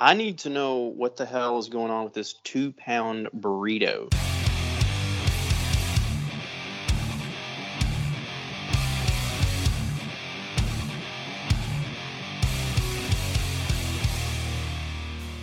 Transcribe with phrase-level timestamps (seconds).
[0.00, 4.08] I need to know what the hell is going on with this two pound burrito.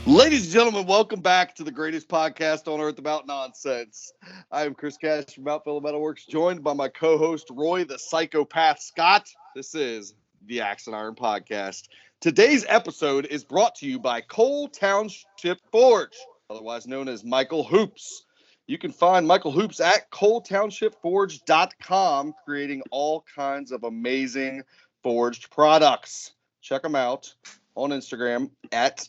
[0.05, 4.13] Ladies and gentlemen, welcome back to the greatest podcast on earth about nonsense.
[4.53, 8.79] I am Chris Cash from Mount Phillip Metalworks, joined by my co-host Roy the Psychopath
[8.79, 9.27] Scott.
[9.53, 10.13] This is
[10.45, 11.89] the Axe and Iron Podcast.
[12.21, 16.17] Today's episode is brought to you by Cole Township Forge,
[16.49, 18.25] otherwise known as Michael Hoops.
[18.67, 24.63] You can find Michael Hoops at coletownshipforge.com, creating all kinds of amazing
[25.03, 26.33] forged products.
[26.61, 27.31] Check them out
[27.75, 29.07] on Instagram at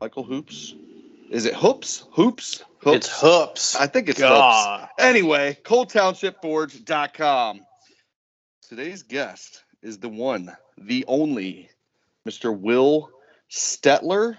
[0.00, 0.74] Michael Hoops.
[1.30, 2.06] Is it Hoops?
[2.10, 2.64] Hoops?
[2.78, 2.96] Hoops?
[2.96, 3.76] It's hoops.
[3.76, 4.80] I think it's God.
[4.80, 4.92] Hoops.
[4.98, 7.60] Anyway, coletownshipforge.com.
[8.68, 11.70] Today's guest is the one, the only,
[12.26, 12.56] Mr.
[12.56, 13.10] Will
[13.50, 14.36] Stetler.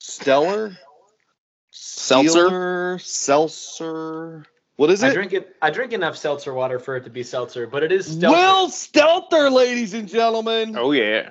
[0.00, 0.76] Stellar?
[1.70, 2.50] Seltzer?
[2.50, 3.00] Steeler?
[3.00, 4.46] Seltzer?
[4.76, 5.06] What is it?
[5.06, 5.14] I it?
[5.14, 5.56] drink it.
[5.60, 8.28] I drink enough seltzer water for it to be seltzer, but it is seltzer.
[8.28, 10.76] Will Stelter, ladies and gentlemen.
[10.76, 11.30] Oh yeah.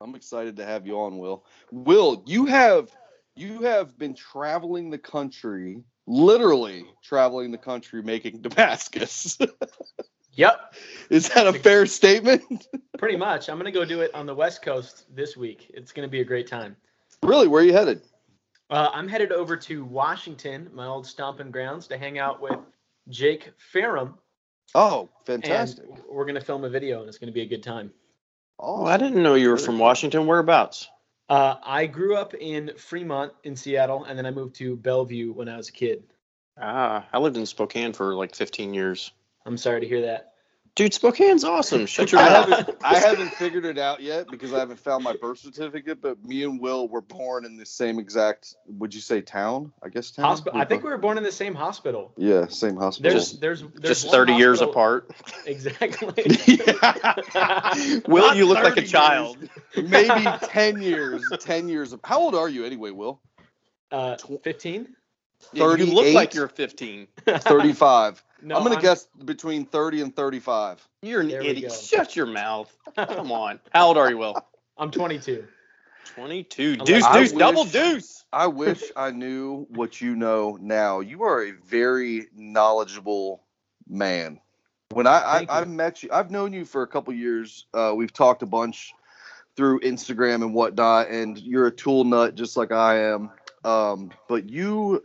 [0.00, 1.44] I'm excited to have you on, Will.
[1.70, 2.90] Will, you have
[3.36, 9.38] you have been traveling the country, literally traveling the country making Damascus.
[10.36, 10.74] Yep,
[11.10, 12.66] Is that a fair statement?
[12.98, 13.48] pretty much.
[13.48, 15.70] I'm gonna go do it on the West Coast this week.
[15.74, 16.76] It's gonna be a great time.
[17.22, 17.46] really?
[17.48, 18.02] Where are you headed?
[18.70, 22.58] Uh, I'm headed over to Washington, my old stomping grounds, to hang out with
[23.10, 24.14] Jake Ferrum,
[24.74, 25.84] Oh, and fantastic.
[26.10, 27.92] we're gonna film a video, and it's gonna be a good time.
[28.58, 30.26] Oh, I didn't know you were from Washington.
[30.26, 30.88] Whereabouts?
[31.28, 35.48] Uh, I grew up in Fremont in Seattle, and then I moved to Bellevue when
[35.48, 36.02] I was a kid.
[36.60, 39.12] Ah, I lived in Spokane for like 15 years.
[39.46, 40.34] I'm sorry to hear that.
[40.74, 41.86] Dude, Spokane's awesome.
[41.86, 42.48] Shut your I mouth.
[42.48, 46.24] haven't I haven't figured it out yet because I haven't found my birth certificate, but
[46.24, 49.72] me and Will were born in the same exact would you say town?
[49.84, 50.24] I guess town.
[50.24, 50.60] Hospital.
[50.60, 52.12] I think we were born in the same hospital.
[52.16, 53.12] Yeah, same hospital.
[53.12, 55.10] There's, there's, there's Just one 30 years apart.
[55.46, 56.24] Exactly.
[58.08, 59.36] Will, Not you look like a 30 child.
[59.76, 61.22] Maybe 10 years.
[61.38, 63.20] 10 years of How old are you anyway, Will?
[63.92, 64.88] Uh, 15?
[65.52, 67.06] Yeah, you look like you're 15.
[67.26, 68.24] 35.
[68.42, 70.86] No, I'm going to guess between 30 and 35.
[71.02, 71.72] You're an There idiot.
[71.72, 72.74] Shut your mouth.
[72.96, 73.58] Come on.
[73.72, 74.36] How old are you, Will?
[74.78, 75.46] I'm 22.
[76.14, 76.76] 22.
[76.78, 78.24] I'm Deuce, like- I deuce, double deuce.
[78.32, 81.00] I wish I knew what you know now.
[81.00, 83.44] You are a very knowledgeable
[83.88, 84.40] man.
[84.90, 87.66] When I, I, I, met you, I've known you for a couple years.
[87.72, 88.92] Uh, we've talked a bunch
[89.56, 93.30] through Instagram and whatnot, and you're a tool nut just like I am.
[93.64, 95.04] Um, but you,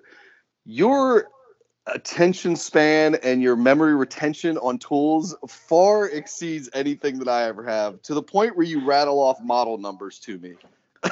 [0.70, 1.30] your
[1.88, 8.02] attention span and your memory retention on tools far exceeds anything that I ever have.
[8.04, 10.54] To the point where you rattle off model numbers to me.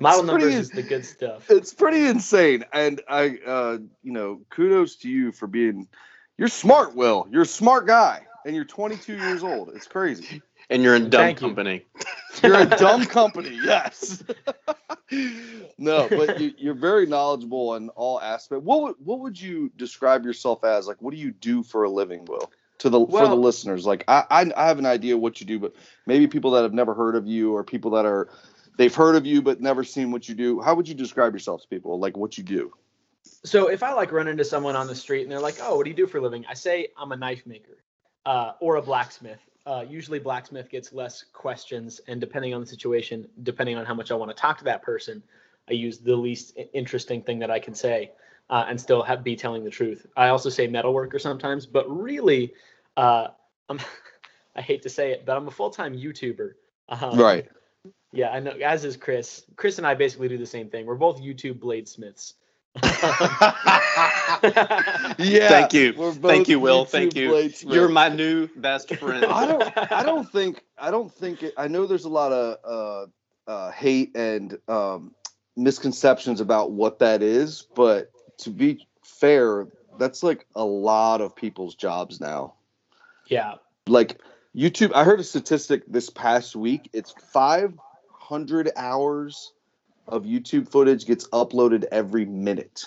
[0.00, 1.50] Model numbers pretty- is the good stuff.
[1.50, 5.88] it's pretty insane and i uh you know kudos to you for being
[6.38, 10.40] you're smart will you're a smart guy and you're 22 years old it's crazy
[10.70, 11.84] And you're in dumb Thank company.
[12.42, 14.22] you're a dumb company yes.
[15.78, 18.64] No but you, you're very knowledgeable in all aspects.
[18.64, 20.86] What would, what would you describe yourself as?
[20.86, 22.52] Like what do you do for a living will?
[22.78, 23.84] To the for the listeners.
[23.84, 25.74] Like I, I i have an idea what you do but
[26.06, 28.30] maybe people that have never heard of you or people that are
[28.78, 31.62] they've heard of you but never seen what you do how would you describe yourself
[31.62, 31.98] to people?
[31.98, 32.72] Like what you do?
[33.44, 35.84] So if I like run into someone on the street and they're like, "Oh, what
[35.84, 37.82] do you do for a living?" I say I'm a knife maker
[38.24, 39.40] uh, or a blacksmith.
[39.70, 44.10] Uh, usually, blacksmith gets less questions, and depending on the situation, depending on how much
[44.10, 45.22] I want to talk to that person,
[45.68, 48.10] I use the least interesting thing that I can say,
[48.50, 50.06] uh, and still have be telling the truth.
[50.16, 52.52] I also say metalworker sometimes, but really,
[52.96, 53.28] uh,
[53.68, 53.78] I'm,
[54.56, 56.50] I hate to say it, but I'm a full time YouTuber.
[56.88, 57.48] Um, right
[58.12, 58.50] Yeah, I know.
[58.50, 59.44] As is Chris.
[59.54, 60.84] Chris and I basically do the same thing.
[60.84, 62.32] We're both YouTube bladesmiths.
[65.18, 65.48] yeah.
[65.48, 66.12] Thank you.
[66.12, 66.84] Thank you, Will.
[66.84, 67.30] YouTube Thank you.
[67.30, 67.72] bladesmiths.
[67.72, 69.24] You're my new best friend.
[69.24, 69.92] I don't.
[69.92, 70.62] I don't think.
[70.78, 71.42] I don't think.
[71.42, 73.08] It, I know there's a lot of
[73.48, 75.14] uh, uh, hate and um,
[75.56, 79.66] misconceptions about what that is, but to be fair,
[79.98, 82.54] that's like a lot of people's jobs now.
[83.26, 83.54] yeah.
[83.86, 84.20] Like
[84.54, 84.92] YouTube.
[84.94, 86.88] I heard a statistic this past week.
[86.92, 89.52] It's 500 hours
[90.10, 92.86] of YouTube footage gets uploaded every minute.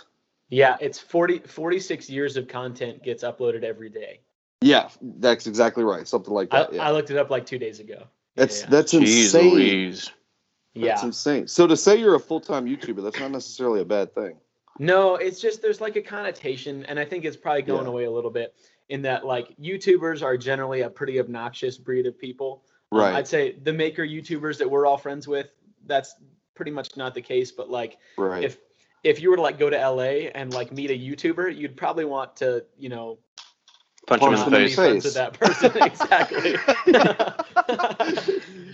[0.49, 4.19] Yeah, it's 40, 46 years of content gets uploaded every day.
[4.61, 6.07] Yeah, that's exactly right.
[6.07, 6.73] Something like I, that.
[6.73, 6.87] yeah.
[6.87, 8.03] I looked it up like two days ago.
[8.35, 8.67] That's yeah.
[8.69, 9.53] that's Jeez insane.
[9.53, 10.11] Louise.
[10.75, 11.05] That's yeah.
[11.05, 11.47] insane.
[11.47, 14.37] So to say you're a full time YouTuber, that's not necessarily a bad thing.
[14.79, 17.91] No, it's just there's like a connotation, and I think it's probably going Yeah.
[17.91, 18.55] away a little bit
[18.89, 22.63] in that like YouTubers are generally a pretty obnoxious breed of people.
[22.91, 23.15] Um, Right.
[23.15, 25.51] I'd say the maker YouTubers that we're all friends with,
[25.85, 26.15] that's
[26.55, 27.51] pretty much not the case.
[27.51, 28.43] But like Right.
[28.43, 28.57] if
[29.03, 32.05] if you were to like go to LA and like meet a YouTuber, you'd probably
[32.05, 33.17] want to you know
[34.07, 34.75] Punch him in Punch the him in be face.
[34.75, 36.55] friends with that person exactly.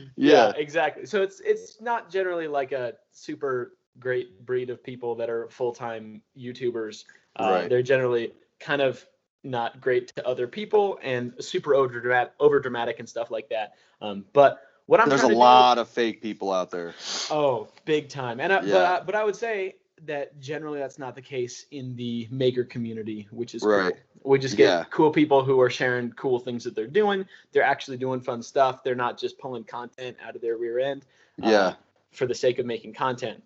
[0.16, 0.52] yeah.
[0.56, 1.06] exactly.
[1.06, 5.74] So it's it's not generally like a super great breed of people that are full
[5.74, 7.06] time YouTubers.
[7.36, 7.70] Uh, Right.
[7.70, 9.06] They're generally kind of
[9.44, 13.74] not great to other people and super over dramatic, over dramatic and stuff like that.
[14.02, 14.60] Um, but
[14.90, 16.96] what I'm There's a to do- lot of fake people out there.
[17.30, 18.40] Oh, big time.
[18.40, 19.76] And I, but I, but I would say
[20.06, 23.94] that generally that's not the case in the maker community, which is Right.
[23.94, 24.32] cool.
[24.32, 24.84] We just get Yeah.
[24.90, 27.26] cool people who are sharing cool things that they're doing.
[27.52, 28.84] They're actually doing fun stuff.
[28.84, 31.06] They're not just pulling content out of their rear end.
[31.44, 31.74] uh, Yeah.
[32.12, 33.42] for the sake of making content.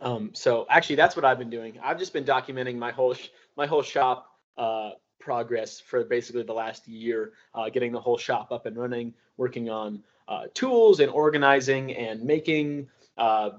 [0.00, 1.78] Um, so actually, that's what I've been doing.
[1.82, 6.52] I've just been documenting my whole sh- my whole shop uh, progress for basically the
[6.54, 11.10] last year, uh, getting the whole shop up and running, working on uh, tools and
[11.10, 12.88] organizing and making
[13.18, 13.50] uh,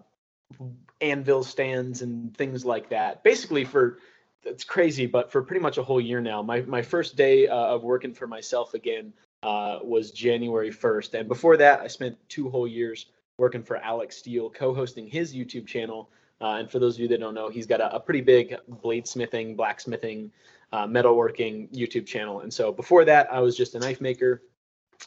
[1.02, 3.24] anvil stands and things like that.
[3.24, 4.00] Basically, for
[4.44, 6.42] it's crazy, but for pretty much a whole year now.
[6.42, 9.12] My my first day uh, of working for myself again
[9.44, 13.08] uh, was January 1st, and before that, I spent two whole years
[13.38, 16.10] working for Alec Steele, co-hosting his YouTube channel.
[16.40, 18.56] Uh, and for those of you that don't know, he's got a, a pretty big
[18.84, 20.32] bladesmithing, blacksmithing,
[20.74, 22.40] metalworking YouTube channel.
[22.42, 24.42] And so before that, I was just a knife maker,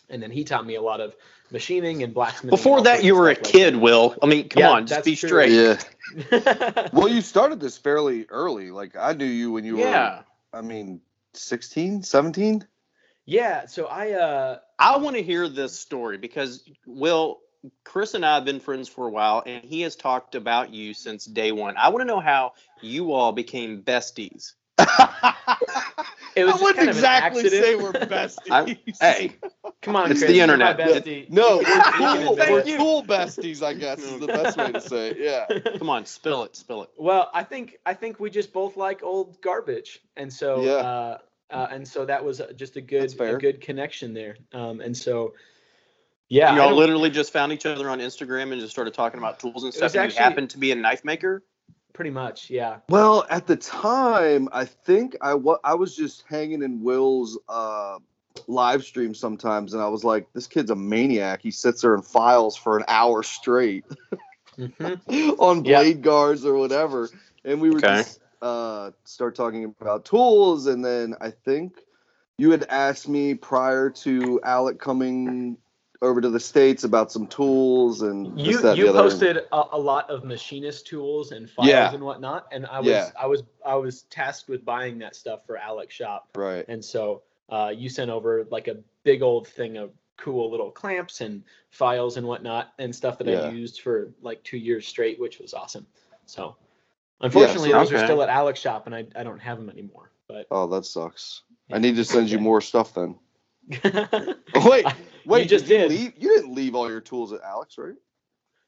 [0.09, 1.15] and then he taught me a lot of
[1.51, 2.51] machining and blacksmithing.
[2.51, 4.17] Before and that, you were a like kid, Will.
[4.23, 5.29] I mean, come Yeah, on, just be true.
[5.29, 5.51] straight.
[5.51, 5.79] Yeah.
[6.93, 8.71] Well, you started this fairly early.
[8.71, 10.23] Like I knew you when you Yeah.
[10.23, 11.01] were I mean
[11.35, 12.67] 16, 17?
[13.25, 13.67] yeah.
[13.67, 17.41] So I uh I want to hear this story because Will,
[17.85, 20.95] Chris and I have been friends for a while, and he has talked about you
[20.95, 21.77] since day one.
[21.77, 24.53] I want to know how you all became besties.
[26.37, 27.65] it was I wouldn't kind of exactly accident.
[27.65, 28.51] say we're besties.
[28.51, 29.33] I'm- hey,
[29.83, 30.79] Come on, It's Chris, the you're my internet.
[31.05, 31.31] bestie.
[31.31, 34.73] No, we're can- you can cool, we're cool besties, I guess is the best way
[34.73, 35.19] to say it.
[35.21, 35.59] Yeah.
[35.79, 36.91] come on, spill it, spill it.
[36.97, 40.73] Well, I think I think we just both like old garbage, and so Yeah.
[40.73, 41.19] uh,
[41.51, 44.37] uh, and so that was uh, just a good a good connection there.
[44.53, 45.35] Um, and so
[46.31, 49.39] yeah, I Y'all literally just found each other on Instagram and just started talking about
[49.39, 49.93] tools and was stuff.
[49.95, 51.43] And actually- you happen to be a knife maker.
[51.95, 52.79] Pretty much yeah.
[52.91, 57.99] Well, at the time, I think I wa- I was just hanging in Will's uh,
[58.47, 61.41] live stream sometimes, and I was like, "This kid's a maniac.
[61.41, 63.87] He sits there and files for an hour straight
[64.59, 65.01] Mhm.
[65.39, 65.79] on Yeah.
[65.79, 67.09] blade guards or whatever."
[67.45, 67.97] And we were Okay.
[67.97, 71.79] just uh, start talking about tools, and then I think
[72.37, 75.57] you had asked me prior to Alec coming
[76.05, 79.63] over to the states about some tools and this, You that, you the posted a,
[79.73, 81.93] a lot of machinist tools and files Yeah.
[81.93, 83.11] and whatnot, and I was Yeah.
[83.21, 86.65] I was I was tasked with buying that stuff for Alec's Shop, right.
[86.69, 91.21] and so uh, you sent over like a big old thing of cool little clamps
[91.21, 93.41] and files and whatnot and stuff that Yeah.
[93.41, 95.87] I used for like two years straight, which was awesome.
[96.27, 96.57] So
[97.21, 100.11] unfortunately, so- those are still at Alec's Shop, and I, I don't have them anymore.
[100.29, 101.43] But Oh, that sucks.
[101.73, 103.17] I need to send you more stuff then.
[103.69, 104.87] Wait,
[105.27, 105.49] wait.
[105.49, 105.83] just did.
[105.83, 105.91] You, did.
[105.91, 106.13] leave?
[106.19, 107.95] you didn't leave all your tools at Alec's, right?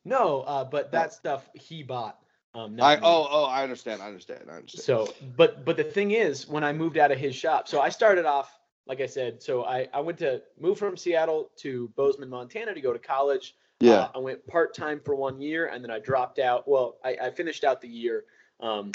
[0.04, 2.18] No, uh, but that stuff he bought.
[2.54, 4.00] Um, I oh oh I understand.
[4.00, 4.44] I understand.
[4.48, 4.82] I understand.
[4.82, 7.90] So, but but the thing is, when I moved out of his shop, so I
[7.90, 12.30] started off, like I said, so I I went to move from Seattle to Bozeman,
[12.30, 13.56] Montana to go to college.
[13.80, 13.92] yeah.
[13.92, 16.66] Uh, I went part time for one year, and then I dropped out.
[16.66, 18.24] Well, I, I finished out the year
[18.60, 18.92] um,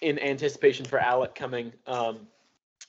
[0.00, 1.72] in anticipation for Alec coming.
[1.86, 2.28] Um,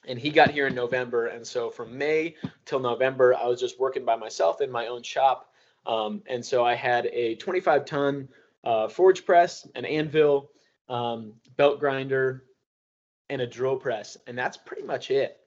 [0.08, 2.36] and he got here in November, and so from May
[2.66, 5.52] till November, I was just working by myself in my own shop.
[5.86, 8.28] Um, and so I had a 25 ton
[8.64, 10.52] uh, forge press, an anvil,
[10.90, 12.44] um, belt grinder,
[13.30, 15.38] and a drill press, and that's pretty much it.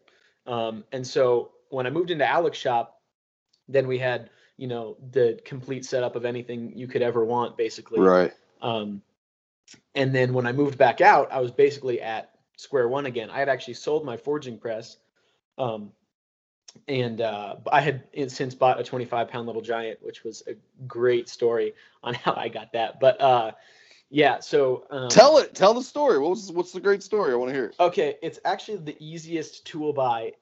[0.46, 3.00] Um, and so when I moved into Alec's shop,
[3.68, 8.00] then we had you know the complete setup of anything you could ever want, basically.
[8.00, 8.32] right.
[8.60, 9.02] Um,
[9.94, 13.30] and then when I moved back out, I was basically at square one again.
[13.30, 14.98] I had actually sold my forging press,
[15.58, 15.92] um,
[16.88, 20.54] and uh, I had since bought a 25 pound little giant, which was a
[20.86, 23.00] great story on how I got that.
[23.00, 23.52] But uh,
[24.10, 25.54] yeah, so um, Tell it.
[25.54, 26.18] Tell the story.
[26.18, 27.32] What's what's the great story?
[27.32, 27.76] I want to hear it.
[27.80, 30.32] Okay, it's actually the easiest tool buy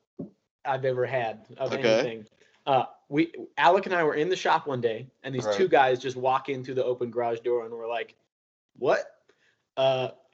[0.64, 1.78] I've ever had of Okay.
[1.80, 2.26] anything.
[2.66, 5.98] Uh, we Alec and I were in the shop one day, and these two guys
[5.98, 8.14] just walk in through the open garage door, and we're like,
[8.78, 9.04] "What?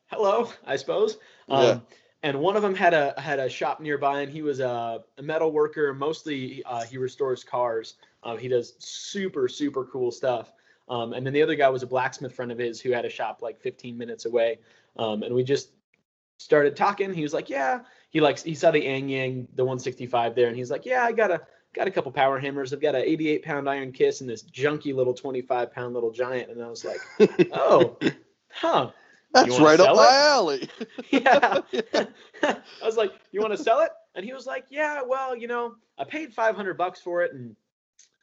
[0.07, 1.19] Hello, I suppose."
[1.49, 1.79] Um, Yeah.
[2.23, 5.23] And one of them had a had a shop nearby, and he was a, a
[5.23, 5.93] metal worker.
[5.93, 7.97] Mostly, uh, he restores cars.
[8.23, 10.53] Um, he does super super cool stuff.
[10.89, 13.11] Um, and then the other guy was a blacksmith friend of his who had a
[13.11, 14.59] shop like 15 minutes away.
[14.97, 15.71] Um, and we just
[16.39, 17.13] started talking.
[17.13, 17.81] He was like, "Yeah."
[18.11, 21.31] He likes he saw the Anyang, the 165 there, and he's like, "Yeah, I got
[21.31, 21.43] a
[21.75, 22.73] got a couple power hammers.
[22.73, 26.51] I've got an 88 pound iron kiss and this junky little 25 pound little giant.
[26.51, 27.01] And I was like,
[27.53, 27.99] oh,
[28.51, 28.91] huh.
[29.35, 30.69] That's right up my alley.
[31.11, 31.61] Yeah.
[32.43, 33.91] I was like, you want to sell it?
[34.15, 37.55] And he was like, yeah, well, you know, I paid 500 bucks for it and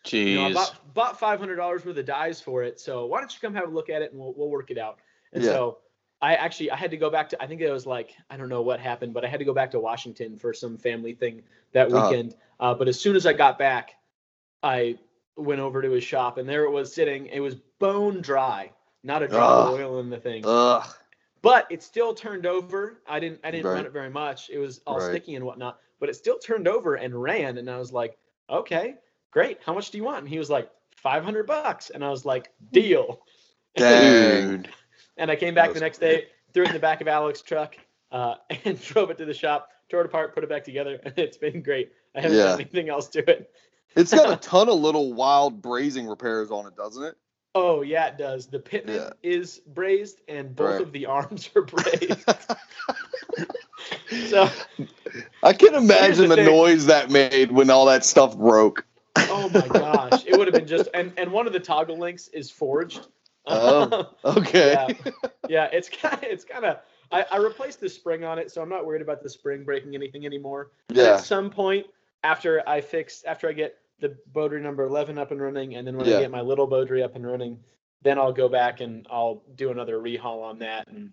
[0.05, 0.29] Jeez.
[0.29, 2.79] you know, I bought, bought $500 worth of dies for it.
[2.79, 4.77] So why don't you come have a look at it and we'll, we'll work it
[4.77, 4.99] out.
[5.33, 5.51] And Yeah.
[5.51, 5.77] so
[6.21, 8.49] I actually, I had to go back to, I think it was like, I don't
[8.49, 11.43] know what happened, but I had to go back to Washington for some family thing
[11.73, 12.07] that Uh-huh.
[12.09, 12.35] weekend.
[12.59, 13.95] Uh, but as soon as I got back,
[14.63, 14.97] I
[15.35, 17.27] went over to his shop and there it was sitting.
[17.27, 18.71] It was bone dry,
[19.03, 20.87] not a drop of oil in the thing Ugh.
[21.41, 23.01] But it still turned over.
[23.07, 23.75] I didn't I didn't Right.
[23.75, 24.49] run it very much.
[24.49, 25.03] It was all Right.
[25.09, 27.57] sticky and whatnot, but it still turned over and ran.
[27.57, 28.17] And I was like,
[28.49, 28.95] okay,
[29.31, 29.59] great.
[29.63, 30.19] How much do you want?
[30.19, 31.89] And he was like, five hundred bucks.
[31.89, 33.21] And I was like, deal.
[33.75, 34.65] Dang.
[35.17, 37.75] and I came back the next day, threw it in the back of Alec's truck,
[38.11, 41.17] uh, and drove it to the shop, tore it apart, put it back together, and
[41.17, 41.91] it's been great.
[42.15, 42.43] I haven't Yeah.
[42.51, 43.49] done anything else to it.
[43.95, 47.15] It's got a ton of little wild brazing repairs on it, doesn't it?
[47.53, 48.47] Oh yeah, it does.
[48.47, 49.09] The pitman Yeah.
[49.23, 50.81] is brazed, and both Right.
[50.81, 52.25] of the arms are brazed.
[54.29, 54.49] so
[55.43, 58.85] I can imagine the the, noise that made when all that stuff broke.
[59.17, 62.27] Oh my gosh, it would have been just and and one of the toggle links
[62.29, 63.07] is forged.
[63.47, 64.71] Oh, Okay.
[64.73, 65.11] yeah,
[65.49, 66.77] yeah, it's kind of it's kind of.
[67.13, 69.95] I, I replaced the spring on it, so I'm not worried about the spring breaking
[69.95, 70.71] anything anymore.
[70.93, 71.15] Yeah.
[71.15, 71.87] At some point,
[72.23, 75.95] after I fix, after I get the Beaudry number 11 up and running, and then
[75.95, 76.17] when Yeah.
[76.17, 77.63] I get my little Beaudry up and running,
[78.01, 80.87] then I'll go back and I'll do another rehaul on that.
[80.87, 81.11] And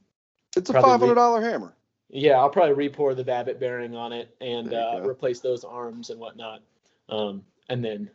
[0.56, 1.74] It's a five hundred dollar hammer.
[2.08, 6.18] yeah, I'll probably re-pour the Babbitt bearing on it and uh, replace those arms and
[6.18, 6.62] whatnot.
[7.10, 8.10] Um, and then,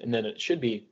[0.00, 0.88] and then it should be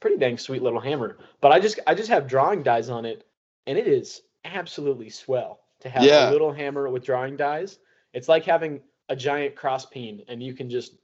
[0.00, 1.16] pretty dang sweet little hammer.
[1.40, 3.26] But I just, I just have drawing dies on it,
[3.66, 6.28] and it is absolutely swell to have Yeah.
[6.28, 7.78] a little hammer with drawing dies.
[8.12, 10.96] It's like having a giant cross peen, and you can just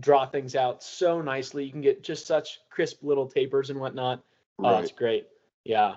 [0.00, 1.64] draw things out so nicely.
[1.64, 4.22] You can get just such crisp little tapers and whatnot.
[4.58, 5.26] Oh, it's great.
[5.64, 5.96] Yeah.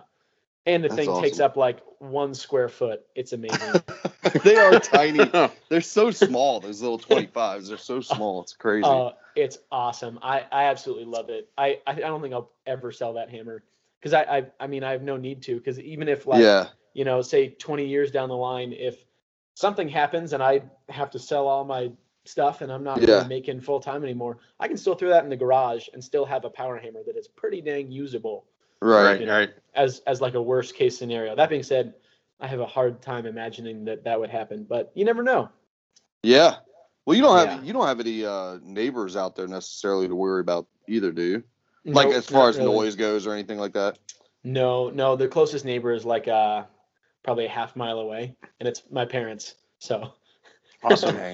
[0.66, 3.06] And the That's thing takes up like one square foot.
[3.16, 3.82] It's amazing.
[4.44, 5.24] they are tiny.
[5.70, 6.60] They're so small.
[6.60, 7.70] Those little twenty fives.
[7.70, 8.42] They're so small.
[8.42, 8.84] It's crazy.
[8.84, 10.20] Uh, it's awesome.
[10.22, 11.50] I, I absolutely love it.
[11.58, 13.64] I, I, I don't think I'll ever sell that hammer
[14.02, 16.68] because I, I I mean I have no need to because even if like yeah.
[16.94, 18.98] you know say 20 years down the line if
[19.54, 21.92] something happens and I have to sell all my
[22.28, 23.16] stuff and I'm not Yeah.
[23.18, 26.26] really making full time anymore I can still throw that in the garage and still
[26.26, 28.46] have a power hammer that is pretty dang usable
[28.82, 29.20] Right.
[29.20, 29.50] right, right.
[29.76, 31.36] as as like a worst case scenario.
[31.36, 31.96] That being said,
[32.40, 35.50] I have a hard time imagining that that would happen, but you never know.
[36.22, 36.58] Yeah.
[37.06, 37.64] Well, you don't have Yeah.
[37.64, 41.44] you don't have any uh, neighbors out there necessarily to worry about either, do you?
[41.86, 42.72] Like Nope, as far as really.
[42.72, 43.98] noise goes or anything like that.
[44.44, 46.64] No, no, the closest neighbor is like uh
[47.24, 49.56] probably a half mile away, and it's my parents.
[49.80, 50.14] So
[50.84, 51.18] Awesome.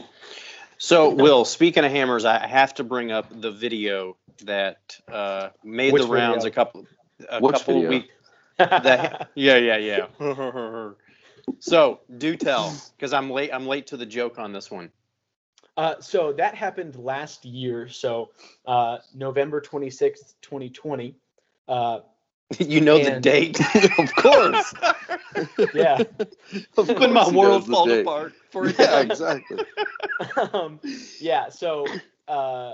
[0.84, 5.94] So, Will, speaking of hammers, I have to bring up the video that uh, made
[5.94, 6.52] Which the rounds video?
[6.52, 6.88] a couple
[7.30, 7.90] a Which couple video?
[7.90, 8.14] weeks.
[8.58, 10.90] The, yeah, yeah, yeah.
[11.60, 13.52] so, do tell, because I'm late.
[13.54, 14.92] I'm late to the joke on this one.
[15.78, 17.88] uh, so that happened last year.
[17.88, 18.32] So
[18.66, 21.16] uh, November twenty sixth, twenty twenty.
[21.66, 22.00] Uh,
[22.60, 23.58] you know the date.
[23.98, 24.74] of course.
[25.74, 26.04] yeah.
[26.78, 29.60] Of when my world falls apart for a Yeah, exactly.
[30.54, 30.80] um,
[31.20, 31.50] yeah.
[31.50, 31.86] So
[32.28, 32.74] uh,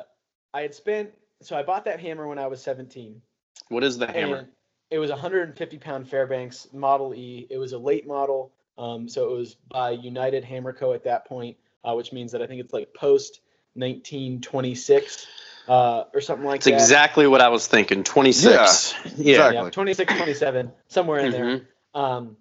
[0.53, 1.11] I had spent.
[1.41, 3.21] So I bought that hammer when I was seventeen.
[3.69, 4.47] What is the hammer?
[4.89, 7.45] It was a 150 pound Fairbanks Model E.
[7.49, 10.93] It was a late model, um, so it was by United Hammer Co.
[10.93, 13.41] at that point, uh, which means that I think it's like post
[13.75, 15.27] 1926
[15.67, 16.73] uh, or something like It's that.
[16.73, 18.03] exactly what I was thinking.
[18.03, 18.93] 26.
[19.05, 19.11] Yeah.
[19.11, 19.31] exactly.
[19.33, 21.61] Yeah, 26, 27, somewhere in there.
[21.93, 22.37] Um,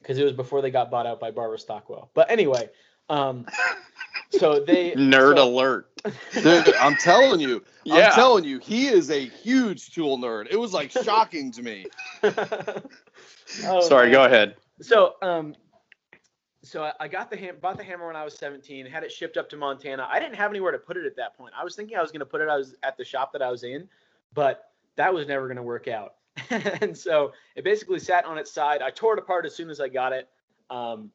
[0.00, 2.10] because it was before they got bought out by Barbara Stockwell.
[2.14, 2.70] But anyway,
[3.10, 3.46] um,
[4.30, 5.84] so they Nerd so- alert.
[6.32, 7.62] Dude, I'm telling you.
[7.84, 8.06] Yeah.
[8.06, 10.46] I'm telling you, he is a huge tool nerd.
[10.50, 11.86] It was like shocking to me.
[13.64, 14.12] Oh, Sorry, man.
[14.12, 14.56] go ahead.
[14.82, 15.54] So, um,
[16.62, 19.10] so I, I got the ham- bought the hammer when I was 17, had it
[19.10, 20.06] shipped up to Montana.
[20.10, 21.54] I didn't have anywhere to put it at that point.
[21.58, 23.40] I was thinking I was going to put it I was at the shop that
[23.40, 23.88] I was in,
[24.34, 26.16] but that was never going to work out.
[26.50, 28.82] and so it basically sat on its side.
[28.82, 30.28] I tore it apart as soon as I got it.
[30.70, 31.10] Um,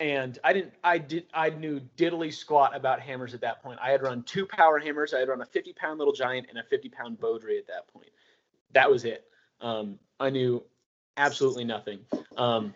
[0.00, 3.78] and I didn't, I did, I knew diddly squat about hammers at that point.
[3.82, 5.12] I had run two power hammers.
[5.12, 7.88] I had run a 50 pound little giant and a 50 pound Beaudry at that
[7.92, 8.10] point.
[8.72, 9.24] That was it.
[9.60, 10.62] Um, I knew
[11.16, 12.00] absolutely nothing.
[12.36, 12.74] Um,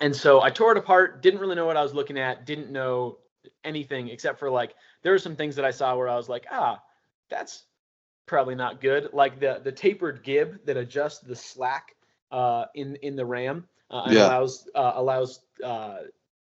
[0.00, 2.70] and so I tore it apart, didn't really know what I was looking at, didn't
[2.70, 3.18] know
[3.64, 6.46] anything except for like there were some things that I saw where I was like,
[6.50, 6.82] ah,
[7.30, 7.64] that's
[8.26, 9.08] probably not good.
[9.12, 11.94] Like the the tapered gib that adjusts the slack
[12.32, 14.26] uh, in in the ram uh, Yeah.
[14.26, 15.98] allows uh, allows uh,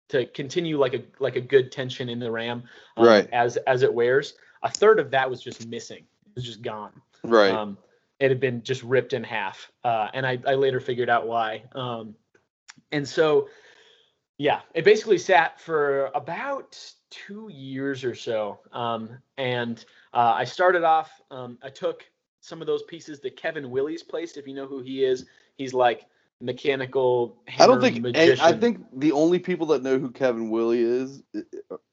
[0.09, 2.63] to continue like a like a good tension in the ram
[2.97, 3.29] um, Right.
[3.31, 4.33] as as it wears.
[4.63, 6.03] a third of that was just missing.
[6.27, 6.91] It was just gone.
[7.23, 7.51] Right.
[7.51, 7.77] Um,
[8.19, 11.63] it had been just ripped in half, uh, and I, I later figured out why.
[11.73, 12.15] Um,
[12.91, 13.49] and so,
[14.37, 18.59] yeah, it basically sat for about two years or so.
[18.71, 19.83] Um, and
[20.15, 21.11] uh, I started off.
[21.29, 22.03] Um, I took
[22.39, 24.37] some of those pieces that Kevin Willie's placed.
[24.37, 25.25] If you know who he is,
[25.57, 26.05] he's like
[26.41, 27.37] mechanical.
[27.59, 28.45] I don't think and magician.
[28.45, 31.21] I think the only people that know who Kevin Willie is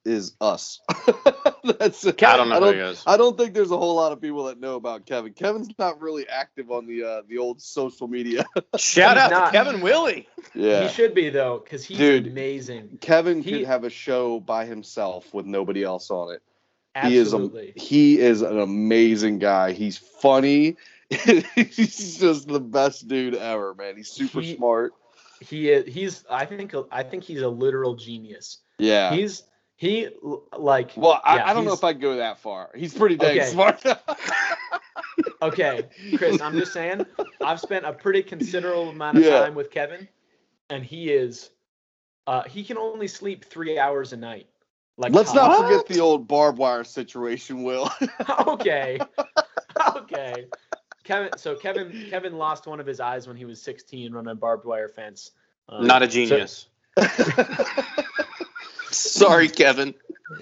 [0.05, 0.81] is us.
[1.64, 2.23] That's it.
[2.23, 3.02] I don't know I who don't, he is.
[3.07, 5.33] I don't think there's a whole lot of people that know about Kevin.
[5.33, 8.45] Kevin's not really active on the uh, the old social media.
[8.76, 10.29] Shout out not- to Kevin Willie.
[10.55, 10.83] yeah.
[10.87, 12.26] he should be though, because he's Dude.
[12.26, 12.99] amazing.
[13.00, 16.43] Kevin He- could have a show by himself with nobody else on it.
[17.04, 19.72] He is a, he is an amazing guy.
[19.72, 20.76] He's funny.
[21.11, 23.96] He's just the best dude ever, man.
[23.96, 24.92] He's super He- smart.
[25.40, 25.92] he is.
[25.92, 26.25] He's.
[26.30, 26.75] I think.
[26.90, 28.58] I think he's a literal genius.
[28.78, 29.12] Yeah.
[29.14, 29.42] He's.
[29.76, 30.08] He
[30.56, 30.92] like.
[30.96, 32.70] well, I, yeah, I don't know if I'd go that far.
[32.75, 33.46] He's pretty dang Okay.
[33.50, 33.82] smart.
[35.42, 37.04] Okay, Chris, I'm just saying,
[37.44, 39.40] I've spent a pretty considerable amount of Yeah.
[39.40, 40.06] time with Kevin,
[40.70, 41.50] and he is,
[42.28, 44.46] uh, he can only sleep three hours a night.
[45.02, 45.62] Like, Let's not tops.
[45.62, 47.90] forget the old barbed wire situation, Will.
[48.47, 49.00] okay,
[49.97, 50.47] okay.
[51.02, 54.35] Kevin, so Kevin, Kevin lost one of his eyes when he was 16 running a
[54.37, 55.32] barbed wire fence.
[55.68, 56.66] Um, Not a so- genius.
[58.92, 59.92] Sorry, Kevin.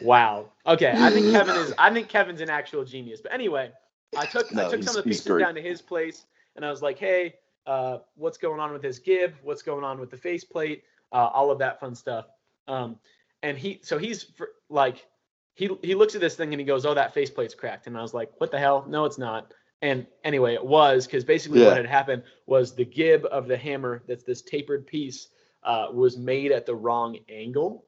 [0.02, 0.50] Wow.
[0.66, 1.72] Okay, I think Kevin is.
[1.78, 3.22] I think Kevin's an actual genius.
[3.22, 3.70] But anyway,
[4.14, 6.26] I took No, I took some of the pieces down to his place,
[6.56, 7.36] and I was like, hey,
[7.66, 9.34] uh, what's going on with this gib?
[9.42, 10.82] What's going on with the faceplate?
[11.12, 12.26] Uh, all of that fun stuff.
[12.68, 12.98] Um,
[13.42, 15.06] and he, so he's for, like,
[15.54, 17.86] he he looks at this thing and he goes, oh, that faceplate's cracked.
[17.86, 18.84] And I was like, what the hell?
[18.88, 19.52] No, it's not.
[19.82, 21.66] And anyway, it was because basically Yeah.
[21.66, 25.28] what had happened was the gib of the hammer, that's this tapered piece,
[25.62, 27.84] uh, was made at the wrong angle.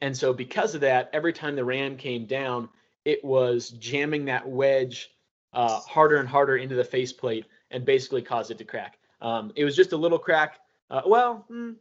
[0.00, 2.68] And so because of that, every time the ram came down,
[3.04, 5.10] it was jamming that wedge
[5.52, 8.98] uh, harder and harder into the faceplate and basically caused it to crack.
[9.20, 10.60] Um, it was just a little crack.
[10.90, 11.72] Uh, well, hmm,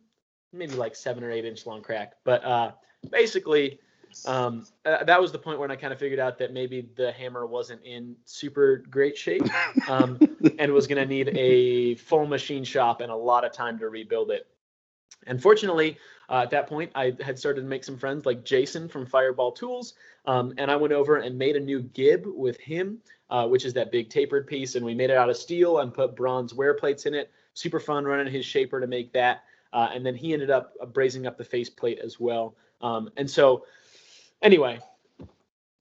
[0.53, 2.13] maybe like seven or eight inch long crack.
[2.23, 2.71] But uh,
[3.11, 3.79] basically,
[4.25, 7.11] um, uh, that was the point when I kind of figured out that maybe the
[7.11, 9.43] hammer wasn't in super great shape
[9.89, 10.19] um,
[10.59, 13.89] and was going to need a full machine shop and a lot of time to
[13.89, 14.47] rebuild it.
[15.25, 15.97] And fortunately,
[16.29, 19.51] uh, at that point, I had started to make some friends like Jason from Fireball
[19.51, 19.93] Tools,
[20.25, 23.73] um, and I went over and made a new gib with him, uh, which is
[23.73, 26.73] that big tapered piece, and we made it out of steel and put bronze wear
[26.73, 27.31] plates in it.
[27.53, 30.85] Super fun running his shaper to make that, uh, and then he ended up uh,
[30.85, 32.55] brazing up the faceplate as well.
[32.81, 33.65] Um, and so,
[34.41, 34.79] anyway,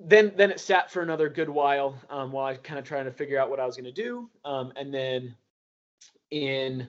[0.01, 3.13] then then it sat for another good while um, while I kind of trying to
[3.13, 5.35] figure out what I was going to do, um, and then
[6.31, 6.89] in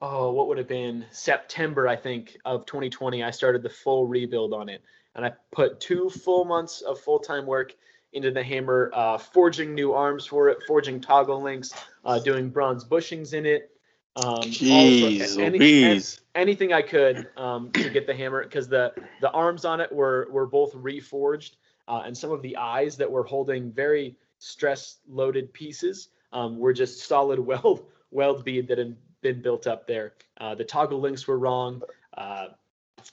[0.00, 4.52] oh, what would have been September, I think, of 2020, I started the full rebuild
[4.52, 4.82] on it.
[5.14, 7.74] And I put two full months of full time work
[8.12, 11.72] into the hammer, uh, forging new arms for it, forging toggle links,
[12.04, 13.70] uh, doing bronze bushings in it.
[14.16, 16.20] Um, Jeez, any- Louise.
[16.36, 20.28] anything I could um, to get the hammer because the the arms on it were
[20.30, 21.56] were both reforged,
[21.88, 26.72] uh, and some of the eyes that were holding very stress loaded pieces um, were
[26.72, 30.12] just solid weld weld bead that had been built up there.
[30.38, 31.82] Uh, the toggle links were wrong,
[32.16, 32.46] uh,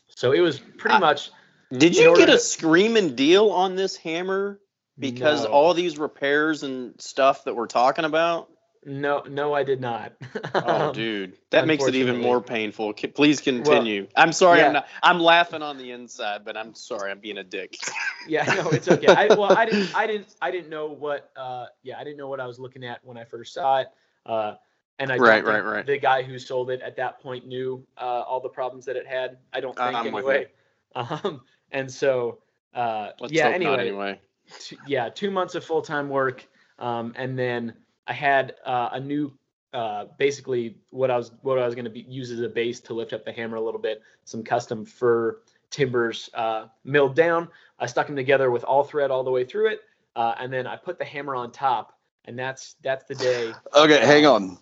[0.08, 1.32] so it was pretty much
[1.72, 4.60] Did you get a to- screaming deal on this hammer
[5.00, 8.50] because no, all these repairs and stuff that we're talking about?
[8.86, 10.14] No no I did not.
[10.54, 12.94] Oh, Um, dude, that makes it even more painful.
[12.94, 14.08] Please continue.
[14.16, 14.68] I'm sorry, yeah.
[14.68, 14.88] I'm not.
[15.02, 17.78] I'm laughing on the inside, but I'm sorry, I'm being a dick.
[18.28, 21.66] yeah no it's okay I, well i didn't i didn't i didn't know what uh
[21.84, 23.88] yeah i didn't know what i was looking at when i first saw it
[24.26, 24.56] uh
[25.00, 25.86] and i Right, right, right.
[25.86, 29.08] the guy who sold it at that point knew uh all the problems that it
[29.08, 30.48] had i don't think I'm anyway
[30.96, 31.42] um
[31.72, 32.40] and so
[32.76, 34.20] uh Let's yeah anyway, anyway.
[34.60, 37.74] two, yeah two months of full-time work um and then
[38.08, 39.32] i had uh, a new
[39.74, 42.80] uh basically what i was what i was going to be use as a base
[42.80, 47.48] to lift up the hammer a little bit some custom fir timbers uh milled down
[47.80, 49.82] i stuck them together with all thread all the way through it
[50.18, 54.06] uh, and then i put the hammer on top and that's that's the day Okay,
[54.06, 54.58] hang on.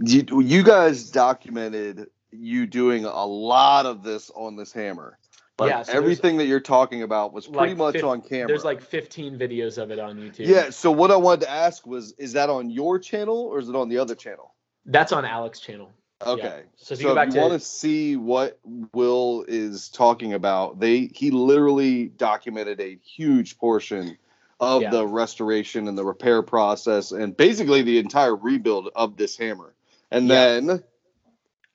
[0.00, 5.18] You you guys documented you doing a lot of this on this hammer.
[5.58, 8.46] Like Yeah, so everything that you're talking about was pretty Like much fif- on camera.
[8.48, 10.68] there's like 15 videos of it on youtube yeah.
[10.70, 13.74] So what I wanted to ask was, is that on your channel or is it
[13.76, 14.52] on the other channel?
[14.84, 15.90] that's on Alec's channel
[16.26, 16.62] Okay.
[16.76, 18.58] So if So you go back if to- want to see what
[18.94, 24.16] Will is talking about, they he literally documented a huge portion
[24.58, 24.90] of Yeah.
[24.90, 29.74] the restoration and the repair process and basically the entire rebuild of this hammer.
[30.10, 30.34] And Yeah.
[30.60, 30.82] then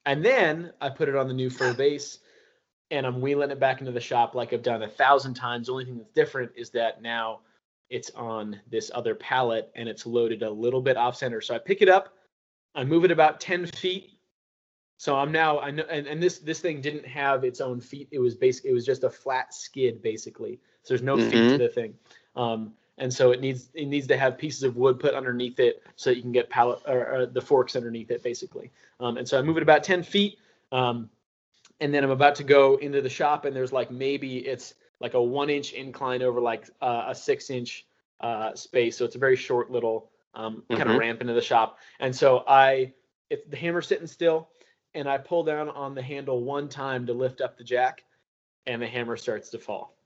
[0.07, 2.17] And then I put it on the new fir base
[2.91, 5.67] and I'm wheeling it back into the shop like I've done a thousand times.
[5.67, 7.39] The only thing that's different is that now
[7.89, 11.41] it's on this other pallet and it's loaded a little bit off center.
[11.41, 12.13] So I pick it up,
[12.75, 14.11] I move it about 10 feet.
[14.97, 18.07] So I'm now I know and, and this this thing didn't have its own feet.
[18.11, 20.59] It was basically it was just a flat skid basically.
[20.83, 21.57] So there's no feet to Mhm.
[21.57, 21.93] the thing.
[22.35, 25.81] Um, and so it needs it needs to have pieces of wood put underneath it
[25.95, 28.69] so that you can get pallet or, or the forks underneath it basically.
[28.99, 30.37] Um, and so I move it about 10 feet.
[30.71, 31.09] Um,
[31.81, 35.15] and then I'm about to go into the shop, and there's like maybe it's like
[35.15, 37.87] a one inch incline over like uh, a six inch
[38.21, 38.97] uh, space.
[38.97, 40.99] So it's a very short little um, kind of Mhm.
[40.99, 41.79] ramp into the shop.
[41.99, 42.93] And so I,
[43.29, 44.49] if the hammer's sitting still,
[44.93, 48.03] and I pull down on the handle one time to lift up the jack,
[48.67, 49.97] and the hammer starts to fall.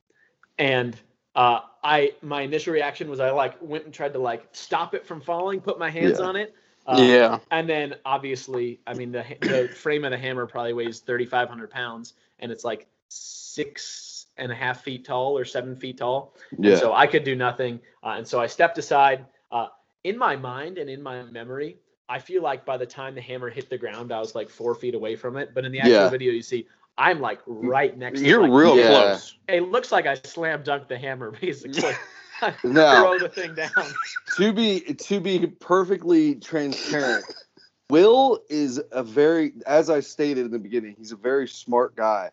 [0.58, 0.96] And
[1.36, 5.06] uh, I, my initial reaction was I like went and tried to like stop it
[5.06, 6.26] from falling, put my hands Yeah.
[6.26, 6.56] on it.
[6.88, 7.40] Uh, yeah.
[7.52, 12.14] and then obviously, I mean, the the frame of the hammer probably weighs 3,500 pounds,
[12.40, 16.34] and it's like six and a half feet tall or seven feet tall.
[16.60, 16.72] Yeah.
[16.72, 17.80] And so I could do nothing.
[18.04, 19.26] Uh, and so I stepped aside.
[19.52, 19.68] Uh,
[20.04, 21.78] in my mind and in my memory,
[22.10, 24.76] I feel like by the time the hammer hit the ground, I was like four
[24.76, 25.54] feet away from it.
[25.54, 26.10] But in the actual Yeah.
[26.10, 26.68] video, you see
[26.98, 28.20] I'm like right next.
[28.20, 28.30] to it.
[28.30, 28.88] You're Like, real Yeah.
[28.88, 29.36] close.
[29.48, 31.94] It looks like I slam dunked the hammer basically.
[32.64, 33.70] Now- throw the thing down.
[34.38, 37.26] to be to be perfectly transparent,
[37.90, 42.32] Will is a very, as I stated in the beginning, he's a very smart guy.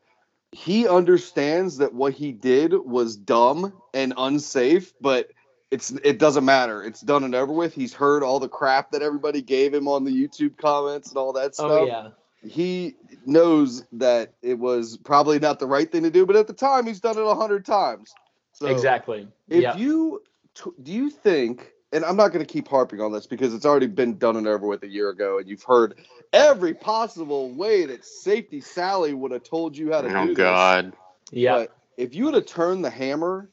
[0.52, 5.30] He understands that what he did was dumb and unsafe, but
[5.70, 6.82] it's it doesn't matter.
[6.82, 7.74] It's done and over with.
[7.74, 11.32] He's heard all the crap that everybody gave him on the YouTube comments and all
[11.32, 11.70] that oh, stuff.
[11.70, 12.08] Oh yeah.
[12.46, 16.52] He knows that it was probably not the right thing to do, but at the
[16.52, 18.14] time he's done it a hundred times.
[18.52, 19.28] So exactly.
[19.48, 19.76] if yeah.
[19.76, 20.22] you
[20.54, 23.66] t- do you think, and I'm not going to keep harping on this because it's
[23.66, 25.98] already been done and over with a year ago, and you've heard
[26.32, 30.36] every possible way that Safety Sally would have told you how to do Oh this.
[30.36, 30.92] God.
[31.30, 31.66] yeah.
[31.96, 33.50] If you would have turned the hammer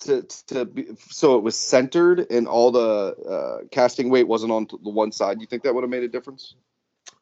[0.00, 4.66] to to be, so it was centered and all the uh, casting weight wasn't on
[4.82, 6.54] the one side, you think that would have made a difference?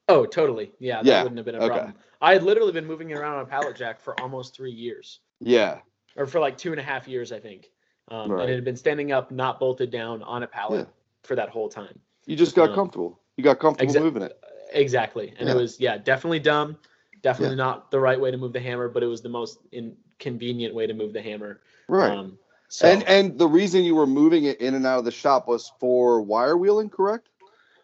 [0.08, 0.72] Oh, totally.
[0.78, 1.68] Yeah, that Yeah, wouldn't have been a okay.
[1.68, 1.94] problem.
[2.20, 5.20] I had literally been moving it around on a pallet jack for almost three years,
[5.40, 5.80] Yeah,
[6.16, 7.70] or for like two and a half years, I think.
[8.08, 8.42] Um, Right.
[8.42, 10.92] And it had been standing up, not bolted down on a pallet Yeah.
[11.22, 11.98] for that whole time.
[12.26, 13.18] you just got Um, comfortable.
[13.36, 14.38] You got comfortable exa- moving it.
[14.72, 15.34] Exactly.
[15.38, 15.54] And Yeah.
[15.54, 16.76] it was, yeah, definitely dumb.
[17.20, 20.74] Definitely not the right way to move the hammer, but it was the most inconvenient
[20.74, 21.60] way to move the hammer.
[21.88, 22.10] Right.
[22.10, 25.10] Um, so, and and the reason you were moving it in and out of the
[25.10, 27.28] shop was for wire wheeling, correct?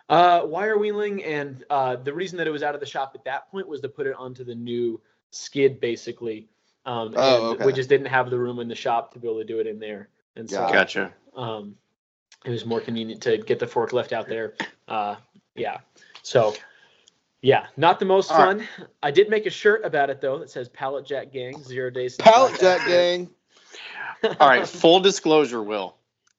[0.08, 3.24] Uh, wire wheeling, and uh, the reason that it was out of the shop at
[3.24, 6.48] that point was to put it onto the new skid, basically.
[6.88, 7.66] Um, and Oh, okay.
[7.66, 9.66] we just didn't have the room in the shop to be able to do it
[9.66, 11.12] in there, and so Gotcha.
[11.36, 11.76] um,
[12.46, 14.54] it was more convenient to get the forklift out there.
[14.88, 15.16] Uh,
[15.54, 15.80] yeah,
[16.22, 16.54] so
[17.42, 18.66] yeah, not the most All fun.
[19.02, 22.16] I did make a shirt about it though that says "Pallet Jack Gang Zero Days."
[22.16, 23.28] Pallet Jack Gang.
[24.40, 24.66] All right.
[24.66, 25.94] Full disclosure, Will.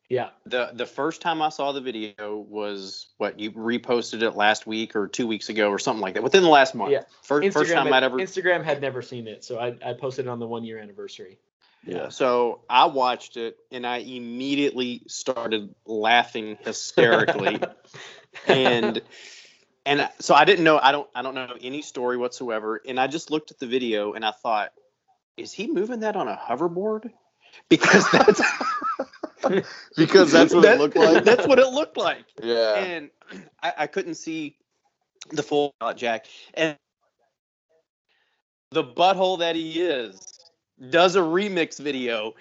[0.09, 4.65] Yeah, The the first time I saw the video was what you reposted it last
[4.65, 6.23] week or two weeks ago or something like that.
[6.23, 6.91] Within the last month.
[6.91, 7.03] Yeah.
[7.21, 9.93] First Instagram, first time had, I'd ever Instagram had never seen it, so I, I
[9.93, 11.37] posted it on the one year anniversary.
[11.85, 12.09] Yeah.
[12.09, 17.59] So I watched it and I immediately started laughing hysterically.
[18.47, 19.01] and
[19.85, 22.81] and so I didn't know I don't I don't know any story whatsoever.
[22.85, 24.73] And I just looked at the video and I thought,
[25.37, 27.11] is he moving that on a hoverboard?
[27.69, 28.41] Because that's
[29.95, 31.23] Because that's what it looked like.
[31.23, 32.25] That's what it looked like.
[32.41, 32.75] Yeah.
[32.75, 33.09] And
[33.61, 34.57] I, I couldn't see
[35.31, 36.25] the full jack.
[36.53, 36.77] And
[38.71, 40.39] the butthole that he is
[40.89, 42.35] does a remix video.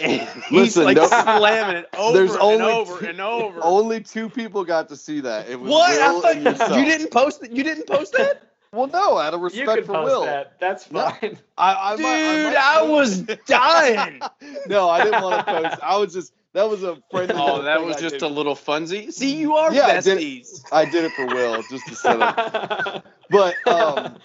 [0.00, 3.60] And he's Listen, like no- slamming it over There's and only over two- and over.
[3.62, 5.48] Only two people got to see that.
[5.48, 5.98] It was what?
[5.98, 7.50] Will I thought you didn't post it.
[7.50, 8.53] You didn't post that?
[8.74, 10.24] Well, no, out of You respect can for post Will.
[10.24, 10.58] that.
[10.60, 11.08] That's No.
[11.10, 11.38] fine.
[11.56, 14.20] I, I Dude, might, I, might I was dying.
[14.66, 15.78] no, I didn't want to post.
[15.82, 17.34] I was just that was a friendly.
[17.36, 18.22] Oh, little that was I just did.
[18.22, 19.12] a little funsy.
[19.12, 20.64] See, you are Yeah, I did- besties.
[20.72, 23.04] I did it for Will, just to set up.
[23.30, 24.18] But um,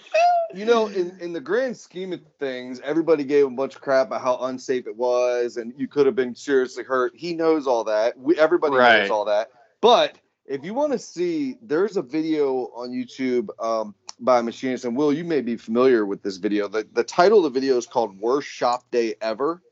[0.54, 4.08] you know, in, in the grand scheme of things, everybody gave a bunch of crap
[4.08, 7.12] about how unsafe it was, and you could have been seriously hurt.
[7.16, 8.18] He knows all that.
[8.18, 9.48] We, everybody knows all that.
[9.80, 14.84] But if you want to see, there's a video on YouTube um, by a machinist,
[14.84, 16.68] and Will, you may be familiar with this video.
[16.68, 19.62] The, the title of the video is called "Worst Shop Day Ever,"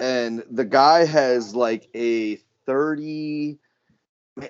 [0.00, 3.58] and the guy has like a thirty.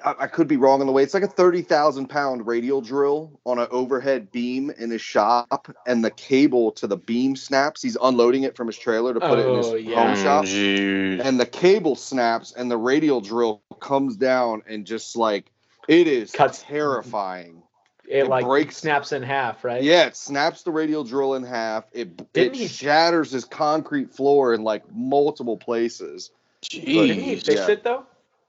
[0.04, 1.02] I, I could be wrong on the way.
[1.02, 5.74] It's like a thirty thousand pound radial drill on an overhead beam in his shop,
[5.86, 7.82] and the cable to the beam snaps.
[7.82, 9.94] He's unloading it from his trailer to put it in his Oh, yeah.
[10.14, 11.24] home shop, mm, Jeez.
[11.24, 15.50] and the cable snaps, and the radial drill comes down, and just like
[15.88, 17.61] it is Cuts- terrifying.
[18.08, 19.82] It It like breaks- snaps in half, right?
[19.82, 21.84] Yeah, it snaps the radial drill in half.
[21.92, 26.30] It Didn't it he- shatters his concrete floor in like multiple places.
[26.70, 27.70] Didn't he fix yeah.
[27.70, 28.04] it though?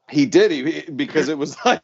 [0.10, 1.82] He did he because it was like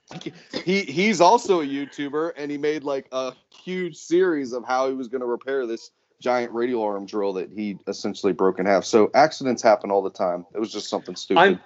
[0.65, 4.93] he he's also a YouTuber and he made like a huge series of how he
[4.93, 8.84] was going to repair this giant radial arm drill that he essentially broke in half.
[8.84, 10.45] So accidents happen all the time.
[10.53, 11.39] It was just something stupid.
[11.39, 11.60] I'm.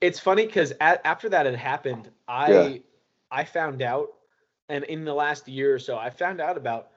[0.00, 2.78] It's funny because after that had happened, I Yeah.
[3.30, 4.08] I found out,
[4.70, 6.88] and in the last year or so, I found out about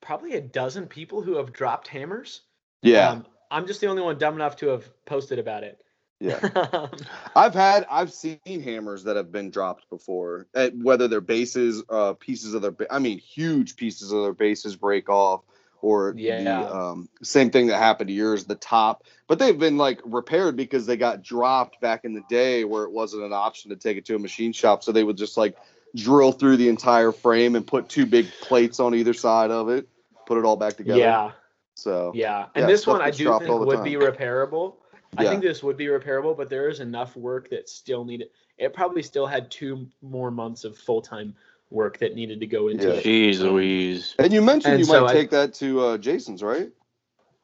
[0.00, 2.42] probably a dozen people who have dropped hammers.
[2.82, 5.78] yeah, Um, I'm just the only one dumb enough to have posted about it.
[6.20, 6.40] yeah.
[7.36, 12.14] I've had I've seen hammers that have been dropped before, uh, whether their bases, uh,
[12.14, 15.42] pieces of their, I mean, huge pieces of their bases break off,
[15.80, 16.62] or Yeah.
[16.62, 19.04] the um, same thing that happened to yours, the top.
[19.28, 22.90] But they've been like repaired because they got dropped back in the day where it
[22.90, 25.56] wasn't an option to take it to a machine shop, so they would just like
[25.96, 29.88] drill through the entire frame and put two big plates on either side of it,
[30.26, 30.98] put it all back together.
[31.00, 31.30] yeah,
[31.74, 32.46] So yeah.
[32.54, 33.84] And Yeah, this one I do think would time.
[33.84, 34.74] be repairable.
[35.16, 38.28] I think this would be repairable, but there is enough work that still needed.
[38.58, 41.34] It probably still had two more months of full time
[41.70, 42.94] work that needed to go into Yeah.
[42.94, 43.04] it.
[43.04, 44.14] Jeez Louise.
[44.18, 46.70] And you mentioned And you so might I- take that to uh, Jason's, right?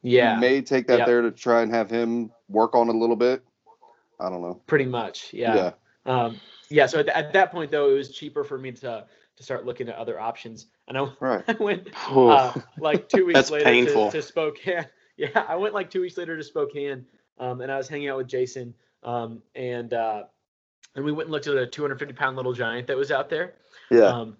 [0.02, 1.06] Yeah, You may take that Yeah.
[1.06, 3.42] there to try and have him work on it a little bit.
[4.20, 4.60] I don't know.
[4.66, 5.32] pretty much.
[5.32, 5.72] Yeah.
[6.06, 6.38] Um,
[6.74, 6.86] yeah.
[6.86, 9.06] So at, at that point, though, it was cheaper for me to
[9.36, 11.44] to start looking at other options, and I, Right.
[11.48, 14.10] I went uh, like two weeks That's later painful.
[14.10, 14.86] To, to Spokane.
[15.16, 17.06] Yeah, I went like two weeks later to Spokane,
[17.38, 20.24] um, and I was hanging out with Jason, um, and uh,
[20.96, 23.54] and we went and looked at a 250 pound little giant that was out there.
[23.92, 24.06] Yeah.
[24.06, 24.36] Um,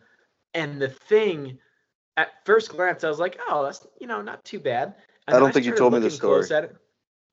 [0.53, 1.59] and the thing,
[2.17, 4.97] at first glance, I was like, oh, that's you know not too bad.
[5.29, 6.59] And I don't then think you told me this looking close story.
[6.59, 6.77] At it.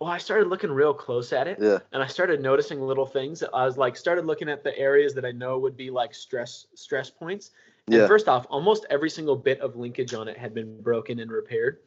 [0.01, 1.77] Well, I started looking real close at it yeah.
[1.91, 3.39] and I started noticing little things.
[3.41, 6.15] that I was like, started looking at the areas that I know would be like
[6.15, 7.51] stress stress points.
[7.85, 8.07] And Yeah.
[8.07, 11.81] first off, almost every single bit of linkage on it had been broken and repaired,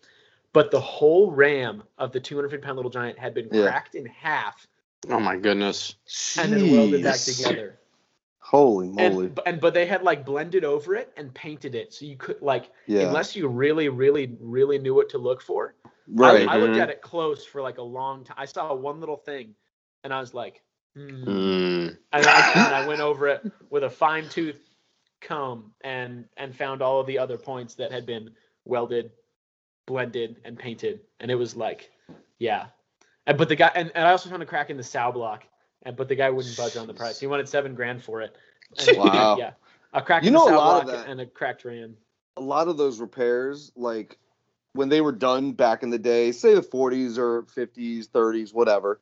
[0.53, 3.62] but the whole ram of the 250 pound little giant had been Yeah.
[3.64, 4.68] cracked in half
[5.11, 5.96] Oh my goodness.
[6.38, 7.81] and then welded back together.
[8.46, 9.26] Holy moly.
[9.26, 12.42] And, and but they had like blended over it and painted it, so you could
[12.42, 13.07] like yeah.
[13.07, 15.74] unless you really, really, really knew what to look for.
[16.07, 16.46] right.
[16.46, 16.80] I, I looked Mhm.
[16.83, 18.37] at it close for like a long time.
[18.38, 19.54] I saw one little thing,
[20.04, 20.62] and I was like,
[20.94, 21.24] hmm.
[21.24, 21.98] Mm.
[22.12, 24.61] and I, and I went over it with a fine tooth
[25.22, 28.30] comb and and found all of the other points that had been
[28.66, 29.11] welded,
[29.87, 31.90] blended, and painted, and it was like,
[32.38, 32.66] yeah.
[33.26, 35.44] And, but the guy and, and I also found a crack in the sow block,
[35.85, 37.18] and but the guy wouldn't budge on the price.
[37.20, 38.37] He wanted seven grand for it.
[38.79, 39.37] And, Wow.
[39.38, 39.53] Yeah,
[39.92, 41.97] a crack You know a lot of that- and a cracked ram.
[42.37, 44.18] a lot of those repairs, like
[44.73, 49.01] when they were done back in the day, say the 40s or 50s, 30s, whatever,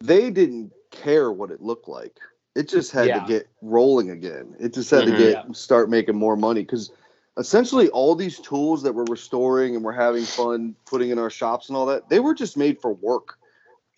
[0.00, 2.18] they didn't care what it looked like.
[2.54, 3.20] It just had Yeah.
[3.20, 4.54] to get rolling again.
[4.60, 5.16] It just had Mhm.
[5.16, 6.92] to get start making more money because
[7.38, 11.68] essentially all these tools that we're restoring and we're having fun putting in our shops
[11.68, 13.38] and all that, they were just made for work.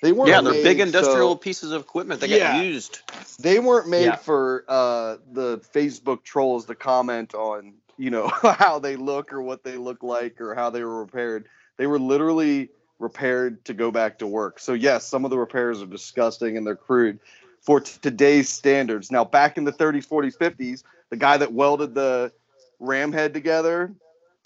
[0.03, 0.29] They weren't.
[0.29, 2.57] Yeah, they're big industrial so- pieces of equipment that Yeah.
[2.59, 3.01] get used.
[3.41, 4.17] they weren't made Yeah.
[4.17, 9.65] for uh, the Facebook trolls to comment on, you know, how they look or what
[9.65, 11.49] they look like or how they were repaired.
[11.79, 14.59] They were literally repaired to go back to work.
[14.59, 17.19] So yes, some of the repairs are disgusting and they're crude
[17.61, 19.11] for t- today's standards.
[19.11, 22.33] Now, back in the 30s, 40s, 50s, the guy that welded the
[22.81, 23.93] ram head together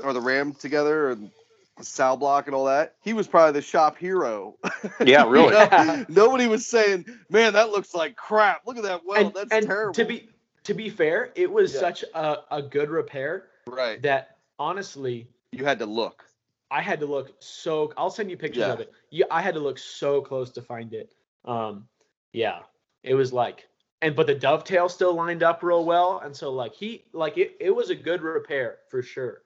[0.02, 1.30] or the ram together and
[1.80, 4.56] the sow block and all that, he was probably the shop hero.
[5.04, 5.50] Yeah, You really.
[5.52, 6.04] know?
[6.08, 8.62] Nobody was saying, "Man, that looks like crap.
[8.66, 9.26] Look at that weld.
[9.26, 10.28] and, That's and terrible." to be
[10.64, 11.80] to be fair, it was Yeah.
[11.80, 16.24] such a, a good repair right, that honestly you had to look.
[16.70, 17.92] I had to look so.
[17.96, 18.72] I'll send you pictures Yeah.
[18.74, 18.92] of it.
[19.10, 21.12] Yeah, I had to look so close to find it.
[21.44, 21.88] Um,
[22.32, 22.60] yeah,
[23.02, 23.66] it was like,
[24.02, 27.56] and but the dovetail still lined up real well, and so like he like it.
[27.58, 29.42] It was a good repair for sure,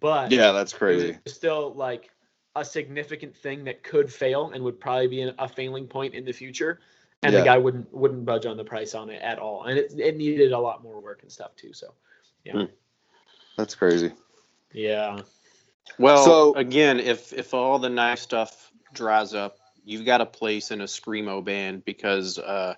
[0.00, 1.18] but Yeah, that's crazy.
[1.26, 2.10] still like
[2.56, 6.32] a significant thing that could fail and would probably be a failing point in the
[6.32, 6.80] future.
[7.22, 7.40] And Yeah.
[7.40, 10.16] the guy wouldn't wouldn't budge on the price on it at all, and it it
[10.16, 11.72] needed a lot more work and stuff too.
[11.72, 11.92] So
[12.44, 12.52] yeah.
[12.52, 12.64] Hmm.
[13.56, 14.12] That's crazy.
[14.72, 15.20] yeah,
[15.98, 19.57] Well, So- again, if if all the nice stuff dries up,
[19.88, 22.74] you've got a place in a screamo band because uh,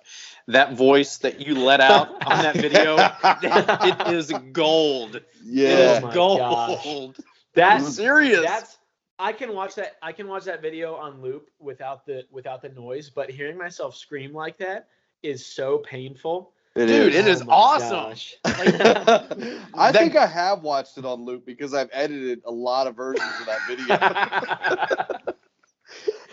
[0.47, 2.97] that voice that you let out on that video,
[3.43, 5.15] it is gold.
[5.15, 7.15] It Yeah, is Oh my gold.
[7.55, 8.41] that serious.
[8.43, 8.77] That's
[9.19, 12.69] I can watch that I can watch that video on loop without the without the
[12.69, 14.87] noise, but hearing myself scream like that
[15.21, 16.53] is so painful.
[16.75, 17.15] it Dude, is.
[17.15, 17.97] it is Oh awesome.
[17.99, 18.35] gosh.
[18.45, 22.95] I That- think I have watched it on loop because I've edited a lot of
[22.95, 23.97] versions of that video.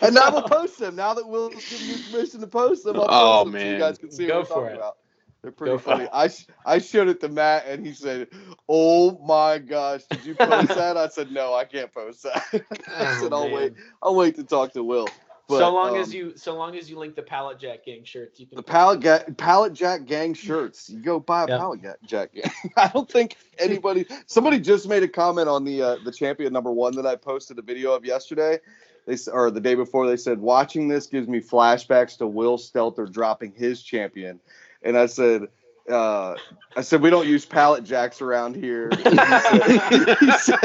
[0.01, 0.95] and now we'll post them.
[0.95, 3.75] Now that Will's giving me permission to post them, I'll post Oh, them so you
[3.75, 4.75] guys can see Go what we're for talking it.
[4.75, 4.97] about.
[5.43, 6.07] They're pretty Go funny.
[6.13, 8.29] I sh- I showed it to Matt and he said,
[8.69, 12.43] "Oh my gosh, did you post that?" I said, "No, I can't post that."
[12.93, 13.51] I Oh, said, "I'll man.
[13.51, 13.73] wait.
[14.03, 15.15] I'll wait to talk to Will."
[15.47, 18.03] But, so long um, as you, so long as you link the pallet jack gang
[18.05, 18.59] shirts, you can.
[18.59, 20.89] the pallet ga- pallet jack gang shirts.
[20.89, 21.59] You go buy a Yeah.
[21.59, 22.51] pallet ga- jack gang.
[22.77, 24.07] I don't think anybody.
[24.27, 27.59] Somebody just made a comment on the uh, the champion number one that I posted
[27.59, 28.59] a video of yesterday.
[29.05, 32.57] They s- or the day before they said watching this gives me flashbacks to Will
[32.57, 34.39] Stelter dropping his champion,
[34.83, 35.43] and I said.
[35.89, 36.35] Uh,
[36.77, 38.91] I said we don't use pallet jacks around here.
[39.03, 40.59] He said, he said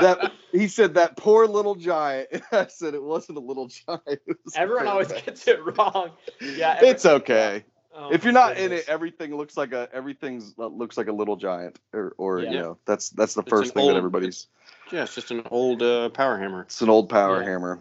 [0.00, 2.28] that he said that poor little giant.
[2.52, 4.02] I said it wasn't a little giant.
[4.06, 6.10] it was a Everyone always pallet gets it wrong.
[6.40, 6.74] Yeah.
[6.76, 7.64] every- it's okay.
[7.92, 11.08] Oh, if you're my not in it, everything looks like a everything's uh, looks like
[11.08, 12.50] a little giant, or or Yeah.
[12.52, 14.46] you know that's that's the It's first thing old- that everybody's.
[14.92, 16.62] Yeah, it's just an old uh, power hammer.
[16.62, 17.48] It's an old power Yeah.
[17.50, 17.80] hammer.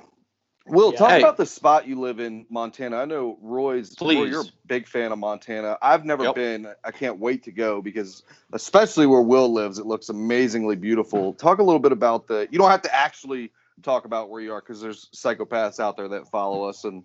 [0.67, 1.00] Will Yeah.
[1.00, 1.22] talk Hey.
[1.22, 2.98] about the spot you live in, Montana.
[2.98, 3.95] I know Roy's.
[4.00, 4.32] Roy, Please.
[4.32, 5.78] you're a big fan of Montana.
[5.82, 6.36] I've never Yep.
[6.36, 6.67] been.
[6.84, 8.22] I can't wait to go because,
[8.54, 11.34] especially where Will lives, it looks amazingly beautiful.
[11.34, 12.48] Talk a little bit about the.
[12.52, 16.10] You don't have to actually talk about where you are because there's psychopaths out there
[16.10, 17.04] that follow us and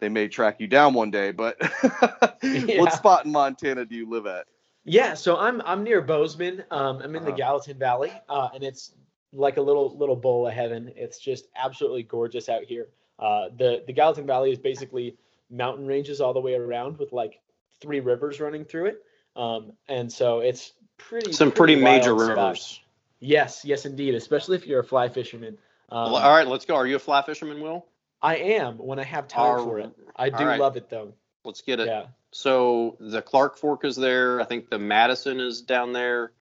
[0.00, 1.30] they may track you down one day.
[1.30, 1.56] But
[2.42, 2.80] Yeah.
[2.80, 4.46] what spot in Montana do you live at?
[4.84, 6.64] Yeah, so I'm I'm near Bozeman.
[6.70, 7.36] Um, I'm in the Uh-huh.
[7.36, 8.92] Gallatin Valley, uh, and it's
[9.32, 10.92] like a little little bowl of heaven.
[10.96, 12.88] It's just absolutely gorgeous out here.
[13.18, 15.16] Uh, the the Gallatin Valley is basically
[15.50, 17.40] mountain ranges all the way around with like
[17.80, 19.02] three rivers running through it.
[19.36, 22.36] Um, and so it's pretty Some pretty major wild spot.
[22.46, 22.80] rivers.
[23.20, 24.14] Yes, yes, indeed.
[24.14, 25.58] Especially if you're a fly fisherman.
[25.90, 26.74] Um, Well, all right, let's go.
[26.74, 27.86] Are you a fly fisherman, Will?
[28.22, 29.90] I am when I have time for it.
[30.16, 30.58] I do right.
[30.58, 31.12] love it though.
[31.44, 31.86] Let's get it.
[31.86, 32.06] Yeah.
[32.32, 34.40] So the Clark Fork is there.
[34.40, 36.32] I think the Madison is down there.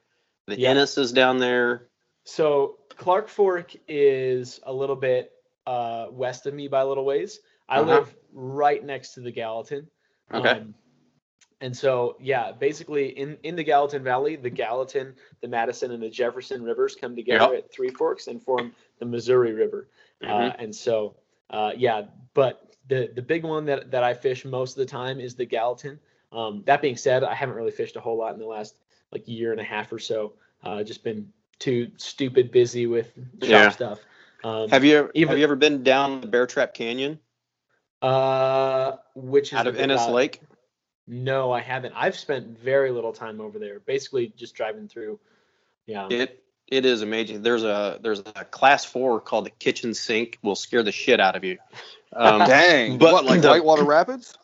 [0.48, 0.70] The Yeah.
[0.70, 1.88] Ennis is down there.
[2.26, 5.32] So Clark Fork is a little bit
[5.68, 7.40] uh, west of me by a little ways.
[7.70, 7.92] I Uh-huh.
[8.00, 9.88] live right next to the Gallatin.
[10.34, 10.50] Okay.
[10.50, 10.76] Um,
[11.62, 16.10] and so yeah, basically in in the Gallatin Valley, the Gallatin, the Madison, and the
[16.10, 17.64] Jefferson rivers come together Yep.
[17.64, 19.88] at Three Forks and form the Missouri River.
[20.22, 20.56] Uh, Mhm.
[20.60, 21.16] and so
[21.52, 25.20] uh, yeah, but the the big one that that I fish most of the time
[25.20, 26.00] is the Gallatin.
[26.32, 28.76] Um, that being said, I haven't really fished a whole lot in the last
[29.12, 30.34] like year and a half or so.
[30.64, 33.08] Uh, just been too stupid busy with
[33.42, 33.70] shop Yeah.
[33.70, 34.00] stuff.
[34.44, 37.20] Um, have you even- have you ever been down the Bear Trap Canyon
[38.02, 40.42] uh, which is out of big Ennis out- Lake?
[41.08, 41.94] No, I haven't.
[41.96, 43.80] I've spent very little time over there.
[43.80, 45.20] Basically, just driving through.
[45.86, 46.08] Yeah.
[46.10, 47.44] It it is amazing.
[47.44, 50.40] There's a there's a class four called the kitchen sink.
[50.42, 51.58] Will scare the shit out of you.
[52.14, 52.98] Um, Dang.
[52.98, 54.36] but what, like the- Whitewater Rapids?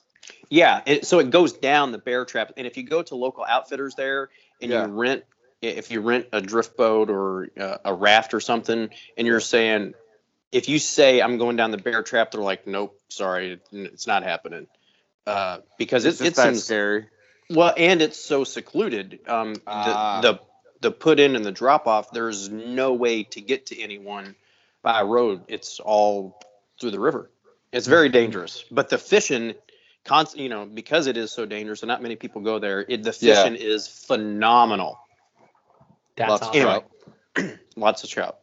[0.49, 3.45] Yeah, it, so it goes down the bear trap, and if you go to local
[3.45, 4.29] outfitters there
[4.61, 4.85] and Yeah.
[4.85, 5.23] you rent,
[5.61, 9.93] if you rent a drift boat or uh, a raft or something, and you're saying,
[10.51, 14.23] if you say I'm going down the bear trap, they're like, nope, sorry, it's not
[14.23, 14.67] happening,
[15.27, 17.05] uh, because It's it's it's scary.
[17.49, 19.19] well, and it's so secluded.
[19.27, 20.19] Um, Ah.
[20.21, 20.39] the the
[20.81, 24.35] the put in and the drop off, there's no way to get to anyone
[24.81, 25.43] by road.
[25.47, 26.39] It's all
[26.79, 27.29] through the river.
[27.71, 28.65] It's very dangerous.
[28.71, 29.53] But the fishing,
[30.05, 32.81] constant, you know, because it is so dangerous and not many people go there.
[32.81, 33.43] It, the Yeah.
[33.43, 34.99] fishing is phenomenal.
[36.17, 36.83] That's Lots of awesome.
[37.37, 38.39] Anyway, lots of trout,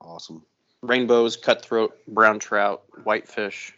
[0.00, 0.44] Awesome.
[0.82, 3.74] rainbows, cutthroat, brown trout, whitefish,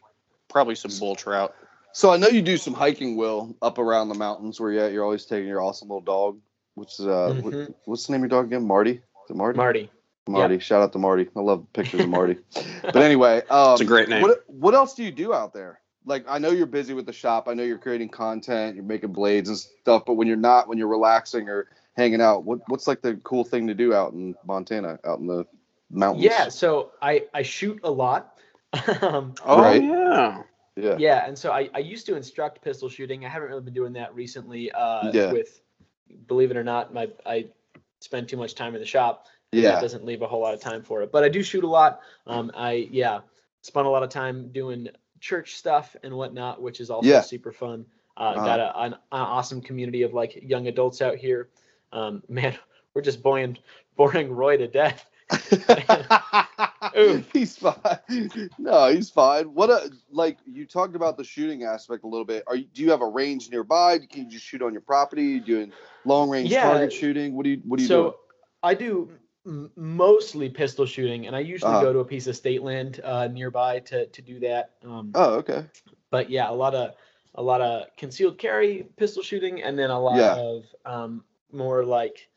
[0.48, 1.54] probably some bull trout.
[1.92, 4.92] So I know you do some hiking, Will, up around the mountains where you're at.
[4.92, 6.38] You're always taking your awesome little dog,
[6.74, 7.74] which is uh, what- Mhm.
[7.84, 8.66] what's the name of your dog again?
[8.66, 8.92] Marty.
[8.92, 9.56] Is it Marty?
[9.56, 9.90] Marty.
[10.28, 10.58] Marty.
[10.60, 11.28] Shout out to Marty.
[11.36, 12.36] I love pictures of Marty.
[12.82, 14.22] But anyway, um, It's a great name.
[14.22, 15.80] What what else do you do out there?
[16.04, 17.46] Like I know you're busy with the shop.
[17.48, 18.74] I know you're creating content.
[18.76, 20.04] You're making blades and stuff.
[20.06, 23.44] But when you're not, when you're relaxing or hanging out, what what's like the cool
[23.44, 25.46] thing to do out in Montana, out in the
[25.90, 26.24] mountains?
[26.24, 26.48] Yeah.
[26.48, 28.38] So I I shoot a lot.
[29.02, 29.82] um, Oh Right.
[29.82, 30.42] yeah.
[30.74, 30.96] Yeah.
[30.98, 33.26] yeah, and so I, I used to instruct pistol shooting.
[33.26, 34.72] I haven't really been doing that recently.
[34.72, 35.30] Uh, Yeah.
[35.30, 35.60] With,
[36.26, 37.48] believe it or not, my I
[38.00, 39.26] spend too much time in the shop.
[39.52, 39.72] Yeah.
[39.72, 41.12] That doesn't leave a whole lot of time for it.
[41.12, 42.00] But I do shoot a lot.
[42.26, 43.20] Um, I yeah,
[43.60, 44.88] spent a lot of time doing
[45.20, 47.20] church stuff and whatnot, which is also Yeah.
[47.20, 47.84] super fun.
[48.16, 48.44] Uh, Uh-huh.
[48.46, 51.50] Got a, an, an awesome community of like young adults out here.
[51.92, 52.56] Um, man,
[52.94, 53.58] we're just boring
[53.96, 55.04] boring Roy to death.
[57.32, 57.98] He's fine.
[58.58, 59.46] No, he's fine.
[59.54, 62.44] What a like you talked about the shooting aspect a little bit.
[62.46, 63.98] Are you, do you have a range nearby?
[63.98, 65.22] Can you just shoot on your property?
[65.22, 65.72] you doing
[66.04, 66.62] long range Yeah.
[66.62, 67.34] target shooting?
[67.34, 68.12] What do you what do you so doing?
[68.62, 69.10] I do
[69.46, 71.82] m- mostly pistol shooting, and I usually Uh-huh.
[71.84, 74.72] go to a piece of state land uh, nearby to to do that.
[74.84, 75.64] Um, Oh, okay.
[76.10, 76.94] but yeah, a lot of
[77.34, 80.36] a lot of concealed carry pistol shooting, and then a lot Yeah.
[80.36, 82.28] of um, more like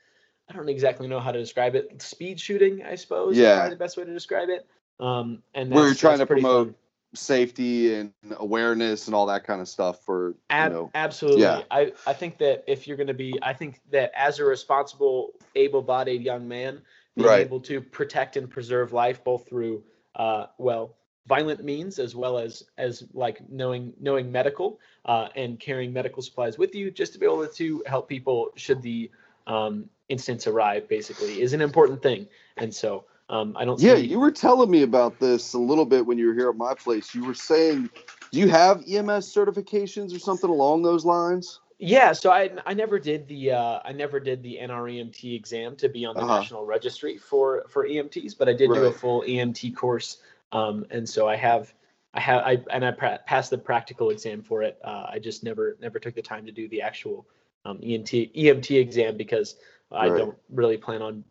[0.50, 2.02] I don't exactly know how to describe it.
[2.02, 3.34] Speed shooting, I suppose.
[3.34, 3.56] is Yeah.
[3.56, 4.68] probably the best way to describe it.
[5.00, 6.76] Um, and Where you're trying to promote fun.
[7.16, 11.42] safety and awareness and all that kind of stuff for Ab- you know absolutely.
[11.42, 11.62] yeah.
[11.72, 15.32] I, I think that if you're going to be, I think that as a responsible,
[15.56, 16.82] able bodied young man,
[17.16, 17.42] being Right.
[17.46, 19.84] able to protect and preserve life both through,
[20.16, 20.96] uh, well,
[21.28, 26.58] violent means as well as as like knowing knowing medical uh, and carrying medical supplies
[26.58, 29.10] with you just to be able to help people should the
[29.48, 34.08] um, instance arrive basically is an important thing and so um, i don't Yeah, see
[34.08, 36.74] you were telling me about this a little bit when you were here at my
[36.76, 37.14] place.
[37.16, 37.90] You were saying,
[38.32, 41.60] do you have EMS certifications or something along those lines?
[41.78, 45.90] Yeah, so I I never did the uh, I never did the NREMT exam to
[45.90, 46.38] be on the Uh-huh.
[46.40, 50.20] national registry for for EMTs, but I did do a full EMT course,
[50.56, 51.74] um, and so I have
[52.14, 54.80] I have I and I pra- passed the practical exam for it.
[54.84, 57.28] Uh, I just never never took the time to do the actual
[57.66, 59.56] um, EMT EMT exam because
[59.92, 60.18] I Right.
[60.18, 61.24] don't really plan on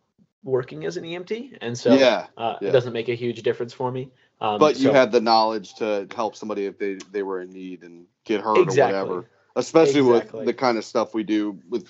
[0.43, 2.69] working as an EMT, and so yeah, uh, yeah.
[2.69, 4.11] it doesn't make a huge difference for me.
[4.41, 7.51] Um, but you so- had the knowledge to help somebody if they they were in
[7.51, 8.99] need and get hurt Exactly.
[8.99, 9.31] or whatever.
[9.57, 10.41] Especially Exactly.
[10.41, 11.89] with the kind of stuff we do with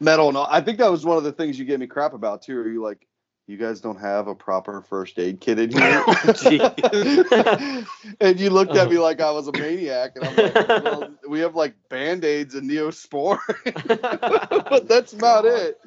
[0.00, 0.48] metal and all.
[0.50, 2.58] I think that was one of the things you gave me crap about too.
[2.58, 3.06] Are you like,
[3.46, 6.04] you guys don't have a proper first aid kit in here?
[8.20, 11.40] and you looked at me like I was a maniac, and I'm like, well, we
[11.40, 13.38] have like band aids and neosporin,
[14.68, 15.80] but that's about it.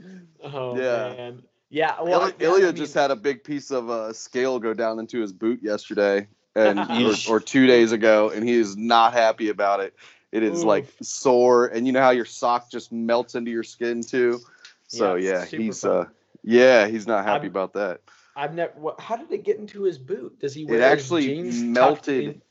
[0.43, 1.13] oh Yeah.
[1.15, 2.01] man, yeah.
[2.01, 4.99] Well, Ilya, I- I mean- just had a big piece of uh, scale go down
[4.99, 9.49] into his boot yesterday, and or, or two days ago, and he is not happy
[9.49, 9.95] about it.
[10.31, 14.01] It is like sore, and you know how your sock just melts into your skin
[14.03, 14.39] too.
[14.87, 15.91] So Yeah, yeah, he's fun.
[15.91, 16.05] uh,
[16.43, 18.01] yeah, he's not happy I'm- about that.
[18.35, 18.71] I've never.
[18.75, 20.39] What, how did it get into his boot?
[20.39, 22.41] Does he wear It his actually jeans melted.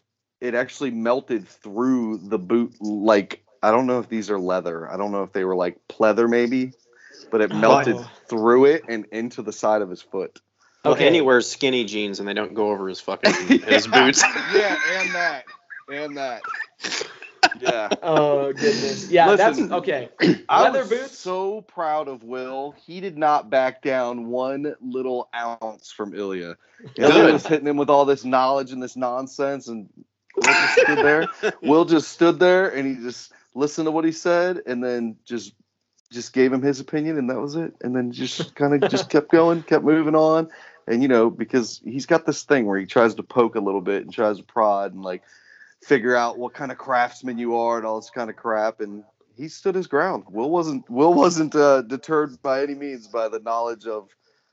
[0.41, 2.75] It actually melted through the boot.
[2.81, 4.91] Like I don't know if these are leather.
[4.91, 6.73] I don't know if they were like pleather maybe,
[7.31, 7.59] but it oh.
[7.59, 8.11] melted Oh.
[8.29, 10.41] through it and into the side of his foot.
[10.85, 10.95] Okay.
[10.95, 11.07] Okay.
[11.07, 13.33] And he wears skinny jeans and they don't go over his fucking
[13.67, 14.23] his boots.
[14.55, 15.45] yeah, and that,
[15.89, 16.43] and that.
[17.61, 17.89] Yeah.
[18.03, 19.11] Oh goodness.
[19.11, 20.09] Yeah, Listen, that's okay.
[20.49, 21.19] I Leather was boots?
[21.19, 22.75] so proud of Will.
[22.87, 26.57] He did not back down one little ounce from Ilya.
[26.97, 27.33] Ilya Good.
[27.33, 29.89] was hitting him with all this knowledge and this nonsense, and
[30.37, 31.27] Will just stood there.
[31.63, 35.53] Will just stood there and he just listened to what he said, and then just
[36.13, 37.75] just gave him his opinion, and that was it.
[37.81, 40.49] And then just kind of just kept going, kept moving on.
[40.87, 43.81] And you know, because he's got this thing where he tries to poke a little
[43.81, 45.23] bit and tries to prod and like
[45.87, 48.81] figure out what kind of craftsman you are and all this kind of crap.
[48.81, 49.05] And
[49.37, 50.25] he stood his ground.
[50.29, 54.09] Will wasn't Will wasn't uh, deterred by any means by the knowledge of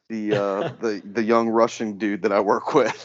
[0.10, 2.96] the uh, the the young Russian dude that I work with.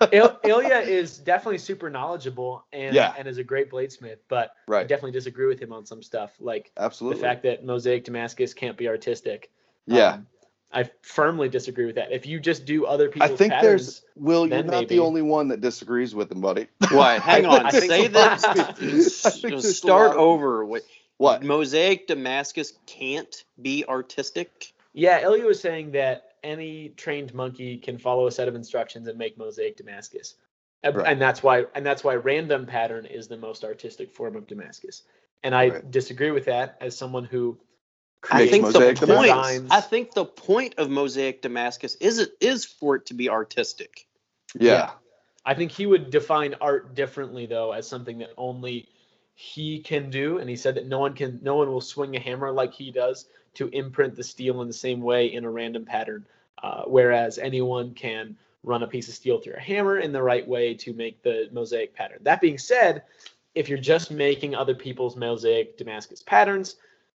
[0.12, 3.14] Il- Ilya is definitely super knowledgeable and Yeah.
[3.16, 6.72] and is a great bladesmith, but I definitely disagree with him on some stuff, like
[6.76, 7.20] Absolutely.
[7.20, 9.50] the fact that Mosaic Damascus can't be artistic.
[9.86, 10.14] yeah.
[10.14, 10.26] Um,
[10.72, 12.12] I firmly disagree with that.
[12.12, 14.46] If you just do other people's I think patterns, there's Will.
[14.46, 14.96] You're not maybe.
[14.96, 16.66] the only one that disagrees with him, buddy.
[16.90, 17.22] What?
[17.22, 17.66] Hang on.
[17.66, 18.08] I Say so.
[18.08, 18.44] that.
[18.48, 20.64] I think there's a Start over.
[20.64, 20.82] What?
[21.16, 21.42] What?
[21.42, 24.72] Mosaic Damascus can't be artistic.
[24.92, 29.18] Yeah, Ilya was saying that any trained monkey can follow a set of instructions and
[29.18, 30.34] make mosaic Damascus.
[30.82, 31.06] And- Right.
[31.12, 35.02] And that's why and that's why random pattern is the most artistic form of Damascus.
[35.42, 35.90] And I Right.
[35.90, 37.58] disagree with that as someone who
[38.30, 39.66] I Makes think the Mosaic point.
[39.70, 44.06] I think the point of Mosaic Damascus is it is for it to be artistic.
[44.58, 44.90] Yeah.
[45.44, 48.88] I think he would define art differently though as something that only
[49.34, 52.20] he can do and he said that no one can no one will swing a
[52.20, 55.84] hammer like he does to imprint the steel in the same way in a random
[55.84, 56.26] pattern
[56.62, 60.46] uh, whereas anyone can run a piece of steel through a hammer in the right
[60.46, 63.04] way to make the mosaic pattern that being said
[63.54, 66.74] if you're just making other people's mosaic damascus patterns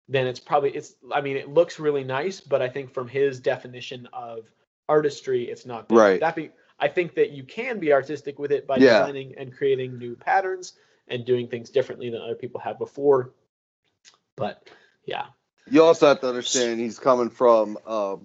[0.10, 3.39] then it's probably it's i mean it looks really nice but i think from his
[3.39, 4.39] definition of
[4.89, 5.97] artistry it's not good.
[5.97, 6.20] Right.
[6.20, 6.49] that be
[6.80, 8.99] i think that you can be artistic with it by Yeah.
[8.99, 10.74] designing and creating new patterns
[11.07, 13.32] and doing things differently than other people have before
[14.36, 14.68] but
[15.05, 15.28] yeah
[15.72, 18.16] You also have to understand he's coming from, uh,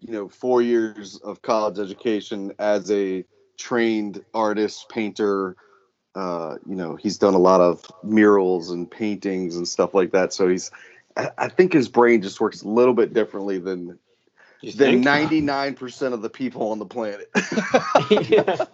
[0.00, 3.24] you know, four years of college education as a
[3.58, 5.56] trained artist, painter.
[6.14, 10.32] Uh, you know, he's done a lot of murals and paintings and stuff like that.
[10.34, 10.70] So he's,
[11.16, 13.98] I, I think his brain just works a little bit differently than
[14.60, 17.30] You than ninety nine percent of the people on the planet.
[18.28, 18.64] yeah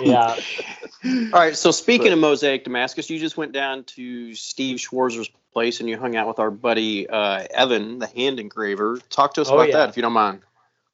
[0.00, 0.36] yeah
[1.04, 1.54] All right.
[1.56, 5.98] So speaking of Mosaic Damascus, you just went down to Steve Schwarzer's place and you
[5.98, 8.98] hung out with our buddy uh, Evan, the hand engraver.
[9.10, 9.76] Talk to us Oh, about yeah.
[9.78, 10.40] that if you don't mind.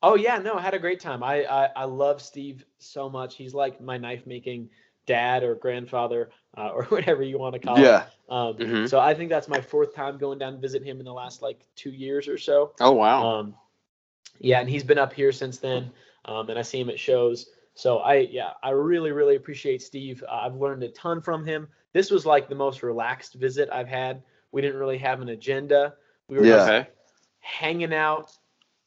[0.02, 1.22] Oh yeah, no, I had a great time.
[1.22, 3.36] I, I I love Steve so much.
[3.36, 4.70] He's like my knife making
[5.10, 8.32] dad or grandfather uh, or whatever you want to call yeah, it.
[8.32, 8.88] Um, Mhm.
[8.88, 11.42] So I think that's my fourth time going down to visit him in the last
[11.42, 12.72] like two years or so.
[12.80, 13.18] Oh wow.
[13.26, 13.54] Um,
[14.38, 15.90] yeah, and he's been up here since then,
[16.24, 17.50] um, and I see him at shows.
[17.74, 20.22] So I yeah, I really really appreciate Steve.
[20.26, 21.68] Uh, I've learned a ton from him.
[21.92, 24.22] This was like the most relaxed visit I've had.
[24.52, 25.94] We didn't really have an agenda.
[26.28, 26.56] We were Yeah.
[26.56, 26.88] just Okay.
[27.40, 28.30] hanging out,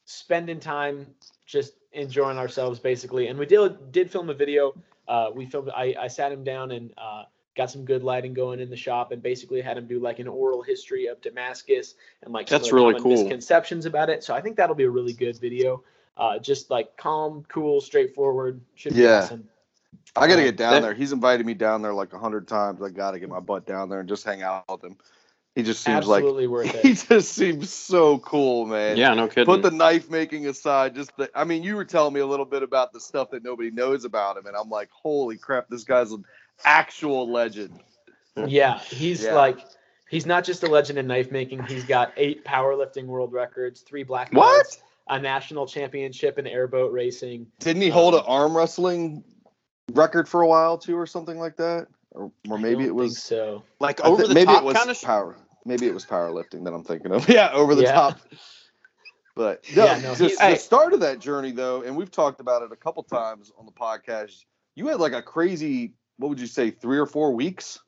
[0.06, 1.06] spending time,
[1.46, 3.28] just enjoying ourselves basically.
[3.28, 4.72] And we did did film a video
[5.06, 5.70] Uh, we filmed.
[5.74, 7.24] I, I sat him down and uh,
[7.56, 10.28] got some good lighting going in the shop, and basically had him do like an
[10.28, 13.10] oral history of Damascus and like That's really cool.
[13.10, 14.24] misconceptions about it.
[14.24, 15.82] So I think that'll be a really good video.
[16.16, 18.60] Uh, just like calm, cool, straightforward.
[18.76, 19.18] Should be Yeah.
[19.18, 19.48] awesome.
[20.16, 20.94] I got to Uh, get down there.
[20.94, 22.80] He's invited me down there like a hundred times.
[22.82, 24.96] I got to get my butt down there and just hang out with him.
[25.54, 26.82] He just seems Absolutely worth like it.
[26.84, 28.96] he just seems so cool, man.
[28.96, 29.44] Yeah, no kidding.
[29.44, 31.30] Put the knife making aside, just the.
[31.34, 34.04] I mean, you were telling me a little bit about the stuff that nobody knows
[34.04, 36.24] about him, and I'm like, holy crap, this guy's an
[36.64, 37.80] actual legend.
[38.46, 39.34] Yeah, he's Yeah.
[39.34, 39.58] like
[40.10, 41.62] he's not just a legend in knife making.
[41.64, 44.64] He's got eight powerlifting world records, three black What?
[44.64, 44.78] belts,
[45.08, 47.46] a national championship in airboat racing.
[47.60, 49.22] Didn't he hold an Um, arm wrestling
[49.92, 51.86] record for a while too, or something like that?
[52.14, 53.64] Or, or I maybe don't it think was so.
[53.80, 55.02] like over thi- the maybe top it was kind of.
[55.02, 55.36] power.
[55.66, 57.28] Maybe it was powerlifting that I'm thinking of.
[57.28, 57.92] Yeah, over the Yeah.
[57.92, 58.18] top.
[59.34, 62.40] But no, Yeah, no, just he's- the start of that journey though, and we've talked
[62.40, 64.44] about it a couple times on the podcast.
[64.76, 67.80] You had like a crazy, what would you say, three or four weeks,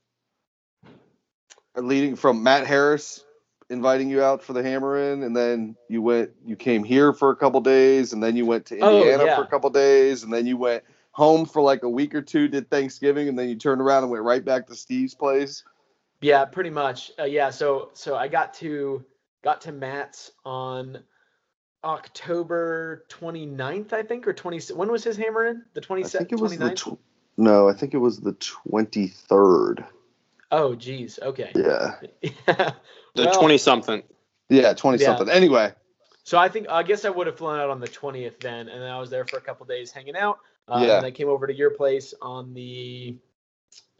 [1.76, 3.22] leading from Matt Harris
[3.68, 7.30] inviting you out for the hammer in, and then you went, you came here for
[7.30, 9.36] a couple days, and then you went to Oh, Indiana yeah.
[9.36, 10.84] for a couple days, and then you went
[11.16, 14.12] home for like a week or two, did Thanksgiving, and then you turned around and
[14.12, 15.64] went right back to Steve's place.
[16.20, 17.10] Yeah, pretty much.
[17.18, 19.02] Uh, yeah, so so I got to
[19.42, 20.98] got to Matt's on
[21.82, 24.74] October 29th, I think, or 20.
[24.74, 25.62] When was his hammer in?
[25.72, 26.76] The I 27th, think it was the 29th?
[26.96, 26.98] tw-
[27.38, 29.84] no, I think it was the twenty third.
[30.52, 31.18] oh, geez.
[31.22, 31.50] Okay.
[31.54, 31.94] Yeah,
[32.46, 32.74] The
[33.24, 34.02] Well, twenty something.
[34.50, 35.16] yeah, twenty Yeah.
[35.16, 35.30] something.
[35.30, 35.72] Anyway,
[36.24, 38.82] So I think I guess I would have flown out on the 20th then, and
[38.82, 40.40] then I was there for a couple days hanging out.
[40.68, 40.96] Uh, Yeah.
[40.98, 43.16] And I came over to your place on the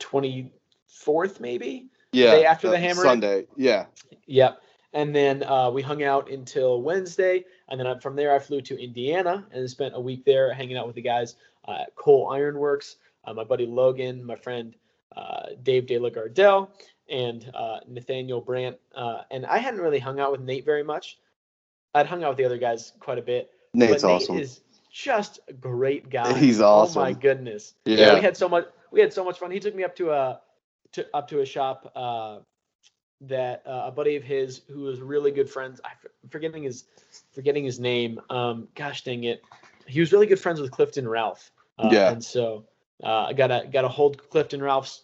[0.01, 1.87] 24th, maybe.
[2.13, 3.03] yeah, Day after the uh, hammer?
[3.03, 3.47] Sunday.
[3.57, 3.87] Yeah,
[4.27, 4.63] Yep.
[4.93, 8.83] And then uh, we hung out until Wednesday, and then from there I flew to
[8.83, 11.37] Indiana and spent a week there hanging out with the guys
[11.69, 14.75] uh, at Cole Ironworks, uh, my buddy Logan, my friend
[15.15, 16.71] uh, Dave De La Gardelle,
[17.11, 18.79] and uh, Nathaniel Brandt.
[18.95, 21.19] Uh, and I hadn't really hung out with Nate very much.
[21.95, 23.51] I'd hung out with the other guys quite a bit.
[23.75, 24.39] Nate's Nate awesome.
[24.39, 24.61] is
[24.97, 26.39] just a great guy.
[26.39, 27.01] He's awesome.
[27.01, 27.75] Oh my goodness.
[27.85, 28.15] Yeah.
[28.15, 28.67] we had so much.
[28.91, 29.51] We had so much fun.
[29.51, 30.41] He took me up to a
[30.93, 32.39] to up to a shop uh,
[33.23, 35.81] that uh, a buddy of his who was really good friends.
[35.85, 36.85] I'm forgetting his
[37.35, 38.21] forgetting his name.
[38.31, 39.43] Um, gosh dang it.
[39.87, 41.51] He was really good friends with Clifton Ralph.
[41.79, 42.11] Uh, Yeah.
[42.11, 42.65] And so
[43.03, 45.03] uh, I got to got to hold Clifton Ralph's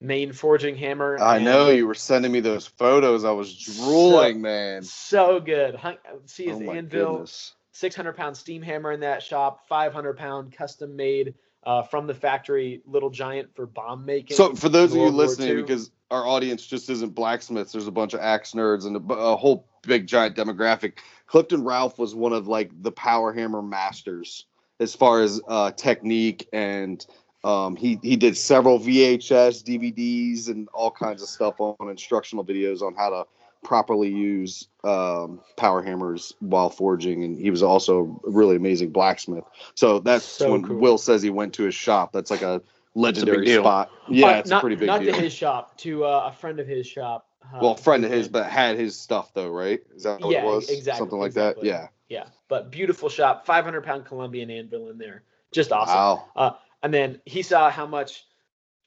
[0.00, 1.18] main forging hammer.
[1.20, 3.24] I know you were sending me those photos.
[3.24, 4.82] I was drooling, man.
[4.82, 5.74] So good.
[5.74, 7.12] Hung, see his Oh anvil.
[7.12, 7.54] goodness.
[7.74, 12.80] 600 pound steam hammer in that shop, 500 pound custom made uh, from the factory,
[12.86, 14.36] Little Giant for bomb making.
[14.36, 18.14] So for those of you listening, because our audience just isn't blacksmiths, there's a bunch
[18.14, 20.98] of axe nerds and a, a whole big giant demographic.
[21.26, 24.46] Clifton Ralph was one of like the power hammer masters
[24.78, 27.04] as far as uh, technique and
[27.42, 32.80] um, he he did several VHS DVDs and all kinds of stuff on instructional videos
[32.80, 33.24] on how to
[33.64, 39.44] properly use um, power hammers while forging and he was also a really amazing blacksmith
[39.74, 40.76] so that's So when cool.
[40.76, 42.62] will says he went to his shop that's like a
[42.94, 43.62] legendary deal.
[43.62, 46.30] spot yeah Uh, it's not, a pretty big not deal to his shop, to uh,
[46.30, 47.26] a friend of his shop.
[47.52, 50.30] uh, well a friend of his but had his stuff though right is that what
[50.30, 51.68] Yeah, it was exactly, something like exactly.
[51.70, 55.96] that yeah, Yeah, but beautiful shop, 500 pound Columbian anvil in there, just awesome.
[56.36, 58.26] wow And then he saw how much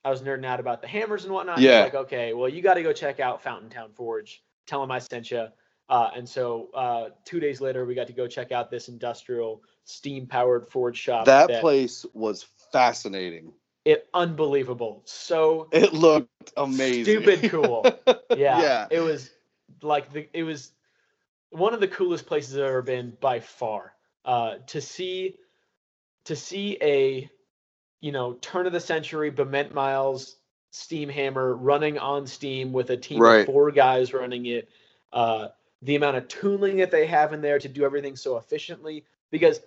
[0.06, 1.60] I was nerding out about the hammers and whatnot.
[1.60, 1.84] Yeah.
[1.84, 4.42] He's like, okay, well, you got to go check out Fountaintown Forge.
[4.68, 5.48] Tell him I sent you.
[5.90, 9.64] Uh, and so uh, two days later, we got to go check out this industrial
[9.86, 11.26] steam powered forge shop.
[11.26, 13.54] that place was fascinating
[13.86, 15.02] It unbelievable.
[15.06, 17.86] So it looked amazing stupid cool.
[18.36, 18.62] Yeah.
[18.62, 18.88] Yeah.
[18.92, 19.32] It was
[19.82, 20.72] like the it was
[21.50, 23.94] one of the coolest places I've ever been by far.
[24.26, 25.36] Uh, to see
[26.26, 27.30] to see a
[28.02, 30.36] you know turn of the century Bement Miles
[30.72, 33.40] steam hammer running on steam with a team Right.
[33.40, 34.70] of four guys running it.
[35.12, 35.50] Uh,
[35.82, 39.62] the amount of tooling that they have in there to do everything so efficiently because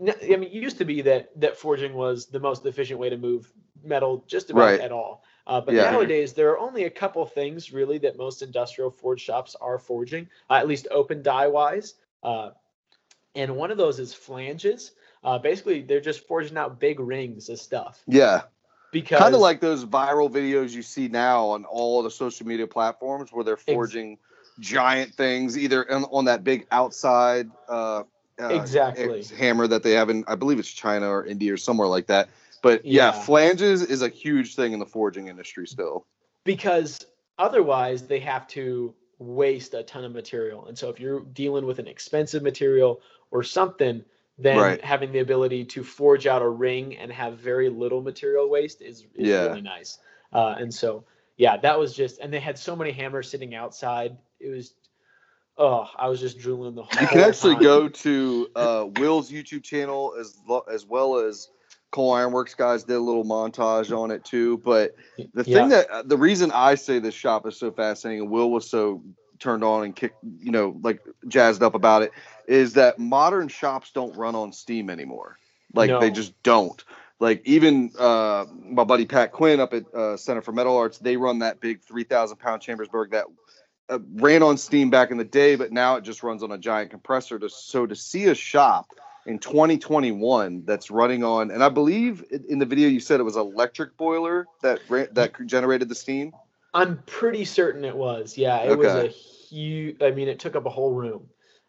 [0.00, 3.16] I mean, it used to be that that forging was the most efficient way to
[3.16, 4.80] move metal just about Right.
[4.80, 5.24] at all.
[5.46, 5.90] Uh, but Yeah.
[5.90, 10.28] nowadays, there are only a couple things really that most industrial forge shops are forging,
[10.50, 11.94] uh, at least open die wise.
[12.22, 12.50] Uh,
[13.34, 14.92] and one of those is flanges.
[15.24, 18.42] Uh, basically, they're just forging out big rings of stuff yeah
[18.90, 22.66] because kind of like those viral videos you see now on all the social media
[22.66, 24.18] platforms where they're forging
[24.58, 28.02] giant things either on, on that big outside uh,
[28.40, 29.18] uh, Exactly.
[29.20, 32.06] ex- hammer that they have in i believe it's china or india or somewhere like
[32.06, 32.28] that
[32.62, 33.12] but yeah, Yeah.
[33.12, 36.04] flanges is a huge thing in the forging industry still
[36.44, 36.98] because
[37.38, 40.66] otherwise they have to waste a ton of material.
[40.66, 44.04] And so if you're dealing with an expensive material or something,
[44.38, 44.84] then Right.
[44.84, 49.04] having the ability to forge out a ring and have very little material waste is,
[49.14, 49.46] is Yeah.
[49.48, 49.98] really nice.
[50.32, 51.04] Uh, and so,
[51.36, 54.16] yeah, that was just, and they had so many hammers sitting outside.
[54.38, 54.74] It was,
[55.56, 57.02] oh, I was just drooling the whole time.
[57.02, 57.62] You can actually time.
[57.62, 61.48] go to uh, Will's YouTube channel as lo- as well as
[61.90, 64.58] Cole Ironworks guys did a little montage on it too.
[64.58, 65.42] But the Yeah.
[65.42, 68.68] thing that uh, the reason I say this shop is so fascinating and Will was
[68.68, 69.02] so
[69.38, 72.12] turned on and kicked, you know, like jazzed up about it
[72.48, 75.38] is that modern shops don't run on Steam anymore.
[75.74, 76.82] Like they just don't.
[77.20, 81.16] Like even uh, my buddy Pat Quinn up at uh, Center for Metal Arts, they
[81.16, 83.26] run that big three thousand pound Chambersburg that
[83.90, 86.58] uh, ran on Steam back in the day, but now it just runs on a
[86.58, 87.38] giant compressor.
[87.38, 88.86] To, so to see a shop
[89.26, 93.24] in 2021 that's running on, and I believe in- in the video you said it
[93.24, 96.32] was electric boiler that ran, that generated the steam.
[96.72, 98.38] I'm pretty certain it was.
[98.38, 101.28] Yeah, it was a huge, I mean, it took up a whole room.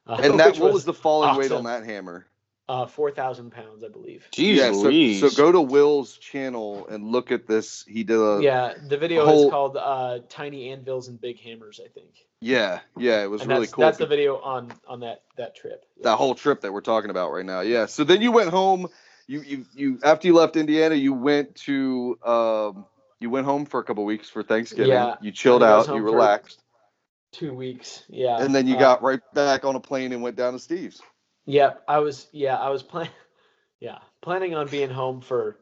[0.09, 2.25] Uh, And that what was the falling weight on that hammer?
[2.67, 4.27] uh, 4,000 pounds, I believe.
[4.31, 4.71] Jeez yeah,
[5.21, 7.83] so, so go to Will's channel and look at this.
[7.87, 11.79] He did a yeah, the video whole- is called uh, "Tiny Anvils and Big Hammers,"
[11.83, 12.11] I think.
[12.41, 13.81] yeah, yeah, it was and really that's, cool.
[13.85, 15.83] That's the video on on that that trip.
[16.03, 17.61] that whole trip that we're talking about right now.
[17.61, 17.87] Yeah.
[17.87, 18.87] So then you went home.
[19.25, 22.85] You you you after you left Indiana, you went to um
[23.19, 24.91] you went home for a couple weeks for Thanksgiving.
[24.91, 25.87] Yeah, You chilled out.
[25.87, 26.61] You home for- relaxed,
[27.31, 28.03] Two weeks.
[28.09, 28.37] Yeah.
[28.41, 31.01] and then you Uh, got right back on a plane and went down to Steve's.
[31.45, 32.27] Yep, I was.
[32.31, 33.11] Yeah, I was planning.
[33.81, 35.57] Yeah, planning on being home for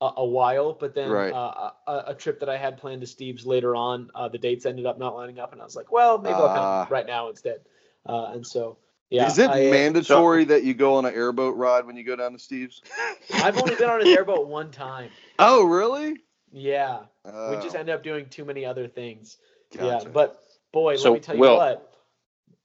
[0.00, 1.32] a, a while, but then Right.
[1.32, 4.66] uh, a, a trip that I had planned to Steve's later on, uh, the dates
[4.66, 6.84] ended up not lining up, and I was like, well, maybe I'll Ah.
[6.84, 7.62] come right now instead.
[8.08, 8.78] Uh, and so,
[9.10, 12.14] yeah, Is it I, mandatory that you go on an airboat ride when you go
[12.14, 12.82] down to Steve's?
[13.42, 15.10] I've only been on an airboat one time.
[15.40, 16.18] Oh, really?
[16.52, 19.38] Yeah, we Oh, just ended up doing too many other things.
[19.76, 20.06] gotcha.
[20.06, 20.40] Yeah, but
[20.76, 21.94] boy, So, let me tell you Will- what,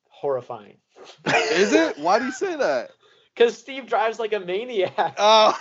[0.10, 0.76] horrifying.
[1.26, 1.98] is it?
[1.98, 2.92] Why do you say that?
[3.34, 5.16] Because Steve drives like a maniac.
[5.18, 5.58] Oh,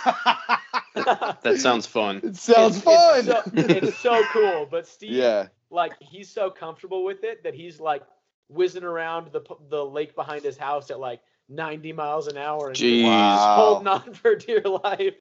[0.95, 2.19] that sounds fun.
[2.21, 3.19] it sounds It's- fun.
[3.19, 5.47] It's so, it's so cool, but Steve, yeah.
[5.69, 8.03] like he's so comfortable with it that he's like
[8.49, 12.75] whizzing around the the lake behind his house at like 90 miles an hour and
[12.75, 13.05] Jeez.
[13.05, 13.55] Wow.
[13.55, 15.15] holding on for dear life.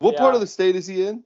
[0.00, 1.22] What part of the state is he in?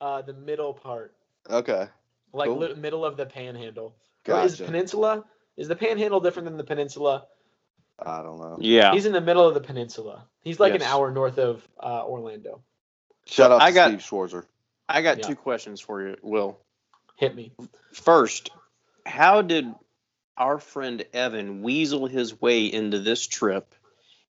[0.00, 1.14] Uh, the middle part,
[1.50, 1.88] Okay.
[2.32, 2.58] like Cool.
[2.58, 3.94] li- middle of the panhandle.
[4.28, 5.24] Or is peninsula?
[5.56, 7.26] Is the panhandle different than the peninsula?
[7.98, 8.56] I don't know.
[8.60, 8.92] Yeah.
[8.92, 10.26] He's in the middle of the peninsula.
[10.42, 12.60] He's like an hour north of uh, Orlando.
[13.26, 14.44] Shout out I to got- Steve Schwarzer.
[14.88, 15.28] I got Yeah.
[15.28, 16.58] two questions for you, Will.
[17.16, 17.52] Hit me.
[17.92, 18.50] First,
[19.06, 19.72] how did
[20.36, 23.74] our friend Evan weasel his way into this trip?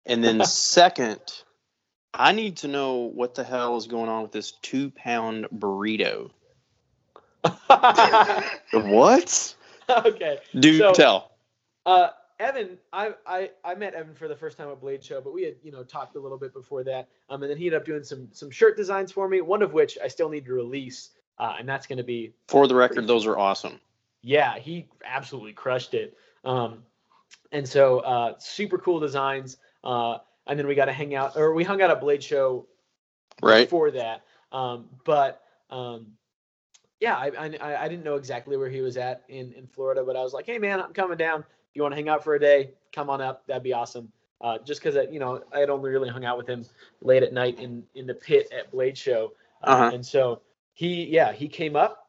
[0.07, 1.21] And then second,
[2.13, 6.31] I need to know what the hell is going on with this two pound burrito.
[8.73, 9.55] What?
[10.07, 10.39] okay.
[10.59, 11.31] Do So- tell.
[11.87, 12.09] Uh,
[12.41, 15.45] Evan, I, I I met Evan for the first time at Blade Show, but we
[15.45, 17.09] had you know talked a little bit before that.
[17.31, 19.41] Um, and then he ended up doing some some shirt designs for me.
[19.41, 22.67] One of which I still need to release, uh, and that's going to be For
[22.67, 23.79] the record, those are awesome.
[24.23, 26.17] yeah, he absolutely crushed it.
[26.45, 26.83] Um,
[27.53, 29.59] and so uh, super cool designs.
[29.85, 32.67] Uh, and then we got to hang out, or we hung out at Blade Show
[33.43, 33.67] Right?
[33.67, 34.23] before that.
[34.51, 36.09] Um, but um,
[37.05, 37.31] yeah, I,
[37.67, 40.33] I I didn't know exactly where he was at in in Florida, but I was
[40.33, 41.41] like, hey man, I'm coming down.
[41.41, 43.47] If you want to hang out for a day, come on up.
[43.47, 44.07] That'd be awesome.
[44.41, 46.65] Uh, just because you know I had only really hung out with him
[47.01, 49.33] late at night in in the pit at Blade Show,
[49.63, 49.91] uh, Uh-huh.
[49.95, 50.41] and so
[50.73, 52.01] he yeah he came up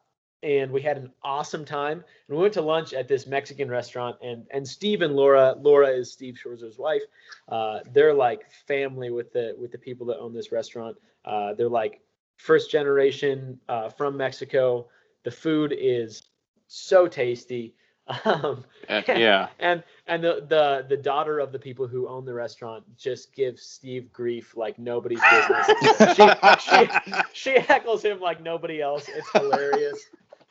[0.42, 2.04] and we had an awesome time.
[2.28, 5.88] And we went to lunch at this Mexican restaurant, and and Steve and Laura, Laura
[5.88, 7.02] is Steve Schwarzer's wife.
[7.48, 10.96] Uh, they're like family with the with the people that own this restaurant.
[11.24, 12.00] Uh, they're like
[12.36, 14.88] first generation uh, from Mexico.
[15.24, 16.22] The food is
[16.68, 17.74] so tasty.
[18.24, 19.48] Um, Uh, yeah.
[19.58, 23.62] and and the, the the daughter of the people who own the restaurant just gives
[23.62, 25.66] Steve grief like nobody's business.
[26.14, 26.28] she,
[26.60, 26.88] she
[27.32, 29.08] she heckles him like nobody else.
[29.08, 29.98] It's hilarious.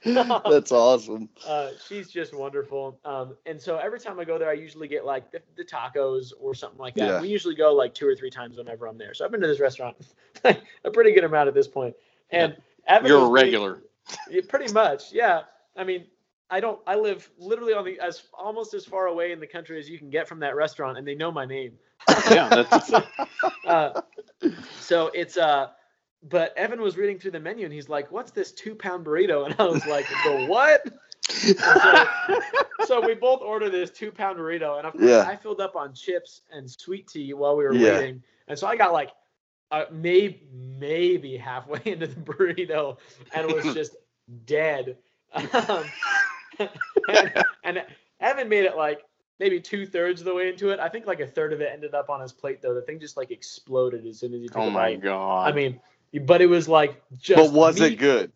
[0.49, 1.29] That's awesome.
[1.47, 2.99] Uh, she's just wonderful.
[3.03, 6.31] Um, and so every time I go there, I usually get like the, the tacos
[6.39, 7.05] or something like that.
[7.07, 7.21] Yeah.
[7.21, 9.15] We usually go like two or three times whenever I'm there.
[9.15, 9.97] So I've been to this restaurant
[10.43, 11.95] a pretty good amount at this point.
[12.29, 12.55] And
[12.87, 13.81] Evan You're a regular.
[14.29, 15.41] yeah, pretty much, yeah.
[15.75, 16.05] I mean,
[16.51, 16.79] I don't.
[16.85, 19.97] I live literally on the as almost as far away in the country as you
[19.97, 21.73] can get from that restaurant, and they know my name.
[22.29, 22.93] Yeah, that's
[23.65, 24.01] uh,
[24.79, 25.69] so it's uh,
[26.29, 29.45] but Evan was reading through the menu, and he's like, "What's this two pound burrito?"
[29.45, 30.81] And I was like, "The what?"
[31.27, 32.05] So,
[32.85, 35.25] so we both ordered this two pound burrito, and of course, Yeah.
[35.27, 37.99] I filled up on chips and sweet tea while we were Yeah.
[37.99, 39.11] waiting, and so I got like.
[39.71, 40.43] Uh, maybe
[40.79, 42.97] maybe halfway into the burrito
[43.33, 43.95] and was just
[44.45, 44.95] dead.
[45.33, 45.83] Um,
[47.09, 47.83] and, and
[48.19, 49.01] Evan made it like
[49.39, 50.79] maybe two thirds of the way into it.
[50.79, 52.75] I think like a third of it ended up on his plate though.
[52.75, 55.01] The thing just like exploded as soon as he took Oh a my bite.
[55.01, 55.49] god.
[55.49, 55.79] I mean,
[56.23, 57.37] but it was like just.
[57.41, 58.31] But was it good?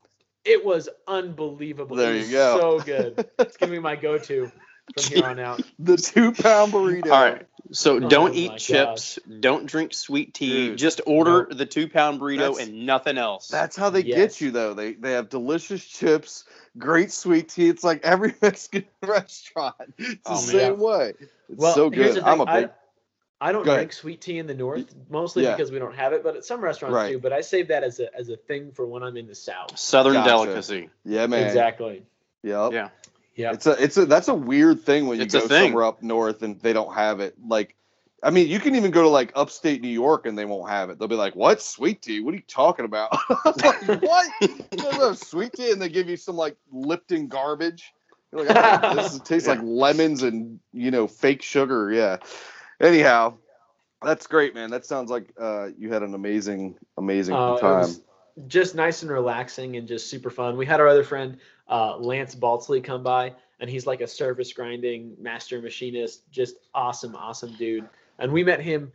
[0.45, 1.95] It was unbelievable.
[1.97, 2.59] There it you was go.
[2.59, 3.29] So good.
[3.39, 4.51] It's gonna be my go-to
[4.97, 5.61] from here on out.
[5.79, 7.11] The two pound burrito.
[7.11, 7.45] All right.
[7.71, 8.65] So Oh don't my eat gosh.
[8.65, 9.19] chips.
[9.41, 10.69] Don't drink sweet tea.
[10.69, 10.77] Dude.
[10.79, 13.47] just order the two pound burrito That's- and nothing else.
[13.49, 14.15] That's how they Yes.
[14.17, 14.73] get you though.
[14.73, 16.45] They they have delicious chips,
[16.77, 17.67] great sweet tea.
[17.67, 19.75] It's like every Mexican restaurant.
[19.99, 20.71] It's oh the Oh, man.
[20.71, 21.13] same way.
[21.19, 22.17] It's Well, so good.
[22.19, 22.69] I'm a big I,
[23.41, 23.79] I don't Go ahead.
[23.79, 25.55] drink sweet tea in the north, mostly Yeah.
[25.55, 27.11] because we don't have it, but at some restaurants Right.
[27.13, 27.19] do.
[27.19, 29.77] But I save that as a as a thing for when I'm in the south.
[29.79, 30.29] Southern Gotcha.
[30.29, 30.89] delicacy.
[31.05, 31.45] yeah man.
[31.47, 32.03] Exactly.
[32.43, 32.71] Yep.
[32.73, 32.89] Yeah.
[33.35, 33.53] Yeah.
[33.53, 36.41] It's a it's a that's a weird thing when you It's go somewhere up north
[36.43, 37.35] and they don't have it.
[37.47, 37.75] Like
[38.21, 40.89] I mean, you can even go to like upstate New York and they won't have
[40.89, 40.99] it.
[40.99, 42.19] They'll be like, "What sweet tea?
[42.19, 43.11] What are you talking about?"
[43.45, 44.27] Like, what?
[44.77, 47.93] No, no, sweet tea, and they give you some like Lipton garbage.
[48.33, 49.53] You're like, "Oh, this tastes Yeah.
[49.55, 51.93] like lemons and you know fake sugar.
[51.93, 52.17] Yeah.
[52.79, 53.35] Anyhow,
[54.01, 54.69] that's great, man.
[54.69, 57.89] That sounds like uh, you had an amazing, amazing Uh, time.
[58.47, 60.55] just nice and relaxing and just super fun.
[60.57, 64.53] We had our other friend uh, Lance Baltzley come by, and he's like a service
[64.53, 67.87] grinding master machinist, just awesome, awesome dude.
[68.17, 68.91] And we met him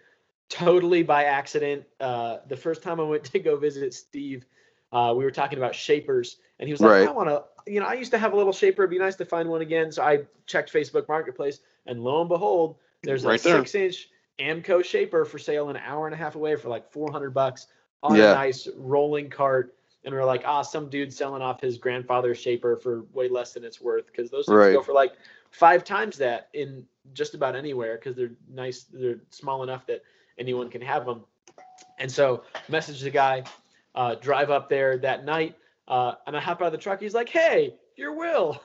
[0.49, 1.85] totally by accident.
[2.01, 4.47] Uh, the first time I went to go visit Steve,
[4.93, 7.09] uh, we were talking about shapers, and he was like, Right.
[7.09, 8.83] "I want to, you know, I used to have a little shaper.
[8.85, 12.29] It'd be nice to find one again." So I checked Facebook Marketplace, and lo and
[12.29, 12.77] behold,
[13.07, 13.39] there's a there.
[13.65, 17.69] six-inch Ammco shaper for sale an hour and a half away for like 400 bucks
[18.03, 18.33] on Yeah.
[18.33, 19.75] a nice rolling cart.
[20.05, 23.65] And we're like, ah, some dude selling off his grandfather's shaper for way less than
[23.65, 24.73] it's worth because those things Right.
[24.75, 25.15] go for like
[25.51, 30.03] five times that in just about anywhere because they're nice, they're small enough that
[30.37, 31.25] anyone can have them.
[31.99, 33.45] And so, message the guy,
[33.95, 35.57] uh, drive up there that night,
[35.89, 37.01] uh, and I hop out of the truck.
[37.01, 38.61] He's like, "Hey, you're Will."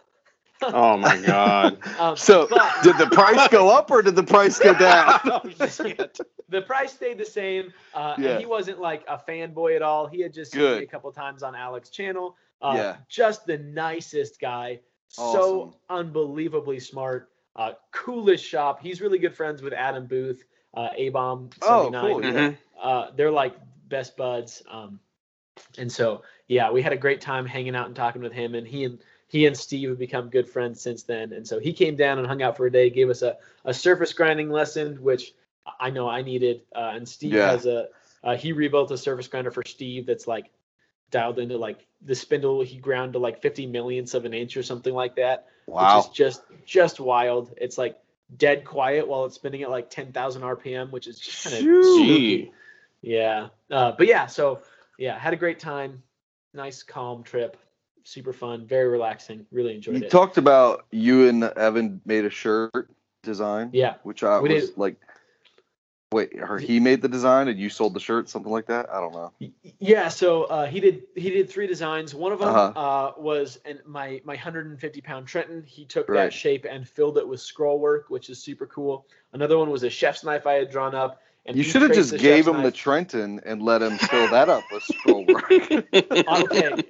[0.62, 1.78] Oh my god.
[1.99, 5.20] Um, So, but- did the price go up or did the price go down?
[5.26, 6.20] oh, shit.
[6.49, 7.74] the price stayed the same.
[7.93, 8.32] Uh, Yeah.
[8.32, 10.07] And he wasn't like a fanboy at all.
[10.07, 12.36] He had just seen me a couple times on Alec's channel.
[12.62, 12.95] Uh, Yeah.
[13.07, 14.80] Just the nicest guy.
[15.18, 15.39] Awesome.
[15.41, 17.30] So unbelievably smart.
[17.55, 18.82] Uh, coolest shop.
[18.82, 20.45] He's really good friends with Adam Booth,
[20.76, 21.49] uh, A Bomb.
[21.62, 22.24] Oh, cool.
[22.24, 22.32] Yeah.
[22.32, 22.57] Mhm.
[22.82, 23.55] Uh, they're like
[23.89, 24.62] best buds.
[24.70, 24.99] Um,
[25.78, 28.55] and so, yeah, we had a great time hanging out and talking with him.
[28.55, 28.99] And he and
[29.30, 31.32] he and Steve have become good friends since then.
[31.34, 33.73] And so he came down and hung out for a day, gave us a, a
[33.73, 35.34] surface grinding lesson, which
[35.80, 36.63] I know I needed.
[36.75, 37.51] Uh, and Steve Yeah.
[37.51, 37.88] has a
[38.23, 40.49] uh, he rebuilt a surface grinder for Steve that's like
[41.11, 44.63] dialed into like the spindle he ground to like 50 millionths of an inch or
[44.63, 45.97] something like that, Wow.
[45.97, 47.53] which is just just wild.
[47.57, 47.97] It's like
[48.36, 51.61] dead quiet while it's spinning at like 10,000 RPM, which is kind of.
[51.61, 52.51] Gee.
[53.01, 53.47] yeah.
[53.71, 54.61] Uh, but yeah, so
[54.97, 56.03] yeah, had a great time.
[56.53, 57.57] Nice, calm trip.
[58.10, 58.66] Super fun.
[58.66, 59.45] Very relaxing.
[59.51, 60.03] Really enjoyed You it.
[60.05, 62.89] You talked about you and Evan made a shirt
[63.22, 63.95] design, yeah.
[64.01, 64.78] which I We was did.
[64.80, 64.95] like,
[66.12, 68.89] wait, or he made the design and you sold the shirt, something like that.
[68.91, 69.32] I don't know.
[69.78, 70.07] Yeah.
[70.07, 72.16] So uh, he did he did three designs.
[72.16, 72.80] One of them Uh-huh.
[72.80, 75.62] uh, was and my my 150 pound Trenton.
[75.68, 79.05] He took that shape and filled it with scroll work, which is super cool.
[79.34, 81.22] Another one was a chef's knife I had drawn up.
[81.46, 82.72] And You should have just gave chef's him the.
[82.72, 85.52] Trenton and let him fill that up with scroll work.
[85.52, 86.84] okay.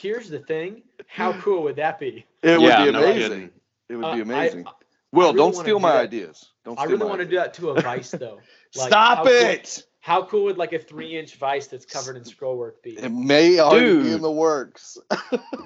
[0.00, 0.82] Here's the thing.
[1.06, 2.24] How cool would that be?
[2.42, 3.20] It would be amazing.
[3.30, 3.50] kidding.
[3.88, 4.66] it would Uh, be I- amazing.
[4.66, 4.70] I,
[5.14, 6.04] Will, really don't steal do my that.
[6.04, 6.52] ideas.
[6.64, 8.40] Don't I really my want to do that to a vice though.
[8.74, 9.84] Like, Stop how cool- it!
[10.00, 12.98] How cool would like a three inch vise that's covered in scroll work be?
[12.98, 14.96] It may already be in the works.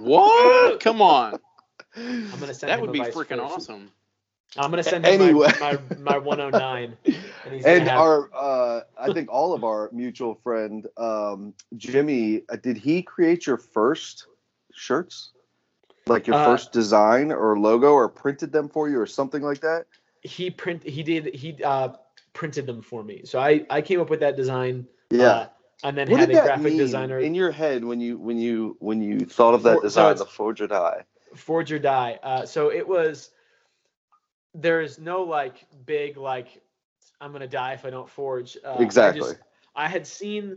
[0.01, 0.81] what?
[0.81, 1.39] Come on.
[1.97, 3.71] I'm gonna send That him would a be freaking first.
[3.71, 3.93] awesome.
[4.59, 5.51] I'm gonna send him Anyway.
[5.61, 6.97] my, my my 109.
[7.47, 12.77] And, and our uh i think all of our mutual friend um jimmy uh, did
[12.77, 14.27] he create your first
[14.73, 15.31] shirts
[16.07, 19.61] like your Uh, first design or logo or printed them for you or something like
[19.61, 19.87] that
[20.23, 21.91] he print he did he uh
[22.33, 23.23] printed them for me.
[23.25, 24.87] So I I came up with that design.
[25.11, 25.47] yeah uh,
[25.85, 29.01] and then what had a graphic designer in your head when you when you when
[29.01, 31.05] you thought of that For- design it's- the forge or die
[31.35, 32.19] forge or die.
[32.23, 33.31] Uh, so it was.
[34.61, 36.63] There is no like big like
[37.21, 38.57] I'm gonna die if I don't forge.
[38.65, 39.39] Uh, I exactly just-
[39.75, 40.57] I had seen,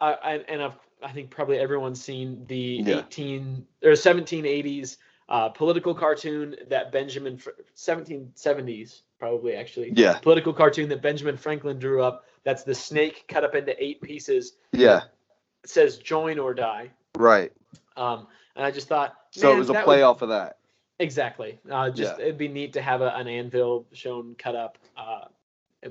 [0.00, 2.98] uh, and, and I've, I think probably everyone's seen the Yeah.
[3.00, 4.96] 18 or 1780s
[5.28, 7.38] uh, political cartoon that Benjamin
[7.76, 12.24] 1770s probably actually yeah political cartoon that Benjamin Franklin drew up.
[12.44, 14.54] That's the snake cut up into eight pieces.
[14.72, 15.02] yeah
[15.62, 16.90] It says join or die.
[17.16, 17.52] right
[17.96, 18.26] Um,
[18.56, 20.58] and I just thought, so it was a play would- off of that
[20.98, 21.58] Exactly.
[21.70, 25.24] Uh, just it'd be neat to have a, an anvil shown cut up uh,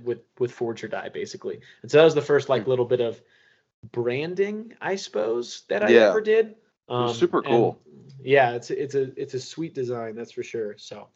[0.04, 1.60] with with forge or die basically.
[1.82, 3.22] And so that was the first like little bit of
[3.92, 6.10] branding, I suppose, that I Yeah.
[6.10, 6.56] ever did.
[6.88, 7.82] Um, super cool.
[8.22, 10.78] Yeah, it's it's a it's a sweet design, that's for sure.
[10.78, 11.10] So,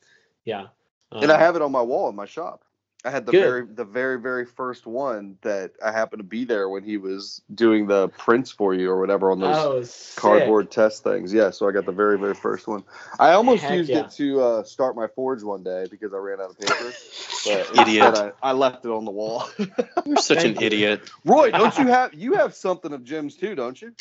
[0.44, 0.68] yeah.
[1.12, 2.64] and I Um, have it on my wall in my shop.
[3.08, 3.42] I had the Good.
[3.42, 7.42] very the very very first one that I happened to be there when he was
[7.56, 11.34] doing the prints for you or whatever on those oh, cardboard test things.
[11.34, 12.84] Yeah, so I got the very very first one.
[13.18, 14.00] I almost Heck used yeah.
[14.00, 16.92] it to uh, start my forge one day because I ran out of paper.
[17.46, 18.18] But Idiot.
[18.18, 19.48] I, I left it on the wall.
[20.06, 21.10] You're such an idiot.
[21.24, 23.94] Roy, don't you have you have something of Jim's too, don't you?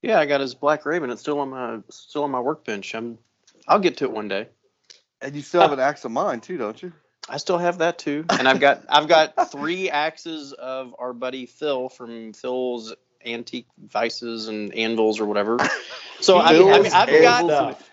[0.00, 1.10] Yeah, I got his Black Raven.
[1.10, 2.94] It's still on my still on my workbench.
[2.94, 3.18] I'm
[3.66, 4.48] I'll get to it one day.
[5.20, 6.92] And you still have an axe of mine too, don't you?
[7.28, 11.46] I still have that too, and I've got I've got three axes of our buddy
[11.46, 15.58] Phil from Phil's Antique Vices and Anvils or whatever.
[16.20, 17.52] So I mean, I mean, I've Phil's got Anvils.
[17.76, 17.90] stuff.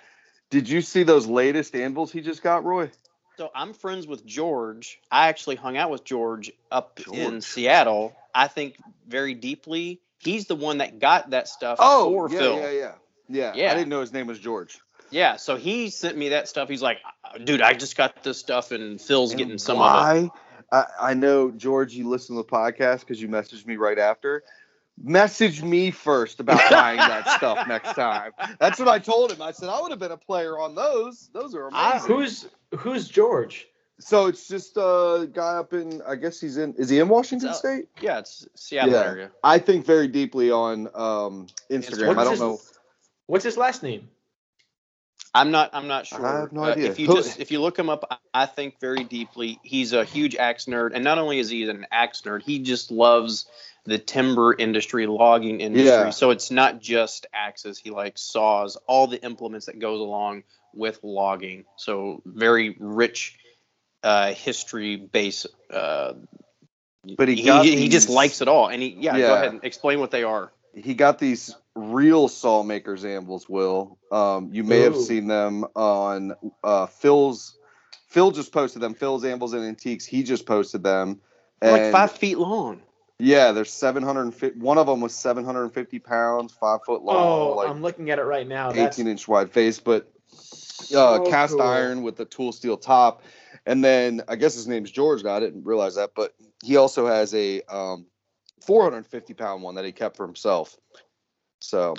[0.49, 2.89] Did you see those latest anvils he just got, Roy?
[3.37, 4.99] so I'm friends with George.
[5.11, 8.15] I actually hung out with George up in Seattle.
[8.33, 8.77] I think
[9.07, 9.99] very deeply.
[10.19, 12.55] He's the one that got that stuff Oh, for yeah, Phil.
[12.57, 12.91] yeah, yeah,
[13.29, 13.53] yeah.
[13.55, 13.71] Yeah.
[13.71, 14.79] I didn't know his name was George.
[15.11, 16.67] Yeah, so he sent me that stuff.
[16.69, 16.99] He's like,
[17.43, 19.83] dude, I just got this stuff, and Phil's And getting some of it.
[19.83, 20.29] why?
[20.71, 21.93] I, I know George.
[21.93, 24.43] You listen to the podcast because you messaged me right after.
[25.01, 28.31] Message me first about buying that stuff next time.
[28.59, 29.41] That's what I told him.
[29.41, 31.29] I said I would have been a player on those.
[31.33, 32.07] Those are I- amazing.
[32.15, 32.47] Who's
[32.77, 33.67] who's George?
[33.99, 36.01] so it's just a guy up in.
[36.07, 36.73] I guess he's in.
[36.75, 37.85] Is he in Washington It's State?
[38.01, 39.03] Yeah, it's Seattle Yeah.
[39.03, 39.31] area.
[39.43, 42.07] I think very deeply on um, Instagram.
[42.07, 42.59] What's I don't his- know.
[43.27, 44.07] What's his last name?
[45.35, 45.69] I'm not.
[45.73, 46.25] I'm not sure.
[46.25, 46.89] I have no Uh, idea.
[46.89, 49.59] if you just if you look him up, I- think very deeply.
[49.63, 52.89] He's a huge axe nerd, and not only is he an axe nerd, he just
[52.89, 53.45] loves
[53.85, 55.89] the timber industry, logging industry.
[55.89, 56.09] Yeah.
[56.09, 57.77] So it's not just axes.
[57.77, 61.65] He likes saws, all the implements that goes along with logging.
[61.75, 63.37] So very rich
[64.03, 65.45] uh, history base.
[65.69, 66.13] Uh,
[67.17, 68.67] But he he, got he, just likes it all.
[68.69, 70.51] And he yeah, go ahead and explain what they are.
[70.73, 76.33] he got these real saw makers anvils will um you may have seen them on
[76.63, 77.57] uh phil's
[78.07, 81.19] phil just posted them phil's anvils and antiques he just posted them
[81.59, 82.81] They're like five feet long.
[83.19, 87.81] yeah there's 750 one of them was 750 pounds five foot long Oh, like I'm
[87.81, 88.71] looking at it right now.
[88.71, 90.09] That's 18 inch wide face but
[90.95, 91.61] uh so cast cool.
[91.61, 93.21] iron with the tool steel top
[93.65, 97.05] and then i guess his name's george now i didn't realize that but he also
[97.05, 98.05] has a um
[98.65, 100.77] 450 pound one that he kept for himself
[101.59, 101.95] so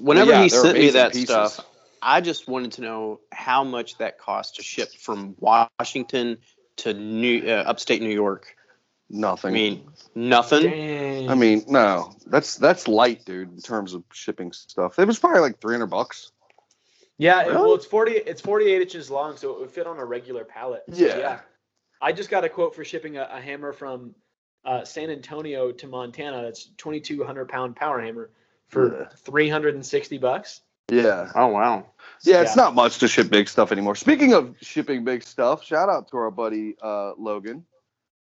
[0.00, 1.28] Whenever yeah, he sent me that pieces.
[1.28, 1.66] stuff,
[2.02, 6.38] I just wanted to know how much that cost to ship from Washington
[6.78, 8.54] to New uh, upstate New York.
[9.10, 9.50] Nothing.
[9.50, 10.62] I mean, nothing.
[10.70, 11.30] Dang.
[11.30, 13.52] I mean, no, that's that's light, dude.
[13.52, 16.32] In terms of shipping stuff, it was probably like three hundred bucks.
[17.16, 17.42] yeah.
[17.42, 17.54] Really?
[17.54, 18.12] well, it's forty.
[18.12, 20.82] It's forty-eight inches long, so it would fit on a regular pallet.
[20.92, 21.40] So, Yeah.
[22.00, 24.14] I just got a quote for shipping a, a hammer from
[24.64, 26.42] uh, San Antonio to Montana.
[26.42, 28.30] That's twenty-two hundred pound power hammer
[28.68, 29.12] for Ugh.
[29.18, 30.60] three hundred and sixty bucks.
[30.90, 31.86] Yeah, Oh wow.
[32.22, 32.62] yeah, it's Yeah.
[32.62, 33.94] not much to ship big stuff anymore.
[33.94, 37.64] Speaking of shipping big stuff, shout out to our buddy uh, Logan.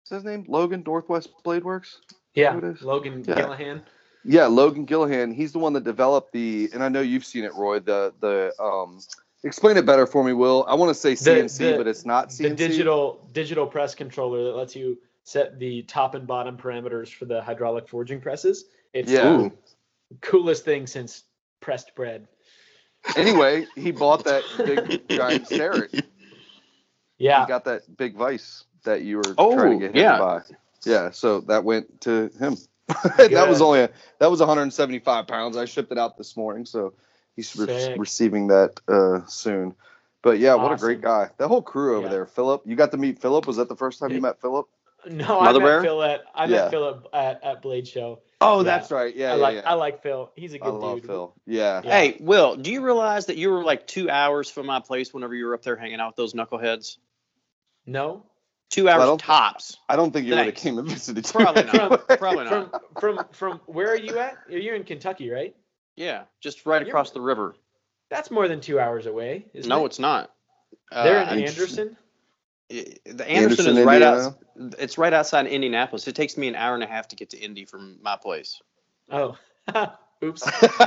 [0.02, 0.46] What's his name?
[0.48, 2.00] Logan Northwest Blade Works.
[2.34, 2.82] Yeah, Who it is?
[2.82, 3.36] Logan Yeah.
[3.36, 3.82] Gillahan.
[4.26, 5.34] Yeah, Logan Gillahan.
[5.34, 7.80] He's the one that developed the, and I know you've seen it, Roy.
[7.80, 9.00] The the um,
[9.44, 10.66] explain it better for me, Will.
[10.68, 12.38] I want to say CNC, the- but it's not CNC.
[12.50, 17.24] The digital digital press controller that lets you set the top and bottom parameters for
[17.26, 18.66] the hydraulic forging presses.
[18.94, 19.24] It's Yeah.
[19.24, 19.52] the
[20.22, 21.24] coolest thing since
[21.62, 22.28] pressed bread.
[23.16, 25.88] Anyway, he bought that big giant Sarah.
[27.18, 27.42] Yeah.
[27.46, 30.14] he got that big vice that you were Oh, trying to get him yeah.
[30.14, 30.42] to buy.
[30.86, 32.56] Yeah, so that went to him.
[33.18, 33.90] that was only a,
[34.20, 35.58] that was 175 pounds.
[35.58, 36.94] I shipped it out this morning, so
[37.36, 39.76] he's re- receiving that uh, soon.
[40.22, 41.30] But yeah, what a great guy.
[41.38, 42.12] That whole crew over Yeah.
[42.12, 42.26] there.
[42.26, 43.48] Philip, you got to meet Philip.
[43.48, 44.68] Was that the first time you met Philip?
[45.08, 45.82] No, Mother I met Bear?
[45.84, 46.56] Phil at I Yeah.
[46.64, 48.20] met Phil at, at, at Blade Show.
[48.42, 48.64] Oh, Yeah.
[48.64, 49.16] that's right.
[49.16, 49.62] Yeah, I yeah, like yeah.
[49.70, 50.32] I like Phil.
[50.36, 51.06] He's a good love dude.
[51.08, 51.34] Phil.
[51.46, 51.82] Yeah.
[51.84, 51.90] Yeah.
[51.92, 55.34] Hey, Will, do you realize that you were like two hours from my place whenever
[55.36, 56.98] you were up there hanging out with those knuckleheads?
[57.86, 58.24] No,
[58.70, 59.78] Two hours don't- tops.
[59.90, 61.26] I don't think you would have came and visited.
[61.26, 61.76] Probably not.
[61.76, 61.98] anyway.
[62.18, 63.00] Probably from not.
[63.00, 64.38] from from from where are you at?
[64.48, 65.56] You're in Kentucky, right?
[65.96, 67.56] Yeah, just right You're- across the river.
[68.10, 69.48] That's more than two hours away.
[69.54, 69.88] Isn't No, it?
[69.88, 70.32] it's not.
[70.92, 71.98] Uh, They're in I- Anderson.
[72.70, 74.38] The Anderson, Anderson, is right out.
[74.78, 76.08] It's right outside Indianapolis.
[76.08, 78.62] It takes me an hour and a half to get to Indy from my place.
[79.10, 79.38] Oh,
[80.24, 80.44] oops.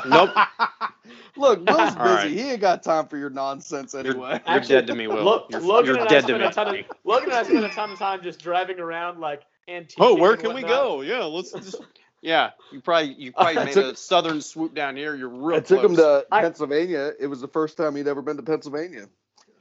[0.08, 0.30] Nope.
[1.36, 1.98] Look, Will's busy.
[1.98, 2.30] All right.
[2.30, 4.40] He ain't got time for your nonsense anyway.
[4.46, 5.24] You're Actually, dead to me, Will.
[5.24, 6.44] Lo- you're Logan you're dead to me.
[6.44, 9.42] a ton of Logan and I spent a ton of time just driving around like
[9.66, 9.96] antique.
[9.98, 11.00] Oh, where can we go?
[11.00, 11.76] Yeah, let's just.
[12.20, 15.16] Yeah, you probably you probably I made took- a southern swoop down here.
[15.16, 17.12] You're real I took him to I- Pennsylvania.
[17.18, 19.08] It was the first time he'd ever been to Pennsylvania.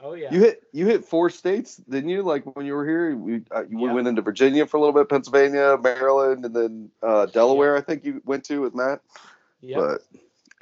[0.02, 0.32] Oh yeah.
[0.32, 2.22] You hit you hit four states, didn't you?
[2.22, 3.92] Like when you were here, we uh, you Yeah.
[3.92, 7.76] went into Virginia for a little bit, Pennsylvania, Maryland, and then uh, Delaware.
[7.76, 9.00] I think you went to with Matt.
[9.60, 9.78] Yep.
[9.78, 9.86] But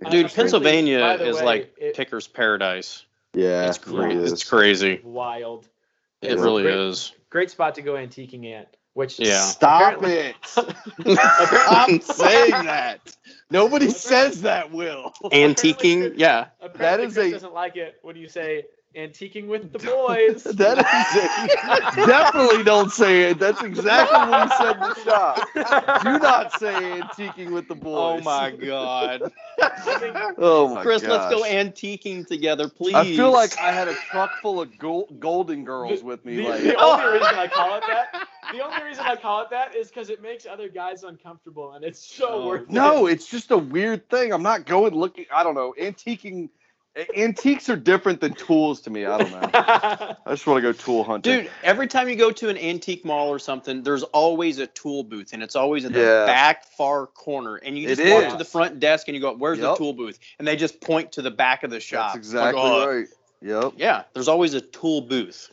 [0.07, 3.05] Uh, Dude, apparently, Pennsylvania by is way, like it- picker's paradise.
[3.34, 4.16] yeah, it's it great.
[4.16, 4.32] is.
[4.32, 5.01] It's crazy.
[5.05, 5.66] wild.
[6.22, 6.43] It Yeah.
[6.43, 6.76] really Great.
[6.76, 7.12] is.
[7.30, 8.76] Great spot to go antiquing at.
[8.95, 9.41] Which Yeah.
[9.43, 10.34] Stop it!
[11.07, 13.16] I'm saying that.
[13.51, 15.12] Nobody says that, Will.
[15.24, 16.47] Antiquing, yeah.
[16.61, 18.64] Apparently That is Chris a- doesn't like it when you say
[18.97, 20.43] antiquing with the boys.
[20.57, 23.38] That is a, definitely don't say it.
[23.38, 26.03] That's exactly what he said in the shop.
[26.03, 28.20] Do not say antiquing with the oh boys.
[28.20, 29.32] Oh my god.
[30.38, 32.95] Oh my Chris, let's go antiquing together, please.
[32.95, 36.36] I feel like I had a truck full of gold, golden girls with me.
[36.36, 39.51] the, like, the only reason I call it that, the only reason I call it
[39.51, 43.12] that is because it makes other guys uncomfortable, and it's so Oh, worth no, it.
[43.12, 44.32] it's just a weird thing.
[44.32, 45.26] I'm not going looking.
[45.34, 45.74] I don't know.
[45.78, 46.51] Antiquing, a-
[47.16, 49.05] antiques are different than tools to me.
[49.07, 49.51] I don't know.
[49.55, 51.43] I just want to go tool hunting.
[51.43, 55.05] Dude, every time you go to an antique mall or something, there's always a tool
[55.05, 56.26] booth, and it's always in the Yeah.
[56.26, 57.57] back far corner.
[57.57, 58.32] And you It just walk is.
[58.32, 61.12] to the front desk and you go, "Where's the tool booth?" And they just point
[61.12, 62.14] to the back of the shop.
[62.14, 63.09] that's It's like, exactly oh, right.
[63.43, 63.72] Yep.
[63.76, 65.51] Yeah, there's always a tool booth.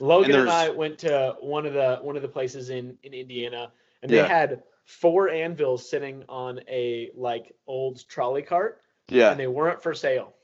[0.00, 3.14] Logan And and, I went to one of the one of the places in in
[3.14, 3.72] Indiana,
[4.02, 4.22] and Yeah.
[4.22, 9.30] they had four anvils sitting on a like old trolley cart, Yeah.
[9.30, 10.34] and they weren't for sale,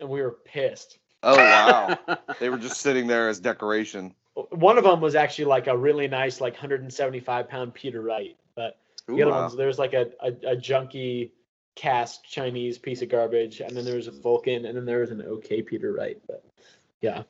[0.00, 0.98] and we were pissed.
[1.22, 1.98] Oh wow.
[2.40, 4.14] they were just sitting there as decoration.
[4.50, 8.78] One of them was actually like a really nice like 175 pound Peter Wright, but
[9.06, 9.42] the other wow.
[9.42, 11.30] ones there was like a, a a junky
[11.74, 15.10] cast Chinese piece of garbage, and then there was a Vulcan, and then there was
[15.10, 16.44] an okay Peter Wright, but
[17.00, 17.22] yeah.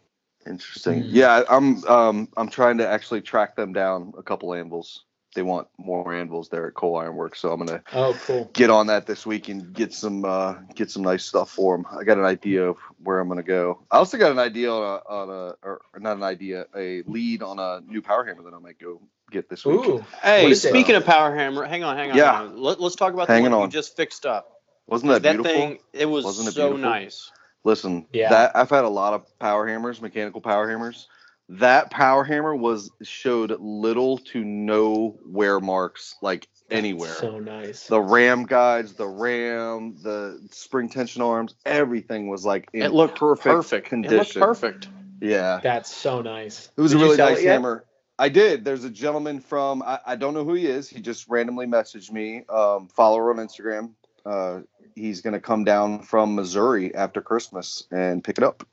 [0.46, 1.02] Interesting.
[1.02, 1.08] Mm.
[1.10, 5.04] Yeah, I'm um I'm trying to actually track them down a couple anvils.
[5.38, 8.50] They want more anvils there at Coal Iron Works, so I'm gonna Oh, cool.
[8.54, 11.86] get on that this week and get some uh get some nice stuff for them.
[11.96, 13.78] I got an idea of where I'm gonna go.
[13.88, 17.44] I also got an idea on a on a or not an idea, a lead
[17.44, 19.76] on a new power hammer that I might go get this week.
[19.78, 20.70] Ooh, Hey, What is it?
[20.70, 22.16] speaking of Power Hammer, hang on, hang on.
[22.16, 22.32] Yeah.
[22.38, 22.60] hang on.
[22.60, 23.68] Let, us talk about Hanging the one on.
[23.68, 24.50] you just fixed up.
[24.88, 25.52] Wasn't that, That beautiful?
[25.52, 26.90] thing, it was Wasn't it so beautiful?
[26.90, 27.30] nice.
[27.62, 28.30] Listen, Yeah.
[28.30, 31.06] that I've had a lot of power hammers, mechanical power hammers.
[31.50, 37.14] That power hammer was showed little to no wear marks like anywhere.
[37.14, 37.86] So nice.
[37.86, 43.18] the ram guides, the ram, the spring tension arms, everything was like in It looked
[43.18, 43.86] perfect, perfect.
[43.86, 44.18] It condition.
[44.18, 44.88] looked perfect.
[45.20, 46.70] Yeah, That's so nice.
[46.76, 47.84] it was Did a really nice hammer.
[48.20, 48.64] I did.
[48.64, 50.88] There's a gentleman from I, I don't know who he is.
[50.88, 52.44] He just randomly messaged me.
[52.48, 53.92] Um, follower on Instagram.
[54.26, 54.60] Uh,
[54.94, 58.66] he's gonna come down from Missouri after Christmas and pick it up.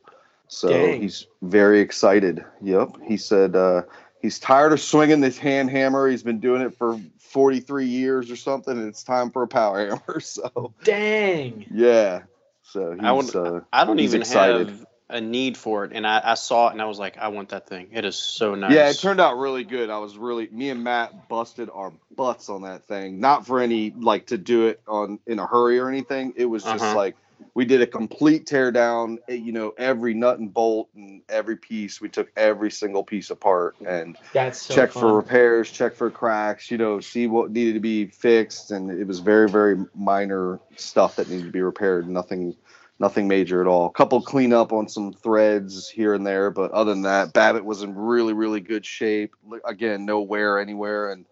[0.48, 1.02] So Dang.
[1.02, 2.44] he's very excited.
[2.62, 2.98] Yep.
[3.08, 3.84] He said uh,
[4.22, 6.08] he's tired of swinging this hand hammer.
[6.08, 9.88] He's been doing it for 43 years or something, and it's time for a power
[9.88, 10.20] hammer.
[10.22, 11.66] So Dang.
[11.72, 12.22] yeah.
[12.64, 14.70] So he's I would- uh, I don't He's even excited.
[14.70, 17.28] have a need for it, and I, I saw it and I was like, I
[17.28, 17.90] want that thing.
[17.92, 18.72] It is so nice.
[18.74, 19.92] Yeah, it turned out really good.
[19.92, 23.20] I was really me and Matt busted our butts on that thing.
[23.20, 26.34] Not for any like to do it on in a hurry or anything.
[26.36, 26.96] It was just Uh-huh.
[26.96, 27.16] like
[27.54, 29.18] we did a complete teardown.
[29.30, 32.00] eh, You know, every nut and bolt and every piece.
[32.02, 35.02] We took every single piece apart and That's so check fun.
[35.02, 36.70] for repairs, check for cracks.
[36.72, 41.16] You know, see what needed to be fixed, and it was very very minor stuff
[41.18, 42.08] that needed to be repaired.
[42.10, 42.56] Nothing.
[42.98, 43.88] Nothing major at all.
[43.88, 47.82] A couple cleanup on some threads here and there, but other than that, Babbitt was
[47.82, 49.36] in really, really good shape.
[49.66, 51.26] Again, no wear anywhere, and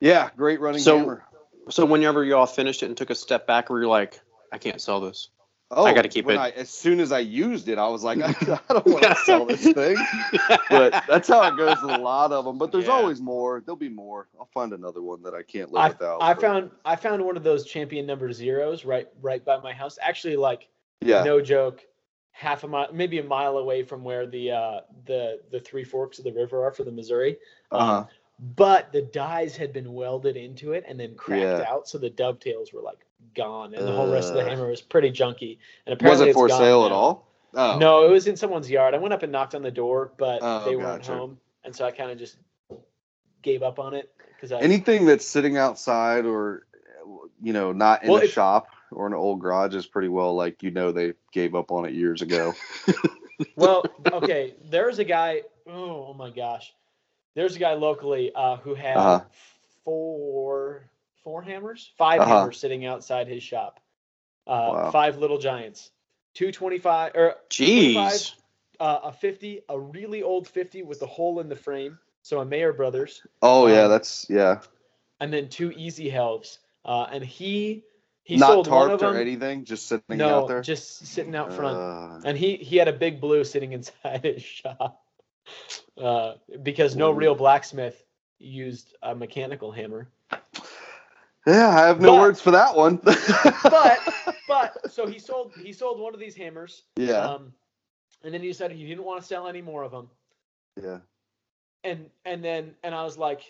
[0.00, 1.24] yeah, great running So- hammer.
[1.68, 4.18] So whenever you all finished it and took a step back, were you like,
[4.50, 5.28] I can't sell this?
[5.70, 6.40] Oh, I gotta keep when it.
[6.40, 8.32] I, as soon as I used it, I was like, I,
[8.68, 9.96] don't want to sell this thing.
[10.70, 12.58] But that's how it goes with a lot of them.
[12.58, 12.92] But there's Yeah.
[12.92, 13.60] always more.
[13.64, 14.28] There'll be more.
[14.38, 16.22] I'll find another one that I can't live I, without.
[16.22, 19.72] I but- found I found one of those champion number zeros right right by my
[19.72, 19.98] house.
[20.00, 20.68] Actually, like
[21.00, 21.80] yeah, no joke,
[22.32, 26.18] half a mile, maybe a mile away from where the uh, the the three forks
[26.18, 27.36] of the river are for the Missouri.
[27.72, 28.04] Um, uh-huh.
[28.38, 31.66] But the dies had been welded into it and then cracked Yeah.
[31.68, 32.98] out, so the dovetails were like
[33.34, 35.58] gone, and the whole rest of the hammer was pretty junky.
[35.86, 37.28] And was apparently it it's for sale at all?
[37.54, 38.94] Oh, No, it was in someone's yard.
[38.94, 41.12] I went up and knocked on the door, but Oh, they weren't gotcha.
[41.12, 42.36] home, and so I kind of just
[43.42, 46.66] gave up on it because Anything that's sitting outside or
[47.42, 50.62] you know not in Well, a shop or an old garage is pretty well like
[50.62, 52.54] you know they gave up on it years ago.
[53.56, 54.54] well, okay.
[54.70, 55.42] There's a guy.
[55.66, 56.74] Oh, oh my gosh.
[57.34, 59.20] There's a guy locally uh, who had Uh-huh.
[59.84, 60.88] four
[61.22, 62.38] four hammers, 5 Uh-huh.
[62.40, 63.80] hammers sitting outside his shop.
[64.46, 64.90] Uh, Wow.
[64.90, 65.90] Five little giants,
[66.34, 68.34] two twenty five or Jeez.
[68.78, 71.98] uh, a fifty, a really old fifty with a hole in the frame.
[72.22, 74.60] So a Mayer Brothers, Oh yeah, Um, that's yeah.
[75.20, 76.58] and then two Easy Helves.
[76.84, 77.84] Uh, and he
[78.24, 80.60] he Not sold one of tarped or anything, just sitting no, out there.
[80.62, 81.78] just sitting out front.
[81.78, 85.03] Uh, and he he had a big blue sitting inside his shop
[86.00, 88.04] uh, because no real blacksmith
[88.38, 90.08] used a mechanical hammer.
[91.46, 93.00] yeah, I have no But- words for that one.
[93.62, 93.98] But
[94.48, 96.82] but so he sold he sold one of these hammers.
[96.96, 97.52] yeah, Um,
[98.22, 100.08] and then he decided he didn't want to sell any more of them.
[100.82, 100.98] yeah.
[101.82, 103.42] and and then and I was like,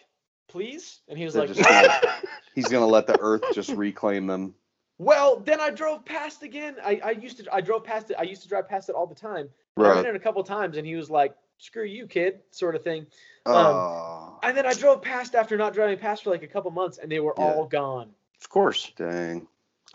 [0.48, 2.00] please, and he was They're like, gonna-
[2.54, 4.54] he's gonna let the earth just reclaim them.
[4.98, 6.76] well, then I drove past again.
[6.84, 8.16] I I used to I drove past it.
[8.18, 9.48] I used to drive past it all the time.
[9.76, 9.94] And I Right.
[9.96, 13.06] went in a couple times, and he was like, screw you, kid, sort of thing.
[13.46, 16.70] Um, Oh, And then I drove past after not driving past for like a couple
[16.70, 17.44] months, and they were Yeah.
[17.44, 18.14] all gone.
[18.40, 18.92] Of course.
[18.96, 19.46] dang, He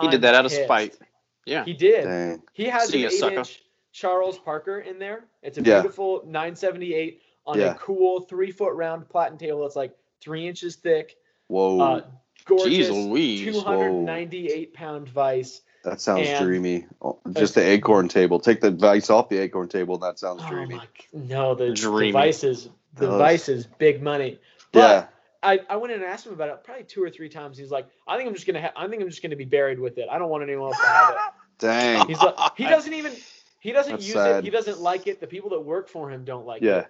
[0.05, 0.63] I'm did that out of pissed.
[0.63, 0.97] spite.
[1.45, 1.63] Yeah.
[1.65, 2.03] He did.
[2.05, 2.43] dang.
[2.53, 3.33] He has See an sucker.
[3.33, 5.25] eight-inch Charles Parker in there.
[5.43, 5.81] It's a Yeah.
[5.81, 7.71] beautiful 978 on Yeah.
[7.71, 11.17] a cool three-foot round platen table that's like three inches thick.
[11.47, 12.05] Whoa, Uh,
[12.45, 13.41] gorgeous, Jeez Louise.
[13.53, 15.61] 298 pound vise.
[15.83, 16.85] That sounds and- dreamy.
[17.01, 18.39] Oh, Just the acorn table.
[18.39, 19.95] Take the vice off the acorn table.
[19.95, 20.75] and That sounds Oh dreamy.
[20.75, 20.87] my!
[21.13, 24.39] No, the, the vice is the Those- vice is big money.
[24.71, 25.05] But yeah,
[25.41, 27.57] I, I went in and asked him about it probably two or three times.
[27.57, 29.79] He's like, I think I'm just gonna ha- I think I'm just gonna be buried
[29.79, 30.07] with it.
[30.11, 31.17] I don't want anyone else to have it.
[31.59, 32.07] dang.
[32.07, 33.13] He's like, he doesn't even
[33.61, 34.37] he doesn't That's use sad.
[34.39, 34.43] it.
[34.43, 35.19] He doesn't like it.
[35.19, 36.79] The people that work for him don't like Yeah.
[36.79, 36.87] it.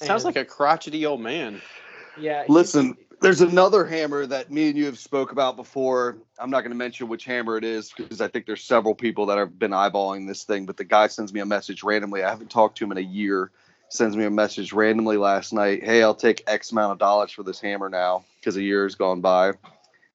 [0.00, 0.06] Yeah.
[0.06, 1.62] Sounds like a crotchety old man.
[2.18, 2.40] yeah.
[2.42, 6.18] he's- Listen, there's another hammer that me and you have spoke about before.
[6.38, 9.26] I'm not going to mention which hammer it is because I think there's several people
[9.26, 10.66] that have been eyeballing this thing.
[10.66, 12.22] But the guy sends me a message randomly.
[12.22, 13.50] I haven't talked to him in a year.
[13.88, 15.84] Sends me a message randomly last night.
[15.84, 18.96] Hey, I'll take X amount of dollars for this hammer now because a year has
[18.96, 19.52] gone by,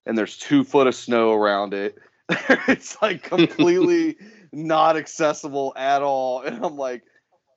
[0.06, 1.98] and there's two foot of snow around it.
[2.68, 4.18] it's like completely
[4.52, 6.42] not accessible at all.
[6.42, 7.04] And I'm like,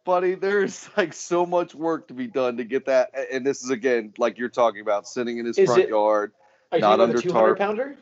[0.05, 3.11] buddy, there's like so much work to be done to get that.
[3.33, 6.33] And this is again, like you're talking about, sitting in his Is front it- yard.
[6.73, 7.59] Are not under the 200 tarp.
[7.59, 7.97] pounder?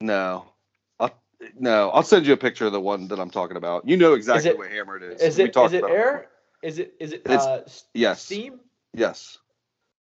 [0.00, 0.46] No,
[0.98, 1.12] I'll,
[1.60, 3.86] no, I'll send you a picture of the one that I'm talking about.
[3.88, 5.20] You know exactly it- what hammer it is.
[5.22, 6.28] Is it is it air?
[6.62, 7.62] Is it is it It's- uh,
[7.94, 8.22] Yes.
[8.22, 8.58] steam?
[8.94, 9.38] Yes.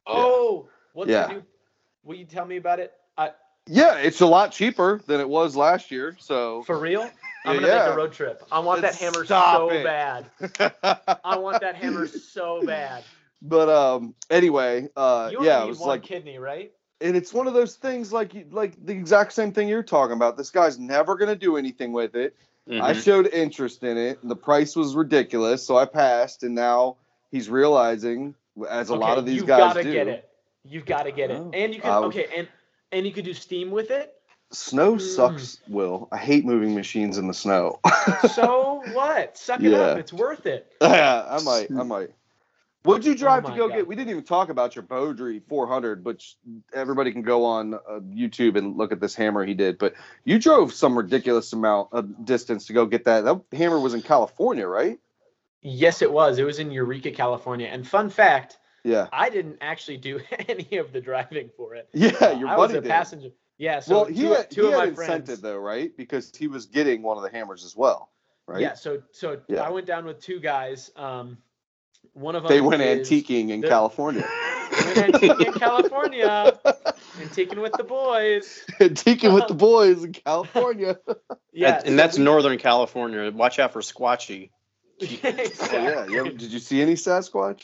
[0.06, 1.26] Oh, what's Yeah.
[1.26, 1.42] the new?
[2.04, 2.92] Will you tell me about it?
[3.18, 3.32] I,
[3.66, 6.14] Yeah, it's a lot cheaper than it was last year.
[6.20, 7.10] So for real?
[7.46, 7.78] I'm gonna Yeah.
[7.78, 8.42] make a road trip.
[8.50, 9.84] I want that Let's hammer so it.
[9.84, 10.30] bad.
[11.24, 13.04] I want that hammer so bad.
[13.42, 16.72] but um anyway, uh You only yeah, need it was one like kidney, right?
[17.00, 20.36] and it's one of those things like like the exact same thing you're talking about.
[20.36, 22.34] This guy's never going to do anything with it.
[22.68, 23.02] I Mhm.
[23.02, 24.18] showed interest in it.
[24.26, 26.42] The price was ridiculous, so I passed.
[26.42, 26.96] And now
[27.30, 28.34] he's realizing,
[28.68, 30.28] as a lot of these guys do, you've guys gotta do, get it.
[30.64, 32.48] You've got to get it, Oh, and you can I okay, and
[32.92, 34.15] and you could do steam with it.
[34.52, 35.00] Snow Mm.
[35.00, 35.60] sucks.
[35.68, 37.80] Will I hate moving machines in the snow?
[38.30, 39.36] So what?
[39.36, 39.98] Suck it up.
[39.98, 40.72] It's worth it.
[40.82, 41.70] yeah, I might.
[41.70, 42.10] I might.
[42.84, 43.74] What'd you drive Oh to go God.
[43.76, 43.86] get?
[43.88, 46.36] We didn't even talk about your Beaudry 400, which
[46.72, 47.78] everybody can go on uh,
[48.14, 49.76] YouTube and look at this hammer he did.
[49.78, 49.94] But
[50.24, 53.24] you drove some ridiculous amount of distance to go get that.
[53.24, 55.00] That hammer was in California, right?
[55.62, 56.38] Yes, it was.
[56.38, 57.66] It was in Eureka, California.
[57.66, 59.08] And fun fact, Yeah.
[59.12, 61.88] I didn't actually do any of the driving for it.
[61.92, 62.90] Yeah, Uh, your I was buddy a did.
[62.90, 63.30] passenger.
[63.58, 63.80] Yeah.
[63.80, 65.40] So well, two, he had, two he of had my incentive friends.
[65.40, 65.96] though, right?
[65.96, 68.10] Because he was getting one of the hammers as well,
[68.46, 68.60] right?
[68.60, 68.74] Yeah.
[68.74, 69.62] So so Yeah.
[69.62, 70.90] I went down with two guys.
[70.96, 71.38] Um,
[72.12, 74.22] one of them They went is- antiquing in the- California.
[74.76, 76.58] Went antiquing in California.
[77.18, 78.64] Antiquing with the boys.
[78.80, 80.98] antiquing with the boys in California.
[81.52, 81.80] Yeah.
[81.86, 83.30] and that's Northern California.
[83.30, 84.50] Watch out for Squatchy.
[85.00, 85.78] exactly.
[85.78, 86.06] Oh, yeah.
[86.06, 87.62] You ever- did you see any Sasquatch?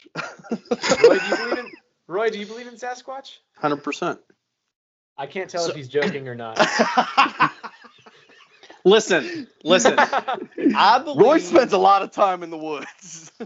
[0.51, 1.71] Roy, do you believe in
[2.07, 2.31] Roy?
[2.31, 3.37] Do you believe in Sasquatch?
[3.59, 4.21] Hundred percent.
[5.19, 6.59] I can't tell So- if he's joking or not.
[8.85, 9.95] Listen, listen.
[9.97, 11.21] I believe.
[11.25, 13.31] Roy spends a lot of time in the woods.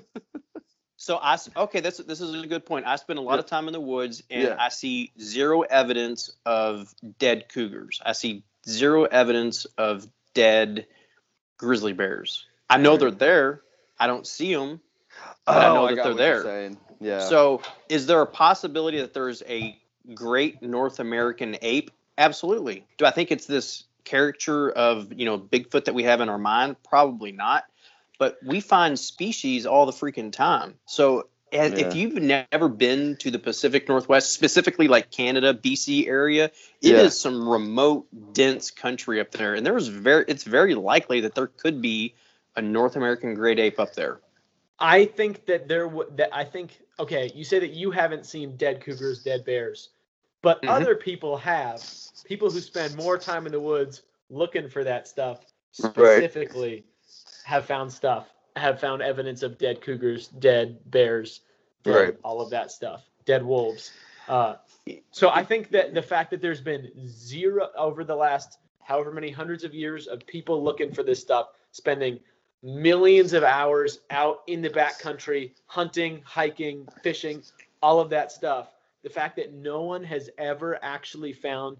[0.99, 2.85] So I okay, that's this is a good point.
[2.85, 3.41] I spend a lot Yeah.
[3.41, 4.57] of time in the woods, and Yeah.
[4.59, 8.01] I see zero evidence of dead cougars.
[8.05, 10.05] I see zero evidence of
[10.35, 10.87] dead
[11.59, 12.45] grizzly bears.
[12.69, 13.61] I know they're there.
[14.01, 14.80] I don't see them.
[15.45, 16.43] But I oh, know that got they're what you're there.
[16.43, 16.79] saying.
[16.99, 17.21] Yeah.
[17.21, 19.79] So, is there a possibility that there's a
[20.14, 21.91] great North American ape?
[22.18, 22.87] Absolutely.
[22.99, 26.38] Do I think it's this caricature of you know Bigfoot that we have in our
[26.38, 26.76] mind?
[26.83, 27.64] Probably not.
[28.18, 30.74] But we find species all the freaking time.
[30.87, 31.64] So, Yeah.
[31.64, 36.53] if you've never been to the Pacific Northwest, specifically like Canada, BC area, it
[36.83, 37.08] is Yeah.
[37.08, 41.83] some remote, dense country up there, and there's very it's very likely that there could
[41.83, 42.14] be
[42.57, 44.20] a North American great ape up there.
[44.78, 48.57] I think that there would that I think okay, you say that you haven't seen
[48.57, 49.91] dead cougars, dead bears,
[50.47, 50.68] but Mhm.
[50.68, 51.83] other people have.
[52.23, 55.45] People who spend more time in the woods looking for that stuff
[55.83, 56.23] Right.
[56.23, 56.85] specifically
[57.43, 61.41] have found stuff, have found evidence of dead cougars, dead bears,
[61.83, 62.17] dead, Right.
[62.23, 63.91] all of that stuff, dead wolves.
[64.29, 64.55] Uh,
[65.11, 69.33] so I think that the fact that there's been zero over the last however many
[69.33, 72.21] hundreds of years of people looking for this stuff, spending
[72.63, 77.43] millions of hours out in the backcountry, hunting, hiking, fishing,
[77.83, 78.75] all of that stuff.
[79.07, 81.76] The fact that no one has ever actually found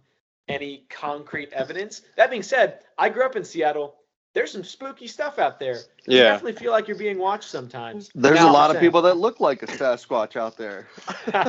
[0.47, 2.03] any concrete evidence.
[2.17, 3.97] That being said, I grew up in Seattle
[4.37, 5.81] there's some spooky stuff out there.
[6.07, 6.25] You Yeah.
[6.25, 8.11] definitely feel like you're being watched sometimes.
[8.15, 10.87] There's Now, a lot of people that look like a Sasquatch out there.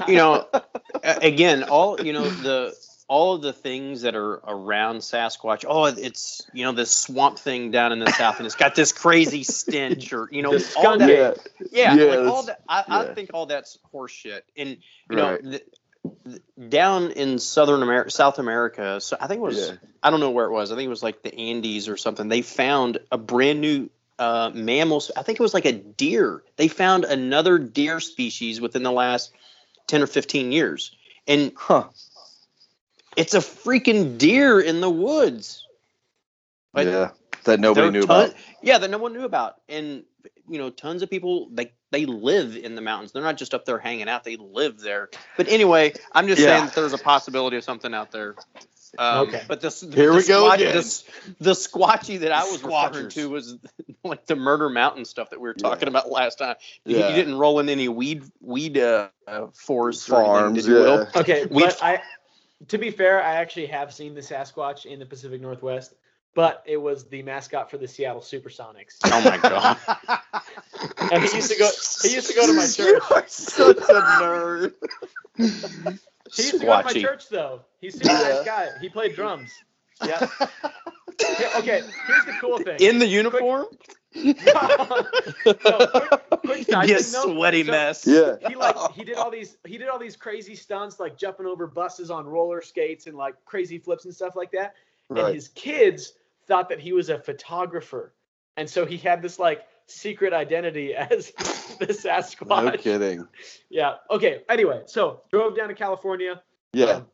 [0.08, 0.48] you know,
[1.04, 2.74] again, all you know the
[3.08, 5.64] all of the things that are around Sasquatch.
[5.68, 8.92] Oh, it's you know this swamp thing down in the south, and it's got this
[8.92, 11.10] crazy stench, or you know, all that.
[11.72, 12.62] Yeah, Yeah, Yeah, like all that.
[12.68, 14.42] I, I think all that's horseshit.
[14.58, 14.78] And
[15.10, 15.44] you right.
[15.44, 15.64] know, the,
[16.26, 19.00] the, down in Southern America, South America.
[19.00, 19.70] So I think it was.
[19.70, 19.76] Yeah.
[20.04, 20.72] I don't know where it was.
[20.72, 22.28] I think it was like the Andes or something.
[22.28, 23.90] They found a brand new
[24.20, 25.02] uh, mammal.
[25.16, 26.44] I think it was like a deer.
[26.58, 29.32] They found another deer species within the last
[29.88, 30.92] ten or fifteen years,
[31.26, 31.86] and Huh.
[33.18, 35.66] It's a freaking deer in the woods.
[36.74, 37.10] Like, yeah.
[37.44, 38.36] That nobody knew ton- about.
[38.62, 40.04] Yeah, that no one knew about, and
[40.50, 43.14] you know, tons of people they they live in the mountains.
[43.14, 45.10] They're not just up there hanging out; they live there.
[45.38, 46.48] But anyway, I'm just Yeah.
[46.48, 48.36] saying that there's a possibility of something out there.
[48.98, 49.44] Um, Okay.
[49.48, 50.76] But this Here the we go squatch- again.
[50.76, 53.14] The, the squatchy that I was referring Squatchers.
[53.14, 53.58] to was
[54.04, 55.90] like the Murder Mountain stuff that we were talking Yeah.
[56.00, 56.56] about last time.
[56.86, 57.10] You, Yeah.
[57.10, 60.74] you didn't roll in any weed weed uh, uh, forests or anything, Farms, did you,
[60.76, 61.08] Will?
[61.16, 62.02] Okay, We- but I,
[62.70, 65.94] to be fair, I actually have seen the Sasquatch in the Pacific Northwest,
[66.34, 68.98] but it was the mascot for the Seattle SuperSonics.
[69.06, 69.78] Oh my god!
[71.12, 71.70] And he used to go.
[72.04, 73.02] He used to go to my church.
[73.10, 74.74] You are such a nerd.
[75.38, 77.62] He used to go to my church though.
[77.80, 78.14] He's a Yeah.
[78.14, 78.68] nice guy.
[78.82, 79.52] He played drums.
[80.06, 80.28] Yeah.
[81.40, 82.78] Yeah, okay, here's the cool thing.
[82.80, 83.66] In the uniform,
[84.16, 84.34] no,
[85.44, 85.60] quick,
[86.30, 87.34] quick side be a thing, though.
[87.36, 88.08] sweaty So, mess.
[88.08, 88.36] Yeah.
[88.48, 91.68] He like he did all these he did all these crazy stunts like jumping over
[91.68, 94.74] buses on roller skates and like crazy flips and stuff like that.
[95.10, 95.34] And Right.
[95.36, 96.14] his kids
[96.48, 98.14] thought that he was a photographer,
[98.58, 101.32] and so he had this like secret identity as
[101.80, 102.64] the Sasquatch.
[102.66, 103.28] No kidding.
[103.70, 103.96] Yeah.
[104.12, 104.44] Okay.
[104.50, 106.42] Anyway, so drove down to California.
[106.74, 106.86] Yeah.
[106.86, 107.06] um,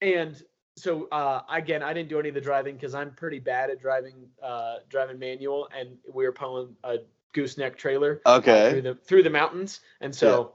[0.00, 0.40] and
[0.76, 3.80] so uh, again, I didn't do any of the driving because I'm pretty bad at
[3.80, 6.98] driving uh, driving manual, and we were pulling a
[7.32, 9.80] gooseneck trailer okay through the through the mountains.
[10.00, 10.54] And so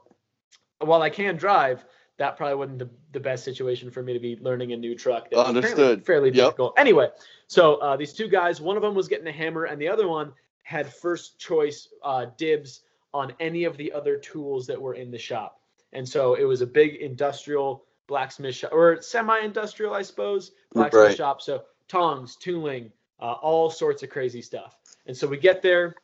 [0.79, 1.85] while I can drive,
[2.17, 5.29] that probably wasn't the, the best situation for me to be learning a new truck.
[5.29, 6.05] That was Understood.
[6.05, 6.35] Fairly Yep.
[6.35, 6.73] difficult.
[6.77, 7.09] Anyway,
[7.47, 10.07] so uh, these two guys, one of them was getting a hammer, and the other
[10.07, 10.33] one
[10.63, 12.81] had first choice uh, dibs
[13.13, 15.59] on any of the other tools that were in the shop.
[15.91, 21.17] And so it was a big industrial blacksmith shop, or semi-industrial, I suppose, blacksmith Right.
[21.17, 21.41] shop.
[21.41, 24.77] So tongs, tooling, uh, all sorts of crazy stuff.
[25.05, 25.95] And so we get there,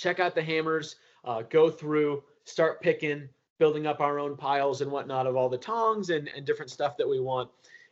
[0.00, 3.28] check out the hammers, uh, go through, start picking,
[3.58, 6.96] building up our own piles and whatnot of all the tongs and, and different stuff
[6.96, 7.50] that we want.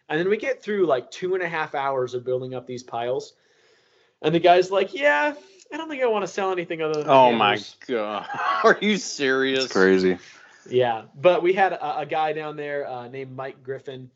[0.08, 2.82] And then we get through like two and a half hours of building up these
[2.82, 3.34] piles.
[4.22, 5.34] And the guy's like, Yeah,
[5.72, 8.26] I don't think I want to sell anything other than Oh my god!
[8.64, 9.64] Are you serious?
[9.64, 10.18] It's crazy.
[10.68, 14.10] Yeah, but we had a, a guy down there uh, named Mike Griffin.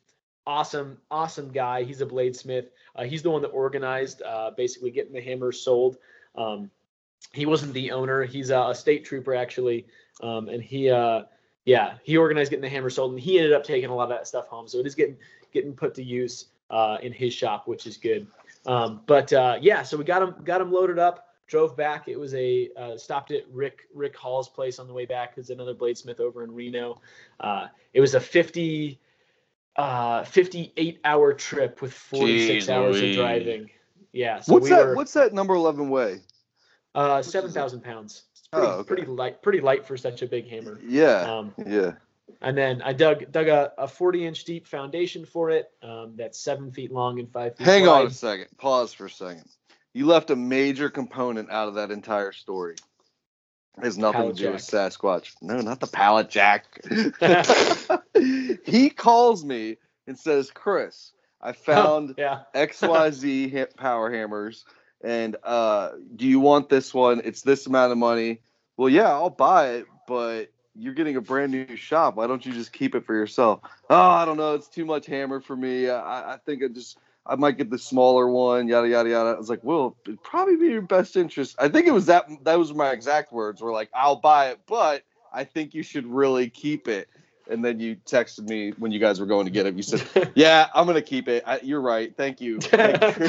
[0.47, 1.85] Awesome, awesome guy.
[1.85, 2.69] He's a bladesmith.
[2.97, 5.98] Uh, he's the one that organized uh, basically getting the hammers sold.
[6.35, 6.70] Um,
[7.32, 8.24] he wasn't the owner.
[8.24, 9.86] He's a, a state trooper actually,
[10.23, 11.23] um, and he, uh,
[11.65, 14.11] yeah, he organized getting the hammer sold, and he ended up taking a lot of
[14.11, 14.69] that stuff home.
[14.69, 15.16] So it is getting
[15.53, 18.27] getting put to use uh, in his shop, which is good.
[18.66, 21.28] Um, but uh, yeah, so we got him got him loaded up.
[21.47, 22.09] Drove back.
[22.09, 25.35] It was a uh, stopped at Rick Rick Hall's place on the way back.
[25.36, 27.01] Is another bladesmith over in Reno.
[27.40, 28.99] Uh, it was a 50,
[29.77, 33.70] uh, 58 hour trip with 46 Jeez hours of driving.
[34.12, 34.40] Yeah.
[34.40, 34.86] So What's we that?
[34.86, 36.20] were What's that number eleven weigh?
[36.94, 38.24] Uh, 7,000 pounds.
[38.32, 38.86] It's pretty, Oh, okay.
[38.86, 40.78] pretty light, pretty light for such a big hammer.
[40.86, 41.20] Yeah.
[41.23, 41.93] Um, Yeah.
[42.40, 45.70] and then I dug dug a, a 40 inch deep foundation for it.
[45.82, 48.48] Um, that's seven feet long and five feet Hang on a second.
[48.59, 49.48] Pause for a second.
[49.94, 52.77] You left a major component out of that entire story.
[53.78, 54.60] It has nothing Pallet to do with.
[54.62, 55.35] Sasquatch.
[55.40, 56.66] No, not the pallet jack.
[58.66, 62.43] he calls me and says, Chris, I found yeah.
[62.55, 64.64] XYZ power hammers.
[65.03, 67.20] And uh, do you want this one?
[67.24, 68.41] It's this amount of money.
[68.77, 72.16] Well, yeah, I'll buy it, but you're getting a brand new shop.
[72.16, 73.61] Why don't you just keep it for yourself?
[73.91, 74.55] Oh, I don't know.
[74.55, 75.91] It's too much hammer for me.
[75.91, 78.69] I, I think I just I might get the smaller one.
[78.69, 79.31] Yada yada yada.
[79.31, 81.57] I was like, well, it'd probably be your best interest.
[81.59, 82.27] I think it was that.
[82.43, 83.61] Those were my exact words.
[83.61, 85.03] Were like, I'll buy it, but
[85.33, 87.09] I think you should really keep it.
[87.51, 89.74] And then you texted me when you guys were going to get it.
[89.74, 91.43] You said, "Yeah, I'm gonna keep it.
[91.47, 92.16] I, you're right.
[92.16, 93.28] Thank you." Thank you.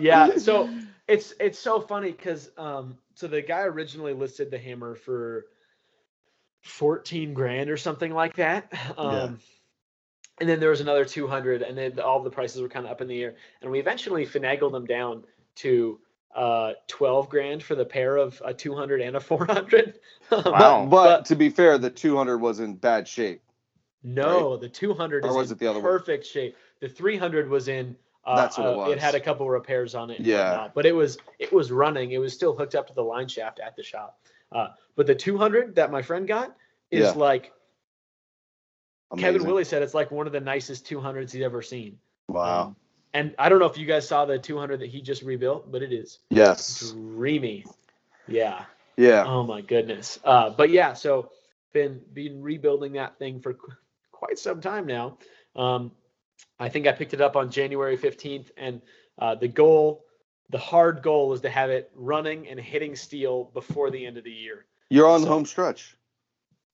[0.00, 0.68] yeah so
[1.06, 5.46] it's it's so funny because um so the guy originally listed the hammer for
[6.62, 9.28] 14 grand or something like that um Yeah.
[10.40, 13.00] and then there was another 200 and then all the prices were kind of up
[13.00, 15.24] in the air and we eventually finagled them down
[15.56, 16.00] to
[16.34, 19.98] uh 12 grand for the pair of a 200 and a 400
[20.30, 20.42] Wow.
[20.42, 23.42] But, but But- to be fair, the 200 was in bad shape.
[24.02, 25.88] no the 200 Or is was in it the other one?
[25.90, 27.96] perfect shape the 300 was in
[28.26, 30.18] Uh, That's what it uh, It had a couple repairs on it.
[30.18, 30.50] and Yeah.
[30.50, 32.12] whatnot, but it was it was running.
[32.12, 34.18] It was still hooked up to the line shaft at the shop.
[34.50, 36.56] Uh, but the 200 that my friend got
[36.90, 37.10] is Yeah.
[37.12, 37.52] like
[39.18, 41.98] Kevin Willie said it's like one of the nicest 200s he's ever seen.
[42.28, 42.62] Wow.
[42.68, 42.76] Um,
[43.14, 45.82] and I don't know if you guys saw the 200 that he just rebuilt, but
[45.82, 46.92] it is yes.
[46.92, 47.64] dreamy.
[48.26, 48.64] Yeah.
[48.96, 49.24] Yeah.
[49.24, 50.18] Oh my goodness.
[50.24, 51.30] Uh, but yeah, so
[51.72, 53.72] been been rebuilding that thing for qu-
[54.12, 55.18] quite some time now.
[55.56, 55.92] Um,
[56.58, 58.80] I think I picked it up on January 15th, and
[59.18, 60.04] uh, the goal,
[60.50, 64.24] the hard goal, is to have it running and hitting steel before the end of
[64.24, 64.64] the year.
[64.90, 65.96] You're on the home stretch.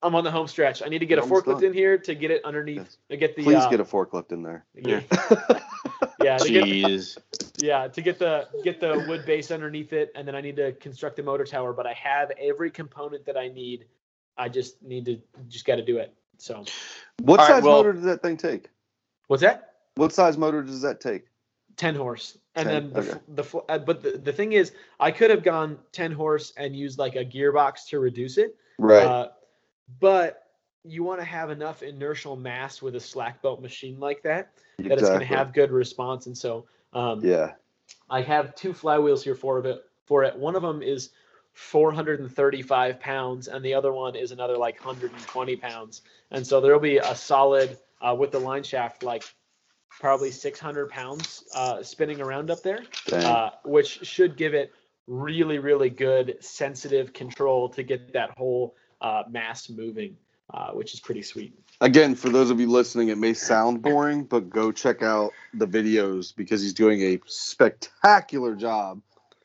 [0.03, 0.83] I'm on the home stretch.
[0.83, 1.65] I need to get a forklift done.
[1.65, 2.97] in here to get it underneath.
[3.11, 4.65] To get the Please uh, get a forklift in there.
[4.75, 5.01] yeah,
[6.23, 7.17] yeah, to get,
[7.59, 10.73] yeah, to get the get the wood base underneath it, and then I need to
[10.73, 11.73] construct the motor tower.
[11.73, 13.87] But I have every component that I need.
[14.37, 16.15] I just need to just got to do it.
[16.39, 16.65] So
[17.23, 18.69] What All right, size well- motor does that thing take?
[19.27, 19.75] what's that?
[19.97, 21.25] What size motor does that take?
[21.77, 23.21] 10 horse and 10, then the, okay.
[23.29, 26.99] the uh, but the, the thing is i could have gone 10 horse and used
[26.99, 29.03] like a gearbox to reduce it Right.
[29.07, 29.29] uh,
[29.99, 30.50] but
[30.85, 34.98] you want to have enough inertial mass with a slack belt machine like that that
[34.98, 36.27] it's going to have good response.
[36.27, 37.52] And so um, Yeah.
[38.09, 40.36] i have two flywheels here for it for it.
[40.36, 41.11] One of them is
[41.52, 46.02] 435 pounds and the other one is another like 120 pounds.
[46.31, 49.24] And so there'll be a solid uh, with the line shaft like
[49.90, 52.81] probably 600 pounds uh, spinning around up there
[53.12, 54.73] uh, which should give it
[55.07, 60.16] really, really good sensitive control to get that whole uh, mass moving,
[60.53, 61.55] uh, which is pretty sweet.
[61.81, 65.67] Again, for those of you listening, it may sound boring, but go check out the
[65.67, 69.01] videos because he's doing a spectacular job.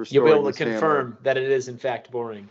[0.08, 0.72] You'll be able to restoring this hammer.
[0.72, 2.50] confirm that it is in fact boring.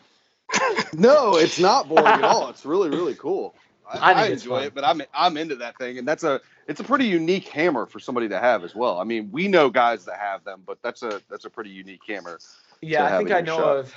[0.96, 2.50] No, it's not boring at all.
[2.50, 3.56] It's really, really cool.
[3.90, 6.80] I, I I, enjoy it, but I'm I'm into that thing, and that's a it's
[6.80, 9.00] a pretty unique hammer for somebody to have as well.
[9.00, 12.02] I mean, we know guys that have them, but that's a that's a pretty unique
[12.06, 12.38] hammer.
[12.80, 13.94] Yeah, I think I know of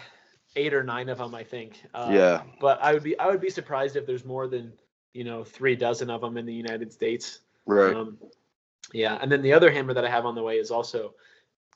[0.57, 1.33] eight or nine of them.
[1.35, 1.81] I think.
[1.93, 2.41] Uh, Yeah.
[2.59, 4.73] But I would be I would be surprised if there's more than
[5.13, 7.39] you know three dozen of them in the United States.
[7.65, 7.95] Right.
[7.95, 8.17] Um,
[8.93, 11.13] yeah, and then the other hammer that I have on the way is also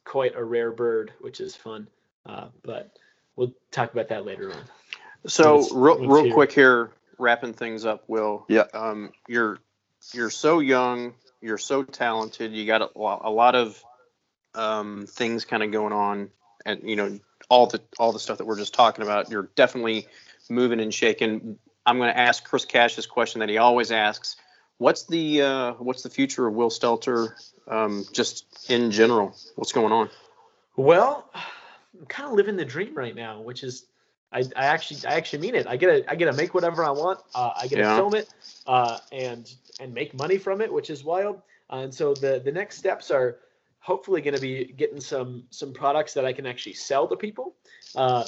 [0.05, 1.87] quite a rare bird, which is fun.
[2.25, 2.97] Uh, but
[3.35, 4.61] we'll talk about that later on.
[5.27, 6.33] So Let's- real, let's real hear.
[6.33, 8.03] quick here, wrapping things up.
[8.07, 8.65] Will Yeah.
[8.73, 9.59] Um, you're
[10.13, 11.13] you're so young.
[11.41, 12.53] You're so talented.
[12.53, 13.83] You got a, lo- a lot of
[14.55, 16.29] um, things kind of going on,
[16.65, 17.19] and you know
[17.51, 19.29] all the all the stuff that we're just talking about.
[19.29, 20.07] You're definitely
[20.49, 21.59] moving and shaking.
[21.85, 24.37] I'm going to ask Chris Cash this question that he always asks.
[24.77, 27.33] What's the uh, what's the future of Will Stelter,
[27.67, 29.35] um, just in general?
[29.55, 30.09] What's going on?
[30.77, 33.85] Well, I'm kind of living the dream right now, which is
[34.31, 35.67] I, I actually I actually mean it.
[35.67, 37.19] I get to I get to make whatever I want.
[37.35, 37.95] Uh, I get to Yeah.
[37.97, 38.29] film it
[38.65, 41.41] uh, and and make money from it, which is wild.
[41.69, 43.39] Uh, and so the the next steps are
[43.81, 47.55] hopefully going to be getting some some products that I can actually sell to people,
[47.95, 48.23] uh,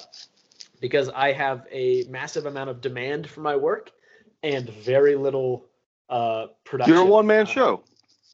[0.82, 3.92] because I have a massive amount of demand for my work
[4.42, 5.66] and very little
[6.10, 6.94] uh, production.
[6.94, 7.84] You're a one man Uh, show.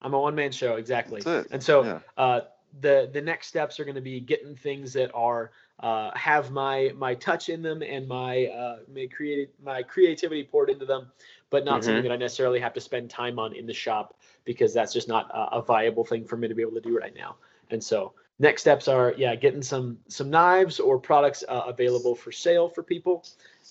[0.01, 1.21] I'm a one man show, exactly.
[1.51, 1.99] And so Yeah.
[2.17, 2.41] uh,
[2.81, 6.91] the the next steps are going to be getting things that are uh, have my
[6.97, 11.11] my touch in them and my uh, my creative my creativity poured into them,
[11.49, 14.73] but not something that I necessarily have to spend time on in the shop because
[14.73, 17.15] that's just not a, a viable thing for me to be able to do right
[17.15, 17.37] now.
[17.71, 22.31] And so next steps are yeah getting some some knives or products uh, available for
[22.31, 23.25] sale for people,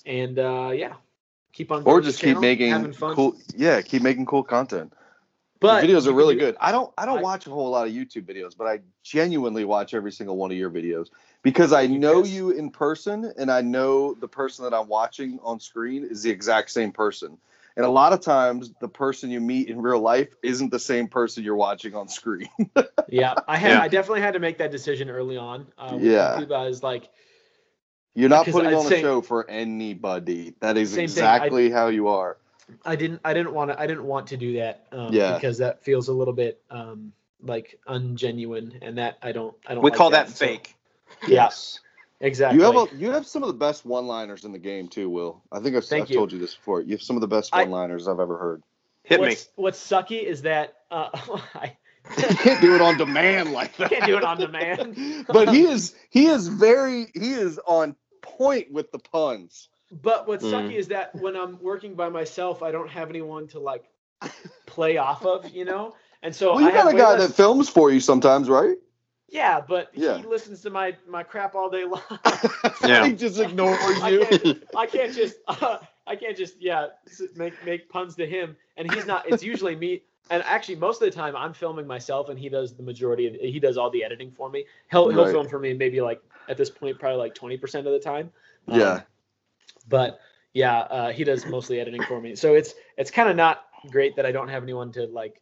[0.06, 0.94] and uh, yeah
[1.52, 3.14] keep on Or just keep channel, making fun.
[3.14, 3.36] cool.
[3.54, 4.92] Yeah, keep making cool content.
[5.60, 6.56] But the videos are really good.
[6.60, 9.92] I don't I don't watch a whole lot of YouTube videos, but I genuinely watch
[9.92, 11.08] every single one of your videos
[11.42, 12.30] because I know piss.
[12.32, 16.30] you in person and I know the person that I'm watching on screen is the
[16.30, 17.38] exact same person.
[17.76, 21.06] And a lot of times the person you meet in real life isn't the same
[21.06, 22.48] person you're watching on screen.
[23.10, 23.80] Yeah, I had Yeah.
[23.80, 25.66] I definitely had to make that decision early on.
[25.78, 26.36] Uh, with Yeah.
[26.38, 27.08] YouTube, I was like,
[28.14, 30.52] You're not putting I'd on a show for anybody.
[30.60, 31.24] That is Same thing.
[31.24, 32.36] I- exactly how you are.
[32.84, 35.34] I didn't I didn't want to I didn't want to do that um, Yeah.
[35.36, 39.82] because that feels a little bit um, like ungenuine and that I don't I don't.
[39.82, 40.74] We like call that So- fake.
[41.26, 41.50] Yeah,
[42.20, 42.58] exactly.
[42.58, 45.42] You have a, you have some of the best one-liners in the game too, Will.
[45.52, 46.16] I think I've, Thank I've you.
[46.16, 46.80] told you this before.
[46.82, 48.62] You have some of the best I- one-liners I've ever heard.
[49.04, 49.28] Hit me.
[49.28, 51.08] what's, What's sucky is that uh,
[51.54, 51.76] I
[52.18, 53.90] you can't do it on demand like that.
[53.90, 55.24] can't do it on demand.
[55.28, 59.68] but he is he is very he is on point with the puns.
[59.90, 60.52] But what's Mm.
[60.52, 63.84] sucky is that when I'm working by myself, I don't have anyone to like
[64.66, 65.94] play off of, you know.
[66.22, 68.48] And so Well, you I have got a guy less- that films for you sometimes,
[68.50, 68.76] right?
[69.28, 70.16] Yeah, but Yeah.
[70.16, 72.02] he listens to my my crap all day long.
[72.84, 73.06] Yeah.
[73.06, 74.24] he just ignores I you.
[74.24, 76.86] can't, I can't just uh, I can't just yeah
[77.36, 79.28] make make puns to him, and he's not.
[79.28, 82.74] It's usually me and actually most of the time I'm filming myself and he does
[82.74, 84.64] the majority of he does all the editing for me.
[84.90, 87.98] He'll he'll film for me maybe like at this point probably like 20% of the
[88.00, 88.30] time.
[88.68, 89.00] Um, Yeah.
[89.88, 90.20] but
[90.54, 92.34] yeah, uh, he does mostly editing for me.
[92.36, 95.40] So it's it's kind of not great that I don't have anyone to like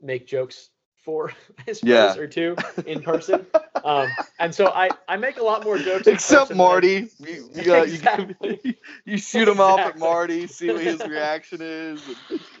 [0.00, 0.70] make jokes
[1.68, 2.16] I suppose, Yeah.
[2.16, 2.56] or two
[2.86, 3.46] in person.
[3.84, 4.08] Um,
[4.38, 6.06] and so I I make a lot more jokes.
[6.06, 7.08] Except person than I- Marty.
[7.18, 8.78] You, you, uh, Exactly.
[9.04, 12.00] you shoot him off at Marty, see what his reaction is.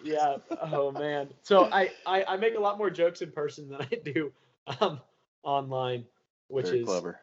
[0.04, 0.36] yeah.
[0.62, 1.28] Oh man.
[1.42, 4.32] So I, I I make a lot more jokes in person than I do
[4.80, 5.00] um
[5.42, 6.04] online,
[6.48, 7.18] which Very is clever.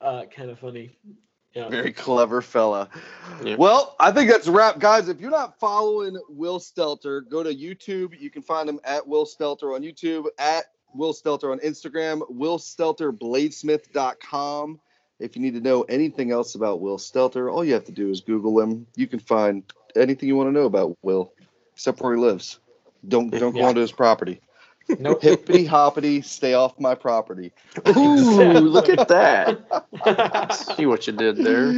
[0.00, 0.96] uh kind of funny.
[1.54, 1.68] Yeah.
[1.68, 2.88] Very clever fella.
[3.42, 3.56] Yeah.
[3.56, 5.08] Well, I think that's a wrap, guys.
[5.08, 8.20] If you're not following Will Stelter, go to YouTube.
[8.20, 14.80] You can find him at Will Stelter on YouTube, at Will Stelter on Instagram, WillStelterBladesmith.com.
[15.18, 18.08] If you need to know anything else about Will Stelter, all you have to do
[18.10, 18.86] is Google him.
[18.94, 19.64] You can find
[19.96, 21.32] anything you want to know about Will,
[21.74, 22.60] except where he lives.
[23.06, 24.40] Don't don't go onto his property.
[24.98, 25.22] Nope.
[25.22, 27.52] Hippity hoppity, stay off my property.
[27.96, 30.54] Ooh, look at that.
[30.76, 31.72] See what you did there.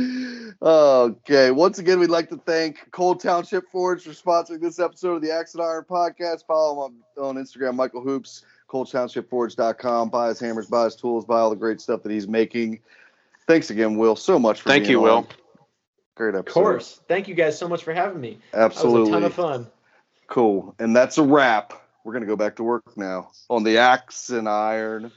[0.62, 1.50] Okay.
[1.50, 5.32] Once again, we'd like to thank Cole Township Forge for sponsoring this episode of the
[5.32, 6.46] Axe and Iron Podcast.
[6.46, 10.10] Follow him on, on Instagram, Michael Hoops, coletownshipforge.com.
[10.10, 12.80] Buy his hammers, buy his tools, buy all the great stuff that he's making.
[13.46, 15.22] Thanks again, Will, so much for Thank being you, on.
[15.22, 15.28] Will.
[16.14, 16.48] Great episode.
[16.48, 17.00] Of course.
[17.08, 18.38] Thank you guys so much for having me.
[18.52, 18.98] Absolutely.
[18.98, 19.66] That was a ton of fun.
[20.26, 20.74] Cool.
[20.78, 21.72] And that's a wrap.
[22.04, 25.12] We're going to go back to work now on the Axe and Iron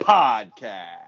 [0.00, 1.03] Podcast.